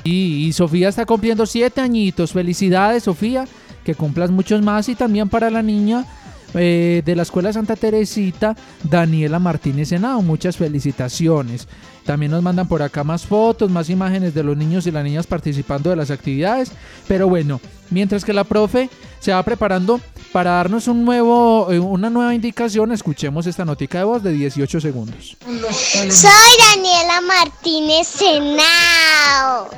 Y, 0.06 0.54
Sofía 0.54 0.88
está 0.88 1.06
cumpliendo 1.06 1.46
siete 1.46 1.82
añitos. 1.82 2.32
Felicidades, 2.32 3.04
Sofía. 3.04 3.46
Que 3.84 3.94
cumplas 3.94 4.32
muchos 4.32 4.62
más. 4.62 4.88
Y 4.88 4.96
también 4.96 5.28
para 5.28 5.50
la 5.50 5.62
niña 5.62 6.06
eh, 6.54 7.02
de 7.06 7.16
la 7.16 7.24
Escuela 7.24 7.54
Santa 7.54 7.76
Teresita, 7.76 8.56
Daniela 8.84 9.40
Martínez 9.40 9.92
Henao. 9.92 10.22
Muchas 10.22 10.58
felicitaciones. 10.58 11.68
También 12.06 12.32
nos 12.32 12.42
mandan 12.42 12.68
por 12.68 12.82
acá 12.82 13.04
más 13.04 13.26
fotos, 13.26 13.70
más 13.70 13.90
imágenes 13.90 14.34
de 14.34 14.44
los 14.44 14.58
niños 14.58 14.88
y 14.88 14.92
las 14.92 15.04
niñas 15.04 15.28
participando 15.28 15.92
de 15.92 15.96
las 15.96 16.10
actividades. 16.10 16.72
Pero 17.08 17.30
bueno, 17.30 17.62
mientras 17.92 18.26
que 18.26 18.34
la 18.34 18.44
profe 18.44 18.90
se 19.20 19.32
va 19.32 19.44
preparando 19.44 20.00
para 20.32 20.52
darnos 20.52 20.88
un 20.88 21.06
nuevo, 21.06 21.72
eh, 21.72 21.80
una 21.80 22.10
nueva 22.10 22.34
indicación, 22.34 22.92
escuchemos 22.92 23.46
esta 23.48 23.66
notica 23.66 24.00
de 24.00 24.06
voz 24.06 24.24
de 24.24 24.32
18 24.32 24.82
segundos. 24.82 25.38
Soy 25.46 26.52
Daniela 26.74 27.22
Martínez 27.22 28.08
Senao. 28.08 29.70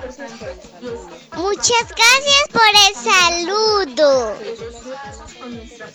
Muchas 1.36 1.88
gracias 1.90 2.48
por 2.52 2.72
el 2.88 2.94
saludo. 3.12 4.34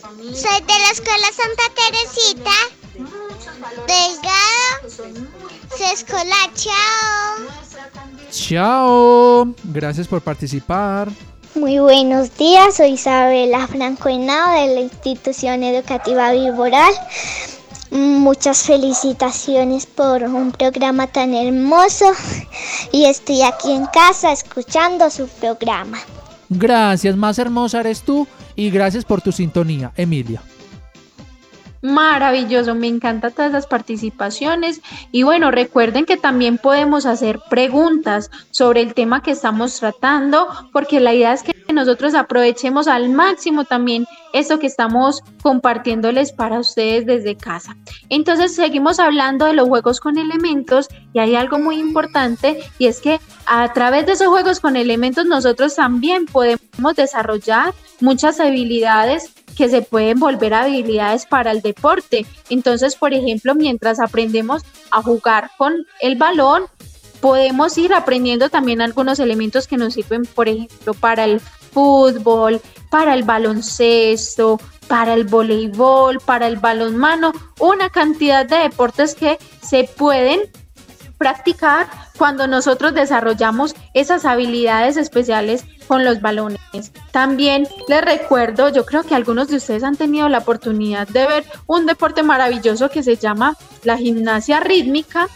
Soy 0.01 0.61
de 0.61 0.79
la 0.79 0.91
Escuela 0.91 1.27
Santa 1.33 1.63
Teresita. 1.75 2.51
Delgado. 3.87 4.89
Se 5.75 5.91
escolar. 5.91 6.53
Chao. 6.53 7.47
Chao. 8.31 9.55
Gracias 9.63 10.07
por 10.07 10.21
participar. 10.21 11.09
Muy 11.55 11.79
buenos 11.79 12.37
días, 12.37 12.75
soy 12.75 12.91
Isabela 12.91 13.67
Franco 13.67 14.09
Henao 14.09 14.53
de 14.53 14.75
la 14.75 14.81
Institución 14.81 15.63
Educativa 15.63 16.31
Viboral. 16.31 16.93
Muchas 17.89 18.63
felicitaciones 18.63 19.87
por 19.87 20.21
un 20.23 20.51
programa 20.51 21.07
tan 21.07 21.33
hermoso 21.33 22.11
y 22.91 23.05
estoy 23.05 23.41
aquí 23.41 23.71
en 23.71 23.87
casa 23.87 24.31
escuchando 24.31 25.09
su 25.09 25.27
programa. 25.27 25.97
Gracias, 26.49 27.15
más 27.15 27.39
hermosa 27.39 27.79
eres 27.79 28.03
tú 28.03 28.27
y 28.57 28.69
gracias 28.71 29.05
por 29.05 29.21
tu 29.21 29.31
sintonía, 29.31 29.93
Emilia. 29.95 30.41
Maravilloso, 31.81 32.73
me 32.75 32.87
encantan 32.87 33.31
todas 33.31 33.51
las 33.51 33.67
participaciones 33.67 34.81
y 35.11 35.23
bueno, 35.23 35.51
recuerden 35.51 36.05
que 36.05 36.17
también 36.17 36.57
podemos 36.57 37.05
hacer 37.05 37.39
preguntas 37.49 38.31
sobre 38.49 38.81
el 38.81 38.93
tema 38.95 39.21
que 39.21 39.31
estamos 39.31 39.79
tratando, 39.79 40.47
porque 40.73 40.99
la 40.99 41.13
idea 41.13 41.33
es 41.33 41.43
que 41.43 41.56
nosotros 41.77 42.15
aprovechemos 42.15 42.87
al 42.87 43.09
máximo 43.09 43.63
también 43.63 44.05
esto 44.33 44.59
que 44.59 44.67
estamos 44.67 45.21
compartiéndoles 45.41 46.33
para 46.33 46.59
ustedes 46.59 47.05
desde 47.05 47.37
casa. 47.37 47.77
Entonces, 48.09 48.55
seguimos 48.55 48.99
hablando 48.99 49.45
de 49.45 49.53
los 49.53 49.67
juegos 49.67 49.99
con 49.99 50.17
elementos 50.17 50.89
y 51.13 51.19
hay 51.19 51.35
algo 51.35 51.59
muy 51.59 51.79
importante 51.79 52.59
y 52.79 52.87
es 52.87 52.99
que 52.99 53.19
a 53.45 53.71
través 53.73 54.05
de 54.07 54.13
esos 54.13 54.27
juegos 54.27 54.59
con 54.59 54.75
elementos 54.75 55.25
nosotros 55.25 55.75
también 55.75 56.25
podemos 56.25 56.95
desarrollar 56.95 57.73
muchas 58.01 58.39
habilidades 58.39 59.31
que 59.55 59.69
se 59.69 59.81
pueden 59.81 60.19
volver 60.19 60.53
habilidades 60.53 61.25
para 61.25 61.51
el 61.51 61.61
deporte. 61.61 62.25
Entonces, 62.49 62.95
por 62.95 63.13
ejemplo, 63.13 63.55
mientras 63.55 63.99
aprendemos 63.99 64.63
a 64.91 65.01
jugar 65.01 65.51
con 65.57 65.85
el 66.01 66.15
balón, 66.15 66.65
podemos 67.19 67.77
ir 67.77 67.93
aprendiendo 67.93 68.49
también 68.49 68.81
algunos 68.81 69.19
elementos 69.19 69.67
que 69.67 69.77
nos 69.77 69.95
sirven, 69.95 70.25
por 70.25 70.47
ejemplo, 70.47 70.93
para 70.93 71.25
el 71.25 71.41
fútbol, 71.77 72.59
para 72.89 73.13
el 73.13 73.21
baloncesto, 73.21 74.59
para 74.87 75.13
el 75.13 75.25
voleibol, 75.25 76.19
para 76.25 76.47
el 76.47 76.55
balonmano, 76.57 77.33
una 77.59 77.91
cantidad 77.91 78.47
de 78.47 78.57
deportes 78.57 79.13
que 79.13 79.37
se 79.61 79.83
pueden 79.83 80.39
practicar 81.19 81.87
cuando 82.17 82.47
nosotros 82.47 82.95
desarrollamos 82.95 83.75
esas 83.93 84.25
habilidades 84.25 84.97
especiales 84.97 85.65
con 85.87 86.03
los 86.03 86.19
balones. 86.19 86.59
También 87.11 87.67
les 87.87 88.01
recuerdo, 88.01 88.69
yo 88.69 88.83
creo 88.83 89.03
que 89.03 89.13
algunos 89.13 89.47
de 89.47 89.57
ustedes 89.57 89.83
han 89.83 89.97
tenido 89.97 90.29
la 90.29 90.39
oportunidad 90.39 91.07
de 91.07 91.27
ver 91.27 91.45
un 91.67 91.85
deporte 91.85 92.23
maravilloso 92.23 92.89
que 92.89 93.03
se 93.03 93.17
llama 93.17 93.55
la 93.83 93.97
gimnasia 93.97 94.61
rítmica. 94.61 95.27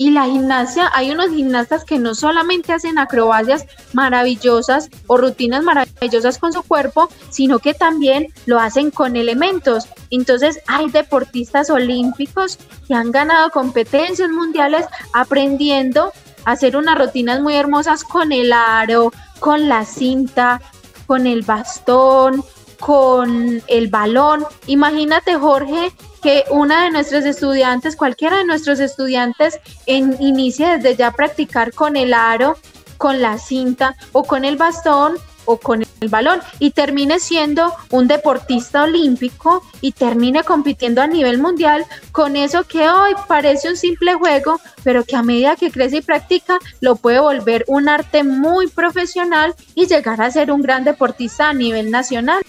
Y 0.00 0.12
la 0.12 0.24
gimnasia, 0.24 0.90
hay 0.94 1.10
unos 1.10 1.28
gimnastas 1.28 1.84
que 1.84 1.98
no 1.98 2.14
solamente 2.14 2.72
hacen 2.72 2.98
acrobacias 2.98 3.66
maravillosas 3.92 4.88
o 5.06 5.18
rutinas 5.18 5.62
maravillosas 5.62 6.38
con 6.38 6.54
su 6.54 6.62
cuerpo, 6.62 7.10
sino 7.28 7.58
que 7.58 7.74
también 7.74 8.28
lo 8.46 8.58
hacen 8.58 8.90
con 8.90 9.14
elementos. 9.14 9.88
Entonces 10.08 10.58
hay 10.68 10.88
deportistas 10.88 11.68
olímpicos 11.68 12.58
que 12.88 12.94
han 12.94 13.12
ganado 13.12 13.50
competencias 13.50 14.30
mundiales 14.30 14.86
aprendiendo 15.12 16.14
a 16.46 16.52
hacer 16.52 16.78
unas 16.78 16.96
rutinas 16.96 17.42
muy 17.42 17.56
hermosas 17.56 18.02
con 18.02 18.32
el 18.32 18.54
aro, 18.54 19.12
con 19.38 19.68
la 19.68 19.84
cinta, 19.84 20.62
con 21.04 21.26
el 21.26 21.42
bastón, 21.42 22.42
con 22.80 23.62
el 23.68 23.88
balón. 23.88 24.44
Imagínate, 24.66 25.36
Jorge, 25.36 25.92
que 26.22 26.44
una 26.50 26.84
de 26.84 26.90
nuestros 26.90 27.24
estudiantes, 27.24 27.94
cualquiera 27.94 28.38
de 28.38 28.44
nuestros 28.44 28.80
estudiantes, 28.80 29.60
inicie 29.86 30.78
desde 30.78 30.96
ya 30.96 31.08
a 31.08 31.12
practicar 31.12 31.72
con 31.72 31.96
el 31.96 32.12
aro 32.12 32.56
con 33.00 33.22
la 33.22 33.38
cinta 33.38 33.96
o 34.12 34.24
con 34.24 34.44
el 34.44 34.56
bastón 34.56 35.14
o 35.46 35.56
con 35.56 35.82
el 35.82 36.08
balón 36.10 36.40
y 36.58 36.72
termine 36.72 37.18
siendo 37.18 37.72
un 37.90 38.06
deportista 38.06 38.82
olímpico 38.82 39.62
y 39.80 39.92
termine 39.92 40.44
compitiendo 40.44 41.00
a 41.00 41.06
nivel 41.06 41.38
mundial 41.38 41.86
con 42.12 42.36
eso 42.36 42.64
que 42.64 42.90
hoy 42.90 43.12
parece 43.26 43.70
un 43.70 43.76
simple 43.78 44.14
juego, 44.14 44.60
pero 44.84 45.02
que 45.04 45.16
a 45.16 45.22
medida 45.22 45.56
que 45.56 45.70
crece 45.70 45.96
y 45.96 46.02
practica 46.02 46.58
lo 46.80 46.96
puede 46.96 47.20
volver 47.20 47.64
un 47.68 47.88
arte 47.88 48.22
muy 48.22 48.66
profesional 48.66 49.54
y 49.74 49.86
llegar 49.86 50.20
a 50.20 50.30
ser 50.30 50.52
un 50.52 50.60
gran 50.60 50.84
deportista 50.84 51.48
a 51.48 51.54
nivel 51.54 51.90
nacional. 51.90 52.42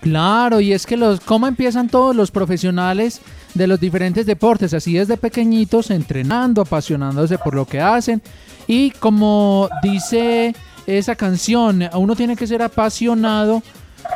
Claro, 0.00 0.60
y 0.60 0.72
es 0.72 0.86
que 0.86 0.96
los 0.96 1.20
cómo 1.20 1.46
empiezan 1.46 1.88
todos 1.88 2.14
los 2.14 2.30
profesionales 2.30 3.20
de 3.54 3.66
los 3.66 3.80
diferentes 3.80 4.26
deportes, 4.26 4.72
así 4.74 4.94
desde 4.94 5.16
pequeñitos, 5.16 5.90
entrenando, 5.90 6.62
apasionándose 6.62 7.38
por 7.38 7.54
lo 7.54 7.66
que 7.66 7.80
hacen. 7.80 8.22
Y 8.66 8.90
como 8.92 9.68
dice 9.82 10.54
esa 10.86 11.16
canción, 11.16 11.88
uno 11.94 12.14
tiene 12.14 12.36
que 12.36 12.46
ser 12.46 12.62
apasionado 12.62 13.62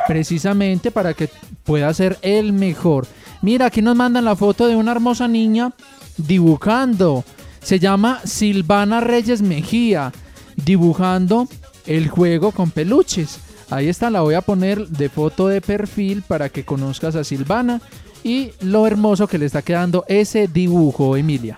precisamente 0.07 0.91
para 0.91 1.13
que 1.13 1.29
pueda 1.63 1.93
ser 1.93 2.17
el 2.21 2.53
mejor. 2.53 3.07
Mira, 3.41 3.65
aquí 3.65 3.81
nos 3.81 3.95
mandan 3.95 4.25
la 4.25 4.35
foto 4.35 4.67
de 4.67 4.75
una 4.75 4.91
hermosa 4.91 5.27
niña 5.27 5.73
dibujando. 6.17 7.23
Se 7.61 7.79
llama 7.79 8.21
Silvana 8.23 9.01
Reyes 9.01 9.41
Mejía, 9.41 10.11
dibujando 10.55 11.47
el 11.85 12.07
juego 12.09 12.51
con 12.51 12.71
peluches. 12.71 13.39
Ahí 13.69 13.89
está, 13.89 14.09
la 14.09 14.21
voy 14.21 14.35
a 14.35 14.41
poner 14.41 14.87
de 14.87 15.09
foto 15.09 15.47
de 15.47 15.61
perfil 15.61 16.23
para 16.27 16.49
que 16.49 16.65
conozcas 16.65 17.15
a 17.15 17.23
Silvana 17.23 17.81
y 18.23 18.51
lo 18.61 18.87
hermoso 18.87 19.27
que 19.27 19.37
le 19.37 19.45
está 19.45 19.61
quedando 19.61 20.05
ese 20.07 20.47
dibujo, 20.47 21.17
Emilia. 21.17 21.57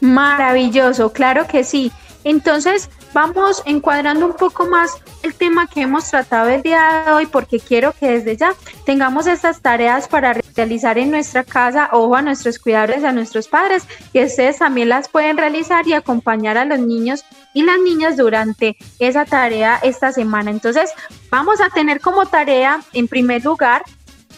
Maravilloso, 0.00 1.12
claro 1.12 1.46
que 1.46 1.64
sí. 1.64 1.92
Entonces, 2.24 2.90
vamos 3.12 3.62
encuadrando 3.66 4.26
un 4.26 4.34
poco 4.34 4.66
más 4.66 4.92
el 5.22 5.34
tema 5.34 5.66
que 5.66 5.82
hemos 5.82 6.08
tratado 6.10 6.48
el 6.48 6.62
día 6.62 7.04
de 7.06 7.12
hoy 7.12 7.26
porque 7.26 7.58
quiero 7.58 7.92
que 7.92 8.10
desde 8.10 8.36
ya 8.36 8.54
tengamos 8.84 9.26
estas 9.26 9.60
tareas 9.60 10.08
para 10.08 10.34
realizar 10.54 10.98
en 10.98 11.10
nuestra 11.10 11.44
casa, 11.44 11.88
o 11.92 12.14
a 12.14 12.22
nuestros 12.22 12.58
cuidadores, 12.58 13.04
a 13.04 13.12
nuestros 13.12 13.48
padres, 13.48 13.84
que 14.12 14.24
ustedes 14.24 14.58
también 14.58 14.88
las 14.88 15.08
pueden 15.08 15.36
realizar 15.36 15.86
y 15.86 15.92
acompañar 15.92 16.56
a 16.56 16.64
los 16.64 16.78
niños 16.78 17.24
y 17.54 17.62
las 17.62 17.80
niñas 17.80 18.16
durante 18.16 18.76
esa 18.98 19.24
tarea 19.24 19.78
esta 19.82 20.12
semana. 20.12 20.50
Entonces, 20.50 20.90
vamos 21.30 21.60
a 21.60 21.70
tener 21.70 22.00
como 22.00 22.26
tarea, 22.26 22.80
en 22.92 23.08
primer 23.08 23.44
lugar, 23.44 23.82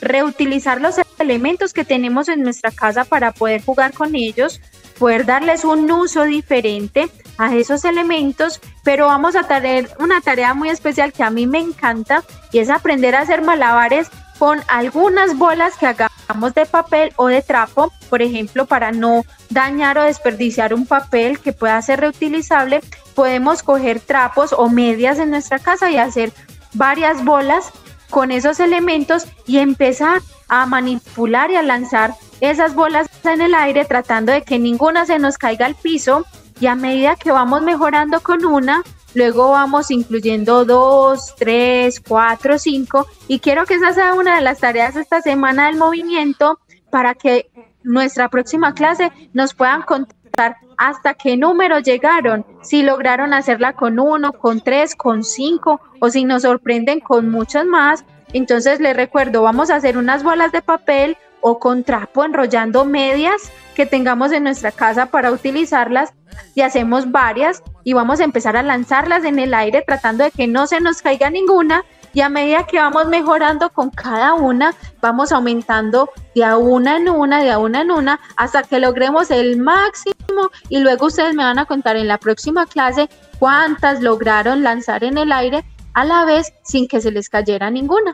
reutilizar 0.00 0.80
los 0.80 0.96
elementos 1.18 1.72
que 1.72 1.84
tenemos 1.84 2.28
en 2.28 2.42
nuestra 2.42 2.70
casa 2.70 3.04
para 3.04 3.32
poder 3.32 3.62
jugar 3.64 3.92
con 3.92 4.14
ellos, 4.16 4.60
poder 4.98 5.24
darles 5.26 5.64
un 5.64 5.90
uso 5.90 6.24
diferente 6.24 7.08
a 7.38 7.54
esos 7.54 7.84
elementos, 7.84 8.60
pero 8.84 9.06
vamos 9.06 9.36
a 9.36 9.44
tener 9.44 9.90
una 9.98 10.20
tarea 10.20 10.54
muy 10.54 10.68
especial 10.68 11.12
que 11.12 11.22
a 11.22 11.30
mí 11.30 11.46
me 11.46 11.58
encanta 11.58 12.22
y 12.52 12.58
es 12.58 12.70
aprender 12.70 13.14
a 13.14 13.20
hacer 13.20 13.42
malabares 13.42 14.08
con 14.38 14.60
algunas 14.68 15.36
bolas 15.36 15.76
que 15.76 15.86
hagamos 15.86 16.54
de 16.54 16.66
papel 16.66 17.12
o 17.16 17.28
de 17.28 17.42
trapo, 17.42 17.92
por 18.10 18.22
ejemplo, 18.22 18.66
para 18.66 18.90
no 18.90 19.24
dañar 19.50 19.98
o 19.98 20.02
desperdiciar 20.02 20.74
un 20.74 20.86
papel 20.86 21.38
que 21.38 21.52
pueda 21.52 21.80
ser 21.82 22.00
reutilizable, 22.00 22.80
podemos 23.14 23.62
coger 23.62 24.00
trapos 24.00 24.52
o 24.52 24.68
medias 24.68 25.18
en 25.18 25.30
nuestra 25.30 25.58
casa 25.58 25.90
y 25.90 25.96
hacer 25.96 26.32
varias 26.72 27.24
bolas 27.24 27.70
con 28.10 28.30
esos 28.30 28.60
elementos 28.60 29.26
y 29.46 29.58
empezar 29.58 30.20
a 30.48 30.66
manipular 30.66 31.50
y 31.50 31.56
a 31.56 31.62
lanzar 31.62 32.14
esas 32.40 32.74
bolas 32.74 33.08
en 33.24 33.40
el 33.40 33.54
aire 33.54 33.84
tratando 33.84 34.32
de 34.32 34.42
que 34.42 34.58
ninguna 34.58 35.06
se 35.06 35.18
nos 35.18 35.38
caiga 35.38 35.66
al 35.66 35.76
piso 35.76 36.26
y 36.62 36.68
a 36.68 36.76
medida 36.76 37.16
que 37.16 37.32
vamos 37.32 37.62
mejorando 37.62 38.20
con 38.20 38.44
una, 38.44 38.84
luego 39.14 39.50
vamos 39.50 39.90
incluyendo 39.90 40.64
dos, 40.64 41.34
tres, 41.36 41.98
cuatro, 41.98 42.56
cinco 42.56 43.08
y 43.26 43.40
quiero 43.40 43.66
que 43.66 43.74
esa 43.74 43.92
sea 43.92 44.14
una 44.14 44.36
de 44.36 44.42
las 44.42 44.60
tareas 44.60 44.94
esta 44.94 45.20
semana 45.22 45.66
del 45.66 45.76
movimiento 45.76 46.60
para 46.88 47.14
que 47.14 47.50
nuestra 47.82 48.28
próxima 48.28 48.74
clase 48.74 49.10
nos 49.32 49.54
puedan 49.54 49.82
contar 49.82 50.56
hasta 50.78 51.14
qué 51.14 51.36
número 51.36 51.80
llegaron, 51.80 52.46
si 52.62 52.84
lograron 52.84 53.34
hacerla 53.34 53.72
con 53.72 53.98
uno, 53.98 54.32
con 54.32 54.60
tres, 54.60 54.94
con 54.94 55.24
cinco 55.24 55.80
o 55.98 56.10
si 56.10 56.24
nos 56.24 56.42
sorprenden 56.42 57.00
con 57.00 57.28
muchas 57.28 57.66
más. 57.66 58.04
Entonces 58.32 58.78
les 58.78 58.94
recuerdo, 58.94 59.42
vamos 59.42 59.68
a 59.70 59.74
hacer 59.74 59.98
unas 59.98 60.22
bolas 60.22 60.52
de 60.52 60.62
papel 60.62 61.16
o 61.42 61.58
con 61.58 61.84
trapo 61.84 62.24
enrollando 62.24 62.84
medias 62.86 63.52
que 63.74 63.84
tengamos 63.84 64.32
en 64.32 64.44
nuestra 64.44 64.72
casa 64.72 65.06
para 65.06 65.30
utilizarlas 65.30 66.14
y 66.54 66.62
hacemos 66.62 67.10
varias 67.10 67.62
y 67.84 67.92
vamos 67.92 68.20
a 68.20 68.24
empezar 68.24 68.56
a 68.56 68.62
lanzarlas 68.62 69.24
en 69.24 69.38
el 69.38 69.52
aire 69.52 69.82
tratando 69.86 70.24
de 70.24 70.30
que 70.30 70.46
no 70.46 70.66
se 70.66 70.80
nos 70.80 71.02
caiga 71.02 71.28
ninguna 71.30 71.84
y 72.14 72.20
a 72.20 72.28
medida 72.28 72.66
que 72.66 72.78
vamos 72.78 73.06
mejorando 73.06 73.70
con 73.70 73.90
cada 73.90 74.34
una, 74.34 74.74
vamos 75.00 75.32
aumentando 75.32 76.10
de 76.34 76.44
a 76.44 76.56
una 76.56 76.96
en 76.96 77.08
una, 77.08 77.42
de 77.42 77.50
a 77.50 77.58
una 77.58 77.82
en 77.82 77.90
una, 77.90 78.20
hasta 78.36 78.62
que 78.62 78.78
logremos 78.78 79.30
el 79.30 79.58
máximo 79.58 80.50
y 80.68 80.80
luego 80.80 81.06
ustedes 81.06 81.34
me 81.34 81.44
van 81.44 81.58
a 81.58 81.64
contar 81.64 81.96
en 81.96 82.08
la 82.08 82.18
próxima 82.18 82.66
clase 82.66 83.08
cuántas 83.38 84.02
lograron 84.02 84.62
lanzar 84.62 85.04
en 85.04 85.16
el 85.16 85.32
aire 85.32 85.64
a 85.94 86.04
la 86.04 86.24
vez 86.24 86.52
sin 86.64 86.86
que 86.86 87.00
se 87.00 87.10
les 87.10 87.28
cayera 87.28 87.70
ninguna. 87.70 88.12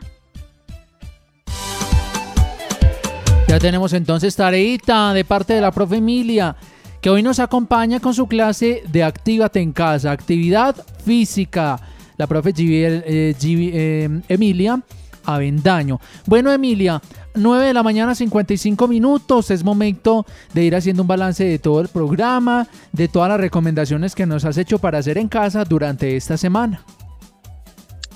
Ya 3.49 3.57
tenemos 3.57 3.93
entonces 3.93 4.35
tareita 4.35 5.11
de 5.11 5.25
parte 5.25 5.53
de 5.55 5.61
la 5.61 5.71
profe 5.71 5.95
Emilia, 5.95 6.55
que 7.01 7.09
hoy 7.09 7.23
nos 7.23 7.39
acompaña 7.39 7.99
con 7.99 8.13
su 8.13 8.27
clase 8.27 8.83
de 8.91 9.03
Actívate 9.03 9.59
en 9.59 9.71
casa, 9.71 10.11
actividad 10.11 10.75
física. 11.03 11.81
La 12.17 12.27
profe 12.27 12.51
eh, 12.55 13.33
Givi- 13.39 13.71
eh, 13.73 14.21
Emilia 14.29 14.79
Avendaño. 15.25 15.99
Bueno, 16.27 16.51
Emilia, 16.51 17.01
9 17.33 17.65
de 17.65 17.73
la 17.73 17.81
mañana, 17.81 18.13
55 18.13 18.87
minutos. 18.87 19.49
Es 19.49 19.63
momento 19.63 20.27
de 20.53 20.65
ir 20.65 20.75
haciendo 20.75 21.01
un 21.01 21.07
balance 21.07 21.43
de 21.43 21.57
todo 21.57 21.81
el 21.81 21.87
programa, 21.87 22.67
de 22.91 23.07
todas 23.07 23.29
las 23.29 23.39
recomendaciones 23.39 24.13
que 24.13 24.27
nos 24.27 24.45
has 24.45 24.59
hecho 24.59 24.77
para 24.77 24.99
hacer 24.99 25.17
en 25.17 25.27
casa 25.27 25.65
durante 25.65 26.15
esta 26.15 26.37
semana. 26.37 26.83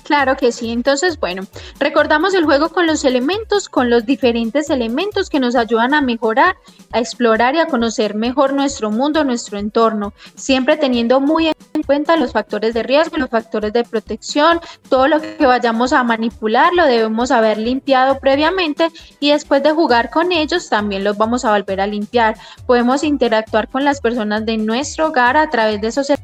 Claro 0.04 0.36
que 0.36 0.52
sí. 0.52 0.70
Entonces, 0.70 1.18
bueno, 1.18 1.44
recordamos 1.78 2.34
el 2.34 2.44
juego 2.44 2.68
con 2.68 2.86
los 2.86 3.04
elementos, 3.04 3.68
con 3.68 3.88
los 3.88 4.04
diferentes 4.04 4.68
elementos 4.68 5.30
que 5.30 5.40
nos 5.40 5.56
ayudan 5.56 5.94
a 5.94 6.02
mejorar, 6.02 6.56
a 6.92 7.00
explorar 7.00 7.54
y 7.54 7.60
a 7.60 7.66
conocer 7.66 8.14
mejor 8.14 8.52
nuestro 8.52 8.90
mundo, 8.90 9.24
nuestro 9.24 9.58
entorno, 9.58 10.12
siempre 10.36 10.76
teniendo 10.76 11.20
muy 11.20 11.48
en 11.48 11.82
cuenta 11.82 12.16
los 12.16 12.32
factores 12.32 12.74
de 12.74 12.82
riesgo, 12.82 13.16
los 13.16 13.30
factores 13.30 13.72
de 13.72 13.84
protección, 13.84 14.60
todo 14.88 15.08
lo 15.08 15.20
que 15.20 15.46
vayamos 15.46 15.92
a 15.92 16.04
manipular 16.04 16.72
lo 16.74 16.84
debemos 16.84 17.30
haber 17.30 17.58
limpiado 17.58 18.18
previamente 18.18 18.90
y 19.20 19.30
después 19.30 19.62
de 19.62 19.72
jugar 19.72 20.10
con 20.10 20.32
ellos 20.32 20.68
también 20.68 21.02
los 21.02 21.16
vamos 21.16 21.44
a 21.44 21.50
volver 21.50 21.80
a 21.80 21.86
limpiar. 21.86 22.36
Podemos 22.66 23.02
interactuar 23.02 23.68
con 23.68 23.84
las 23.84 24.00
personas 24.00 24.44
de 24.44 24.58
nuestro 24.58 25.08
hogar 25.08 25.36
a 25.36 25.50
través 25.50 25.80
de 25.80 25.88
esos 25.88 26.10
elementos, 26.10 26.23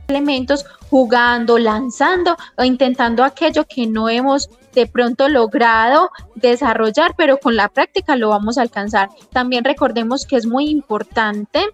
jugando, 0.89 1.59
lanzando 1.59 2.37
o 2.57 2.65
intentando 2.65 3.25
aquello 3.25 3.65
que 3.67 3.87
no 3.87 4.09
hemos 4.09 4.51
de 4.73 4.87
pronto 4.87 5.29
logrado 5.29 6.11
desarrollar, 6.35 7.15
pero 7.17 7.39
con 7.39 7.57
la 7.57 7.69
práctica 7.69 8.17
lo 8.17 8.29
vamos 8.29 8.59
a 8.59 8.63
alcanzar. 8.63 9.09
También 9.33 9.65
recordemos 9.65 10.27
que 10.27 10.37
es 10.37 10.47
muy 10.47 10.69
importante 10.69 11.67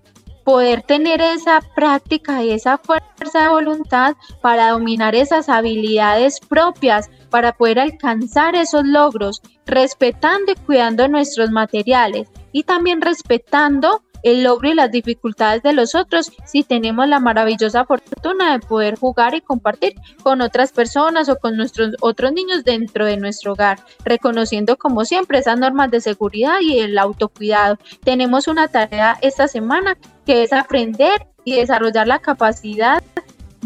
poder 0.45 0.82
tener 0.82 1.20
esa 1.20 1.61
práctica 1.74 2.45
y 2.45 2.53
esa 2.53 2.78
fuerza 2.78 3.43
de 3.43 3.49
voluntad 3.49 4.14
para 4.41 4.70
dominar 4.70 5.16
esas 5.16 5.49
habilidades 5.49 6.39
propias, 6.39 7.11
para 7.30 7.53
poder 7.53 7.80
alcanzar 7.80 8.55
esos 8.55 8.84
logros, 8.84 9.43
respetando 9.66 10.53
y 10.53 10.55
cuidando 10.55 11.09
nuestros 11.09 11.51
materiales 11.51 12.28
y 12.53 12.62
también 12.62 13.01
respetando 13.01 14.03
el 14.27 14.43
logro 14.43 14.68
y 14.68 14.74
las 14.74 14.91
dificultades 14.91 15.62
de 15.62 15.72
los 15.72 15.95
otros 15.95 16.33
si 16.45 16.64
tenemos 16.64 17.07
la 17.07 17.20
maravillosa 17.20 17.85
fortuna 17.85 18.53
de 18.53 18.59
poder 18.59 18.99
jugar 18.99 19.37
y 19.37 19.41
compartir 19.41 19.95
con 20.24 20.41
otras 20.41 20.72
personas 20.72 21.29
o 21.29 21.37
con 21.37 21.57
nuestros 21.57 21.95
otros 22.01 22.33
niños 22.33 22.64
dentro 22.64 23.07
de 23.07 23.18
nuestro 23.18 23.53
hogar, 23.53 23.79
reconociendo 24.05 24.77
como 24.77 25.05
siempre 25.05 25.39
esas 25.39 25.61
normas 25.61 25.93
de 25.93 26.01
seguridad 26.01 26.59
y 26.61 26.81
el 26.81 26.99
autocuidado. 26.99 27.79
Tenemos 28.03 28.49
una 28.49 28.66
tarea 28.66 29.16
esta 29.22 29.47
semana 29.47 29.97
que 30.27 30.43
es 30.43 30.53
aprender 30.53 31.29
y 31.45 31.55
desarrollar 31.55 32.09
la 32.09 32.18
capacidad 32.18 33.05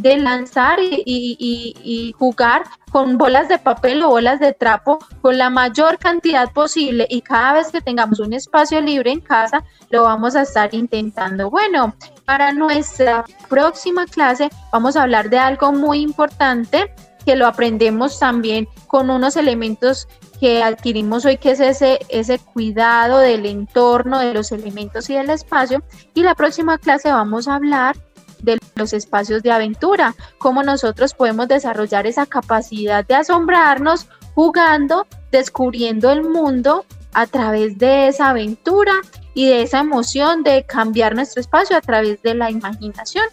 de 0.00 0.16
lanzar 0.16 0.78
y, 0.80 2.14
jugar 2.18 2.62
con 2.90 3.18
bolas 3.18 3.48
de 3.48 3.58
papel 3.58 4.02
o 4.02 4.08
bolas 4.08 4.40
de 4.40 4.52
trapo 4.52 4.98
con 5.20 5.38
la 5.38 5.50
mayor 5.50 5.98
cantidad 5.98 6.52
posible 6.52 7.06
y 7.08 7.20
cada 7.20 7.54
vez 7.54 7.70
que 7.70 7.80
tengamos 7.80 8.18
un 8.18 8.32
espacio 8.32 8.80
libre 8.80 9.12
en 9.12 9.20
casa 9.20 9.62
lo 9.90 10.02
vamos 10.04 10.36
a 10.36 10.42
estar 10.42 10.74
intentando. 10.74 11.50
Bueno, 11.50 11.94
para 12.24 12.52
nuestra 12.52 13.24
próxima 13.48 14.06
clase 14.06 14.50
vamos 14.72 14.96
a 14.96 15.02
hablar 15.02 15.30
de 15.30 15.38
algo 15.38 15.72
muy 15.72 16.00
importante 16.00 16.92
que 17.24 17.36
lo 17.36 17.46
aprendemos 17.46 18.18
también 18.18 18.66
con 18.86 19.10
unos 19.10 19.36
elementos 19.36 20.08
que 20.40 20.62
adquirimos 20.62 21.26
hoy, 21.26 21.36
que 21.36 21.50
es 21.50 21.60
ese, 21.60 21.98
ese 22.08 22.38
cuidado 22.38 23.18
del 23.18 23.44
entorno, 23.44 24.18
de 24.20 24.32
los 24.32 24.52
elementos 24.52 25.10
y 25.10 25.14
del 25.14 25.28
espacio. 25.28 25.82
Y 26.14 26.22
la 26.22 26.34
próxima 26.34 26.78
clase 26.78 27.12
vamos 27.12 27.46
a 27.46 27.56
hablar 27.56 27.94
de 28.42 28.58
los 28.76 28.92
espacios 28.92 29.42
de 29.42 29.52
aventura, 29.52 30.14
cómo 30.38 30.62
nosotros 30.62 31.14
podemos 31.14 31.48
desarrollar 31.48 32.06
esa 32.06 32.26
capacidad 32.26 33.04
de 33.06 33.14
asombrarnos 33.14 34.08
jugando, 34.34 35.06
descubriendo 35.30 36.10
el 36.10 36.22
mundo 36.22 36.84
a 37.12 37.26
través 37.26 37.78
de 37.78 38.08
esa 38.08 38.30
aventura 38.30 38.92
y 39.34 39.46
de 39.46 39.62
esa 39.62 39.80
emoción 39.80 40.42
de 40.42 40.64
cambiar 40.64 41.14
nuestro 41.14 41.40
espacio 41.40 41.76
a 41.76 41.80
través 41.80 42.22
de 42.22 42.34
la 42.34 42.50
imaginación 42.50 43.24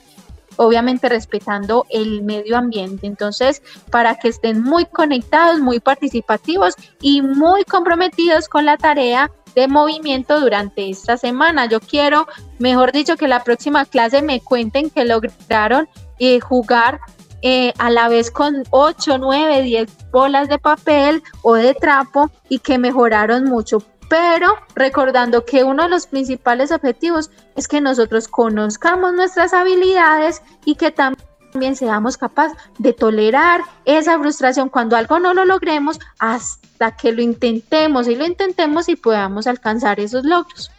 obviamente 0.57 1.07
respetando 1.07 1.85
el 1.89 2.23
medio 2.23 2.57
ambiente. 2.57 3.07
Entonces, 3.07 3.61
para 3.89 4.15
que 4.15 4.27
estén 4.27 4.61
muy 4.61 4.85
conectados, 4.85 5.59
muy 5.59 5.79
participativos 5.79 6.75
y 6.99 7.21
muy 7.21 7.63
comprometidos 7.63 8.49
con 8.49 8.65
la 8.65 8.77
tarea 8.77 9.31
de 9.57 9.67
movimiento 9.67 10.39
durante 10.39 10.87
esta 10.87 11.17
semana. 11.17 11.65
Yo 11.65 11.79
quiero, 11.79 12.27
mejor 12.59 12.91
dicho, 12.91 13.17
que 13.17 13.27
la 13.27 13.43
próxima 13.43 13.85
clase 13.85 14.21
me 14.21 14.39
cuenten 14.39 14.91
que 14.91 15.03
lograron 15.03 15.89
eh, 16.19 16.39
jugar 16.39 16.99
eh, 17.41 17.73
a 17.79 17.89
la 17.89 18.07
vez 18.07 18.29
con 18.29 18.63
8, 18.69 19.17
9, 19.17 19.63
10 19.63 20.11
bolas 20.11 20.47
de 20.47 20.59
papel 20.59 21.23
o 21.41 21.55
de 21.55 21.73
trapo 21.73 22.29
y 22.49 22.59
que 22.59 22.77
mejoraron 22.77 23.45
mucho 23.45 23.79
pero 24.09 24.47
recordando 24.73 25.43
que 25.43 25.65
uno 25.65 25.83
de 25.83 25.89
los 25.89 26.07
principales 26.07 26.71
objetivos 26.71 27.29
es 27.57 27.67
que 27.67 27.81
nosotros 27.81 28.29
conozcamos 28.29 29.11
nuestras 29.13 29.53
habilidades 29.53 30.41
y 30.63 30.75
que 30.75 30.91
también 30.91 31.26
seamos 31.75 32.17
capaces 32.17 32.57
de 32.77 32.93
tolerar 32.93 33.61
esa 33.85 34.17
frustración 34.19 34.69
cuando 34.69 34.95
algo 34.95 35.19
no 35.19 35.33
lo 35.33 35.45
logremos 35.45 35.99
hasta 36.19 36.95
que 36.95 37.11
lo 37.11 37.21
intentemos 37.21 38.07
y 38.07 38.15
lo 38.15 38.25
intentemos 38.25 38.89
y 38.89 38.95
podamos 38.95 39.47
alcanzar 39.47 39.99
esos 39.99 40.23
logros. 40.23 40.71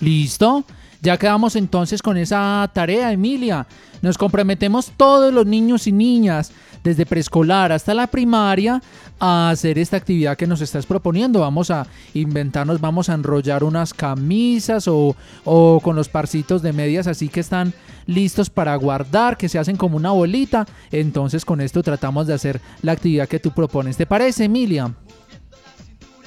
¿Listo? 0.00 0.64
Ya 1.00 1.16
quedamos 1.16 1.54
entonces 1.54 2.02
con 2.02 2.16
esa 2.16 2.68
tarea, 2.72 3.12
Emilia. 3.12 3.66
Nos 4.02 4.18
comprometemos 4.18 4.92
todos 4.96 5.32
los 5.32 5.46
niños 5.46 5.86
y 5.86 5.92
niñas, 5.92 6.52
desde 6.82 7.06
preescolar 7.06 7.72
hasta 7.72 7.94
la 7.94 8.06
primaria, 8.06 8.82
a 9.20 9.50
hacer 9.50 9.78
esta 9.78 9.96
actividad 9.96 10.36
que 10.36 10.46
nos 10.46 10.60
estás 10.60 10.86
proponiendo. 10.86 11.40
Vamos 11.40 11.70
a 11.70 11.86
inventarnos, 12.14 12.80
vamos 12.80 13.08
a 13.08 13.14
enrollar 13.14 13.64
unas 13.64 13.94
camisas 13.94 14.88
o, 14.88 15.14
o 15.44 15.80
con 15.82 15.96
los 15.96 16.08
parcitos 16.08 16.62
de 16.62 16.72
medias 16.72 17.06
así 17.06 17.28
que 17.28 17.40
están 17.40 17.74
listos 18.06 18.50
para 18.50 18.74
guardar, 18.76 19.36
que 19.36 19.48
se 19.48 19.58
hacen 19.58 19.76
como 19.76 19.96
una 19.96 20.10
bolita. 20.10 20.66
Entonces 20.90 21.44
con 21.44 21.60
esto 21.60 21.82
tratamos 21.82 22.26
de 22.26 22.34
hacer 22.34 22.60
la 22.82 22.92
actividad 22.92 23.28
que 23.28 23.38
tú 23.38 23.52
propones. 23.52 23.96
¿Te 23.96 24.06
parece, 24.06 24.44
Emilia? 24.44 24.94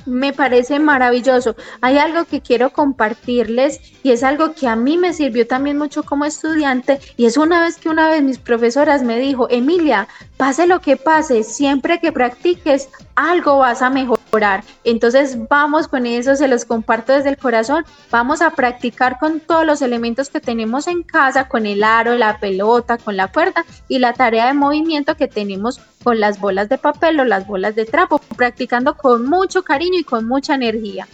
me 0.05 0.33
parece 0.33 0.79
maravilloso. 0.79 1.55
Hay 1.81 1.97
algo 1.97 2.25
que 2.25 2.41
quiero 2.41 2.71
compartirles 2.71 3.79
y 4.03 4.11
es 4.11 4.23
algo 4.23 4.53
que 4.53 4.67
a 4.67 4.75
mí 4.75 4.97
me 4.97 5.13
sirvió 5.13 5.47
también 5.47 5.77
mucho 5.77 6.03
como 6.03 6.25
estudiante 6.25 6.99
y 7.17 7.25
es 7.25 7.37
una 7.37 7.61
vez 7.61 7.77
que 7.77 7.89
una 7.89 8.09
vez 8.09 8.21
mis 8.21 8.37
profesoras 8.37 9.03
me 9.03 9.19
dijo, 9.19 9.47
Emilia, 9.49 10.07
pase 10.37 10.67
lo 10.67 10.79
que 10.81 10.97
pase, 10.97 11.43
siempre 11.43 11.99
que 11.99 12.11
practiques 12.11 12.89
algo 13.15 13.59
vas 13.59 13.81
a 13.81 13.89
mejorar. 13.89 14.63
Entonces 14.83 15.37
vamos 15.49 15.87
con 15.87 16.05
eso, 16.05 16.35
se 16.35 16.47
los 16.47 16.65
comparto 16.65 17.13
desde 17.13 17.29
el 17.29 17.37
corazón, 17.37 17.85
vamos 18.09 18.41
a 18.41 18.51
practicar 18.51 19.19
con 19.19 19.39
todos 19.39 19.65
los 19.65 19.81
elementos 19.81 20.29
que 20.29 20.39
tenemos 20.39 20.87
en 20.87 21.03
casa, 21.03 21.47
con 21.47 21.65
el 21.65 21.83
aro, 21.83 22.15
la 22.15 22.39
pelota, 22.39 22.97
con 22.97 23.17
la 23.17 23.27
cuerda 23.27 23.65
y 23.87 23.99
la 23.99 24.13
tarea 24.13 24.47
de 24.47 24.53
movimiento 24.53 25.15
que 25.15 25.27
tenemos 25.27 25.79
con 26.03 26.19
las 26.19 26.39
bolas 26.39 26.69
de 26.69 26.77
papel 26.77 27.19
o 27.19 27.25
las 27.25 27.45
bolas 27.45 27.75
de 27.75 27.85
trapo, 27.85 28.19
practicando 28.35 28.95
con 28.95 29.25
mucho 29.25 29.63
cariño 29.63 29.99
y 29.99 30.03
con 30.03 30.27
mucha 30.27 30.55
energía. 30.55 31.07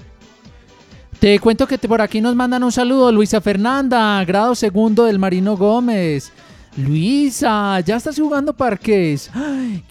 Te 1.20 1.39
cuento 1.39 1.65
que 1.65 1.80
por 1.80 1.99
aquí 1.99 2.22
nos 2.22 2.36
mandan 2.36 2.63
un 2.63 2.72
saludo, 2.72 3.11
Luisa 3.11 3.41
Fernanda, 3.41 4.24
grado 4.24 4.53
segundo 4.53 5.05
del 5.05 5.18
Marino 5.18 5.57
Gómez. 5.57 6.32
Luisa, 6.78 7.80
ya 7.80 7.95
estás 7.95 8.20
jugando 8.20 8.53
parques. 8.53 9.32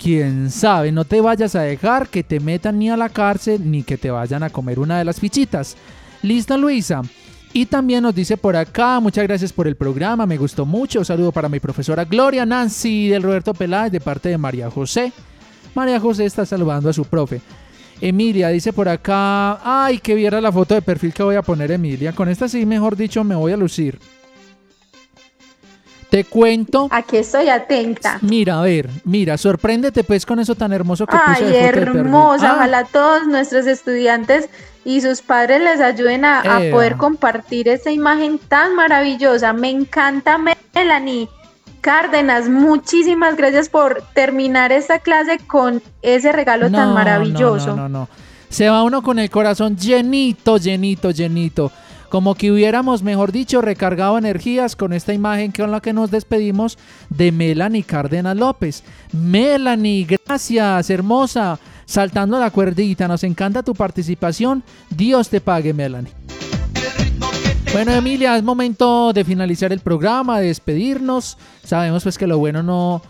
Quién 0.00 0.52
sabe, 0.52 0.92
no 0.92 1.04
te 1.04 1.20
vayas 1.20 1.56
a 1.56 1.62
dejar 1.62 2.06
que 2.06 2.22
te 2.22 2.38
metan 2.38 2.78
ni 2.78 2.90
a 2.90 2.96
la 2.96 3.08
cárcel 3.08 3.68
ni 3.68 3.82
que 3.82 3.98
te 3.98 4.08
vayan 4.08 4.44
a 4.44 4.50
comer 4.50 4.78
una 4.78 4.98
de 4.98 5.04
las 5.04 5.18
fichitas. 5.18 5.76
Listo, 6.22 6.56
Luisa. 6.56 7.02
Y 7.52 7.66
también 7.66 8.04
nos 8.04 8.14
dice 8.14 8.36
por 8.36 8.54
acá, 8.54 9.00
muchas 9.00 9.24
gracias 9.24 9.52
por 9.52 9.66
el 9.66 9.74
programa, 9.74 10.26
me 10.26 10.36
gustó 10.36 10.64
mucho. 10.64 11.00
Un 11.00 11.04
saludo 11.04 11.32
para 11.32 11.48
mi 11.48 11.58
profesora 11.58 12.04
Gloria 12.04 12.46
Nancy 12.46 13.08
del 13.08 13.24
Roberto 13.24 13.52
Peláez 13.52 13.90
de 13.90 14.00
parte 14.00 14.28
de 14.28 14.38
María 14.38 14.70
José. 14.70 15.12
María 15.74 15.98
José 15.98 16.24
está 16.24 16.46
saludando 16.46 16.88
a 16.88 16.92
su 16.92 17.04
profe. 17.04 17.40
Emilia 18.00 18.48
dice 18.48 18.72
por 18.72 18.88
acá, 18.88 19.58
ay, 19.84 19.98
que 19.98 20.14
viera 20.14 20.40
la 20.40 20.52
foto 20.52 20.74
de 20.74 20.82
perfil 20.82 21.14
que 21.14 21.22
voy 21.22 21.36
a 21.36 21.42
poner 21.42 21.70
Emilia. 21.70 22.12
Con 22.12 22.28
esta 22.28 22.48
sí, 22.48 22.66
mejor 22.66 22.96
dicho, 22.96 23.24
me 23.24 23.34
voy 23.34 23.52
a 23.52 23.56
lucir. 23.56 23.98
Te 26.10 26.24
cuento. 26.24 26.88
Aquí 26.92 27.16
estoy 27.16 27.48
atenta. 27.48 28.18
Mira, 28.22 28.60
a 28.60 28.62
ver, 28.62 28.88
mira, 29.04 29.36
sorpréndete 29.36 30.04
pues 30.04 30.24
con 30.24 30.38
eso 30.38 30.54
tan 30.54 30.72
hermoso 30.72 31.04
que 31.06 31.16
Ay, 31.16 31.42
perfil. 31.42 31.82
hermosa. 31.98 32.50
Ah, 32.50 32.54
Ojalá 32.54 32.84
todos 32.84 33.26
nuestros 33.26 33.66
estudiantes 33.66 34.48
y 34.84 35.00
sus 35.00 35.20
padres 35.20 35.60
les 35.60 35.80
ayuden 35.80 36.24
a, 36.24 36.40
a 36.40 36.60
poder 36.70 36.96
compartir 36.96 37.68
esta 37.68 37.90
imagen 37.90 38.38
tan 38.38 38.76
maravillosa. 38.76 39.52
Me 39.52 39.68
encanta 39.70 40.38
Melanie. 40.74 41.28
Cárdenas, 41.86 42.48
muchísimas 42.48 43.36
gracias 43.36 43.68
por 43.68 44.02
terminar 44.12 44.72
esta 44.72 44.98
clase 44.98 45.38
con 45.38 45.80
ese 46.02 46.32
regalo 46.32 46.68
tan 46.68 46.92
maravilloso. 46.92 47.68
No, 47.68 47.76
no, 47.76 47.88
no, 47.88 47.98
no. 48.00 48.08
Se 48.48 48.68
va 48.68 48.82
uno 48.82 49.02
con 49.02 49.20
el 49.20 49.30
corazón 49.30 49.76
llenito, 49.76 50.56
llenito, 50.56 51.12
llenito. 51.12 51.70
Como 52.08 52.34
que 52.34 52.50
hubiéramos, 52.50 53.04
mejor 53.04 53.30
dicho, 53.30 53.62
recargado 53.62 54.18
energías 54.18 54.74
con 54.74 54.92
esta 54.92 55.12
imagen 55.12 55.52
con 55.52 55.70
la 55.70 55.80
que 55.80 55.92
nos 55.92 56.10
despedimos 56.10 56.76
de 57.08 57.30
Melanie 57.30 57.84
Cárdenas 57.84 58.36
López. 58.36 58.82
Melanie, 59.12 60.08
gracias, 60.26 60.90
hermosa. 60.90 61.56
Saltando 61.84 62.40
la 62.40 62.50
cuerdita, 62.50 63.06
nos 63.06 63.22
encanta 63.22 63.62
tu 63.62 63.74
participación. 63.76 64.64
Dios 64.90 65.28
te 65.28 65.40
pague, 65.40 65.72
Melanie. 65.72 66.10
Bueno, 67.76 67.92
Emilia, 67.92 68.34
es 68.38 68.42
momento 68.42 69.12
de 69.12 69.22
finalizar 69.22 69.70
el 69.70 69.80
programa, 69.80 70.40
de 70.40 70.46
despedirnos. 70.46 71.36
Sabemos 71.62 72.04
pues 72.04 72.16
que 72.16 72.26
lo 72.26 72.38
bueno 72.38 72.62
no, 72.62 73.02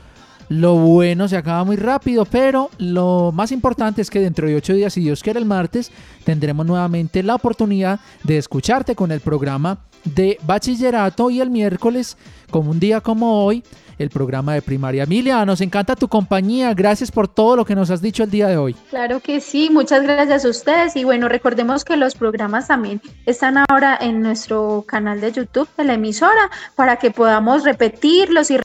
lo 0.49 0.75
bueno 0.75 1.29
se 1.29 1.37
acaba 1.37 1.62
muy 1.62 1.77
rápido, 1.77 2.25
pero 2.25 2.71
lo 2.79 3.31
más 3.33 3.53
importante 3.53 4.03
es 4.03 4.11
que 4.11 4.19
dentro 4.19 4.49
de 4.49 4.57
ocho 4.57 4.75
días, 4.75 4.93
si 4.93 5.03
Dios 5.03 5.23
quiere 5.23 5.39
el 5.39 5.45
martes, 5.45 5.93
tendremos 6.25 6.67
nuevamente 6.67 7.23
la 7.23 7.37
oportunidad 7.37 8.01
de 8.25 8.39
escucharte 8.39 8.97
con 8.97 9.12
el 9.12 9.21
programa 9.21 9.79
de 10.05 10.37
bachillerato 10.45 11.31
y 11.31 11.41
el 11.41 11.51
miércoles, 11.51 12.17
como 12.51 12.70
un 12.70 12.80
día 12.80 13.01
como 13.01 13.44
hoy, 13.44 13.62
el 13.99 14.11
programa 14.11 14.55
de 14.55 14.62
primaria. 14.62 15.05
Emilia, 15.05 15.44
nos 15.44 15.61
encanta 15.61 15.97
tu 15.97 16.09
compañía. 16.09 16.74
Gracias 16.74 17.11
por 17.11 17.28
todo 17.28 17.57
lo 17.57 17.64
que 17.64 17.74
nos 17.74 17.90
has 17.90 18.03
dicho 18.03 18.22
el 18.22 18.30
día 18.30 18.49
de 18.49 18.57
hoy. 18.57 18.74
Claro 18.90 19.20
que 19.20 19.40
sí, 19.40 19.70
muchas 19.70 20.03
gracias 20.03 20.44
a 20.44 20.49
ustedes 20.49 20.97
y 20.97 21.05
bueno, 21.05 21.28
recordemos 21.28 21.84
que 21.84 21.97
los 21.97 22.14
programas 22.14 22.68
también 22.68 23.01
están 23.24 23.57
ahora 23.68 23.99
en 24.01 24.20
nuestro 24.20 24.84
canal 24.86 25.20
de 25.20 25.32
YouTube 25.32 25.68
de 25.76 25.84
la 25.84 25.94
emisora 25.94 26.51
para 26.74 26.97
que 26.97 27.11
podamos 27.11 27.64
repetirlos 27.64 28.51
y 28.51 28.59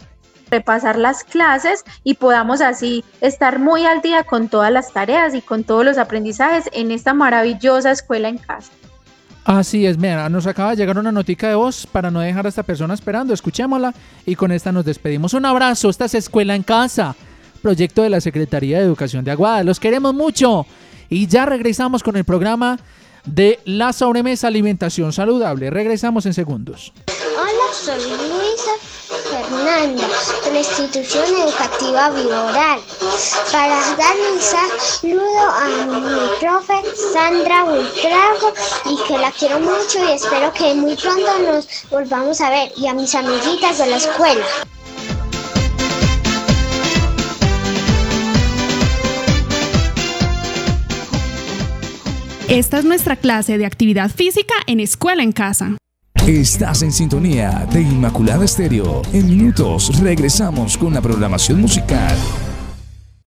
repasar 0.49 0.97
las 0.97 1.23
clases 1.23 1.85
y 2.03 2.15
podamos 2.15 2.59
así 2.61 3.05
estar 3.21 3.57
muy 3.57 3.85
al 3.85 4.01
día 4.01 4.23
con 4.25 4.49
todas 4.49 4.71
las 4.71 4.91
tareas 4.91 5.33
y 5.33 5.41
con 5.41 5.63
todos 5.63 5.85
los 5.85 5.97
aprendizajes 5.97 6.69
en 6.73 6.91
esta 6.91 7.13
maravillosa 7.13 7.91
escuela 7.91 8.27
en 8.27 8.37
casa. 8.37 8.71
Así 9.43 9.85
es, 9.87 9.97
mira, 9.97 10.29
nos 10.29 10.45
acaba 10.45 10.71
de 10.71 10.75
llegar 10.77 10.97
una 10.99 11.11
notica 11.11 11.49
de 11.49 11.55
voz 11.55 11.87
para 11.87 12.11
no 12.11 12.19
dejar 12.19 12.45
a 12.45 12.49
esta 12.49 12.63
persona 12.63 12.93
esperando. 12.93 13.33
Escuchémosla 13.33 13.93
y 14.25 14.35
con 14.35 14.51
esta 14.51 14.71
nos 14.71 14.85
despedimos. 14.85 15.33
Un 15.33 15.45
abrazo, 15.45 15.89
esta 15.89 16.05
es 16.05 16.13
Escuela 16.13 16.55
en 16.55 16.63
Casa, 16.63 17.15
proyecto 17.61 18.03
de 18.03 18.09
la 18.11 18.21
Secretaría 18.21 18.77
de 18.77 18.85
Educación 18.85 19.25
de 19.25 19.31
Aguada. 19.31 19.63
Los 19.63 19.79
queremos 19.79 20.13
mucho 20.13 20.67
y 21.09 21.25
ya 21.25 21.45
regresamos 21.45 22.03
con 22.03 22.17
el 22.17 22.23
programa 22.23 22.79
de 23.25 23.59
la 23.65 23.93
sobremesa 23.93 24.47
alimentación 24.47 25.11
saludable. 25.11 25.69
Regresamos 25.71 26.25
en 26.27 26.33
segundos. 26.33 26.93
Hola, 27.07 27.73
soy 27.73 27.99
Luisa 27.99 29.00
Fernández 29.51 30.07
de 30.45 30.51
la 30.53 30.59
institución 30.59 31.25
educativa 31.25 32.09
Viboral. 32.11 32.79
Para 33.51 33.79
darle 33.97 34.31
un 34.31 34.41
saludo 34.41 35.41
a 35.41 35.67
mi 35.87 36.39
profe 36.39 36.73
Sandra 37.11 37.65
Buitrago 37.65 38.53
y 38.85 39.07
que 39.07 39.17
la 39.17 39.31
quiero 39.31 39.59
mucho 39.59 39.99
y 40.07 40.13
espero 40.13 40.53
que 40.53 40.73
muy 40.73 40.95
pronto 40.95 41.39
nos 41.39 41.67
volvamos 41.89 42.39
a 42.39 42.49
ver 42.49 42.71
y 42.77 42.87
a 42.87 42.93
mis 42.93 43.13
amiguitas 43.13 43.77
de 43.77 43.87
la 43.87 43.97
escuela. 43.97 44.45
Esta 52.47 52.79
es 52.79 52.85
nuestra 52.85 53.15
clase 53.15 53.57
de 53.57 53.65
actividad 53.65 54.09
física 54.11 54.53
en 54.67 54.79
Escuela 54.79 55.23
en 55.23 55.31
Casa. 55.31 55.80
Estás 56.27 56.83
en 56.83 56.91
sintonía 56.91 57.67
de 57.73 57.81
Inmaculada 57.81 58.45
Estéreo. 58.45 59.01
En 59.11 59.25
minutos 59.25 59.99
regresamos 59.99 60.77
con 60.77 60.93
la 60.93 61.01
programación 61.01 61.59
musical. 61.59 62.15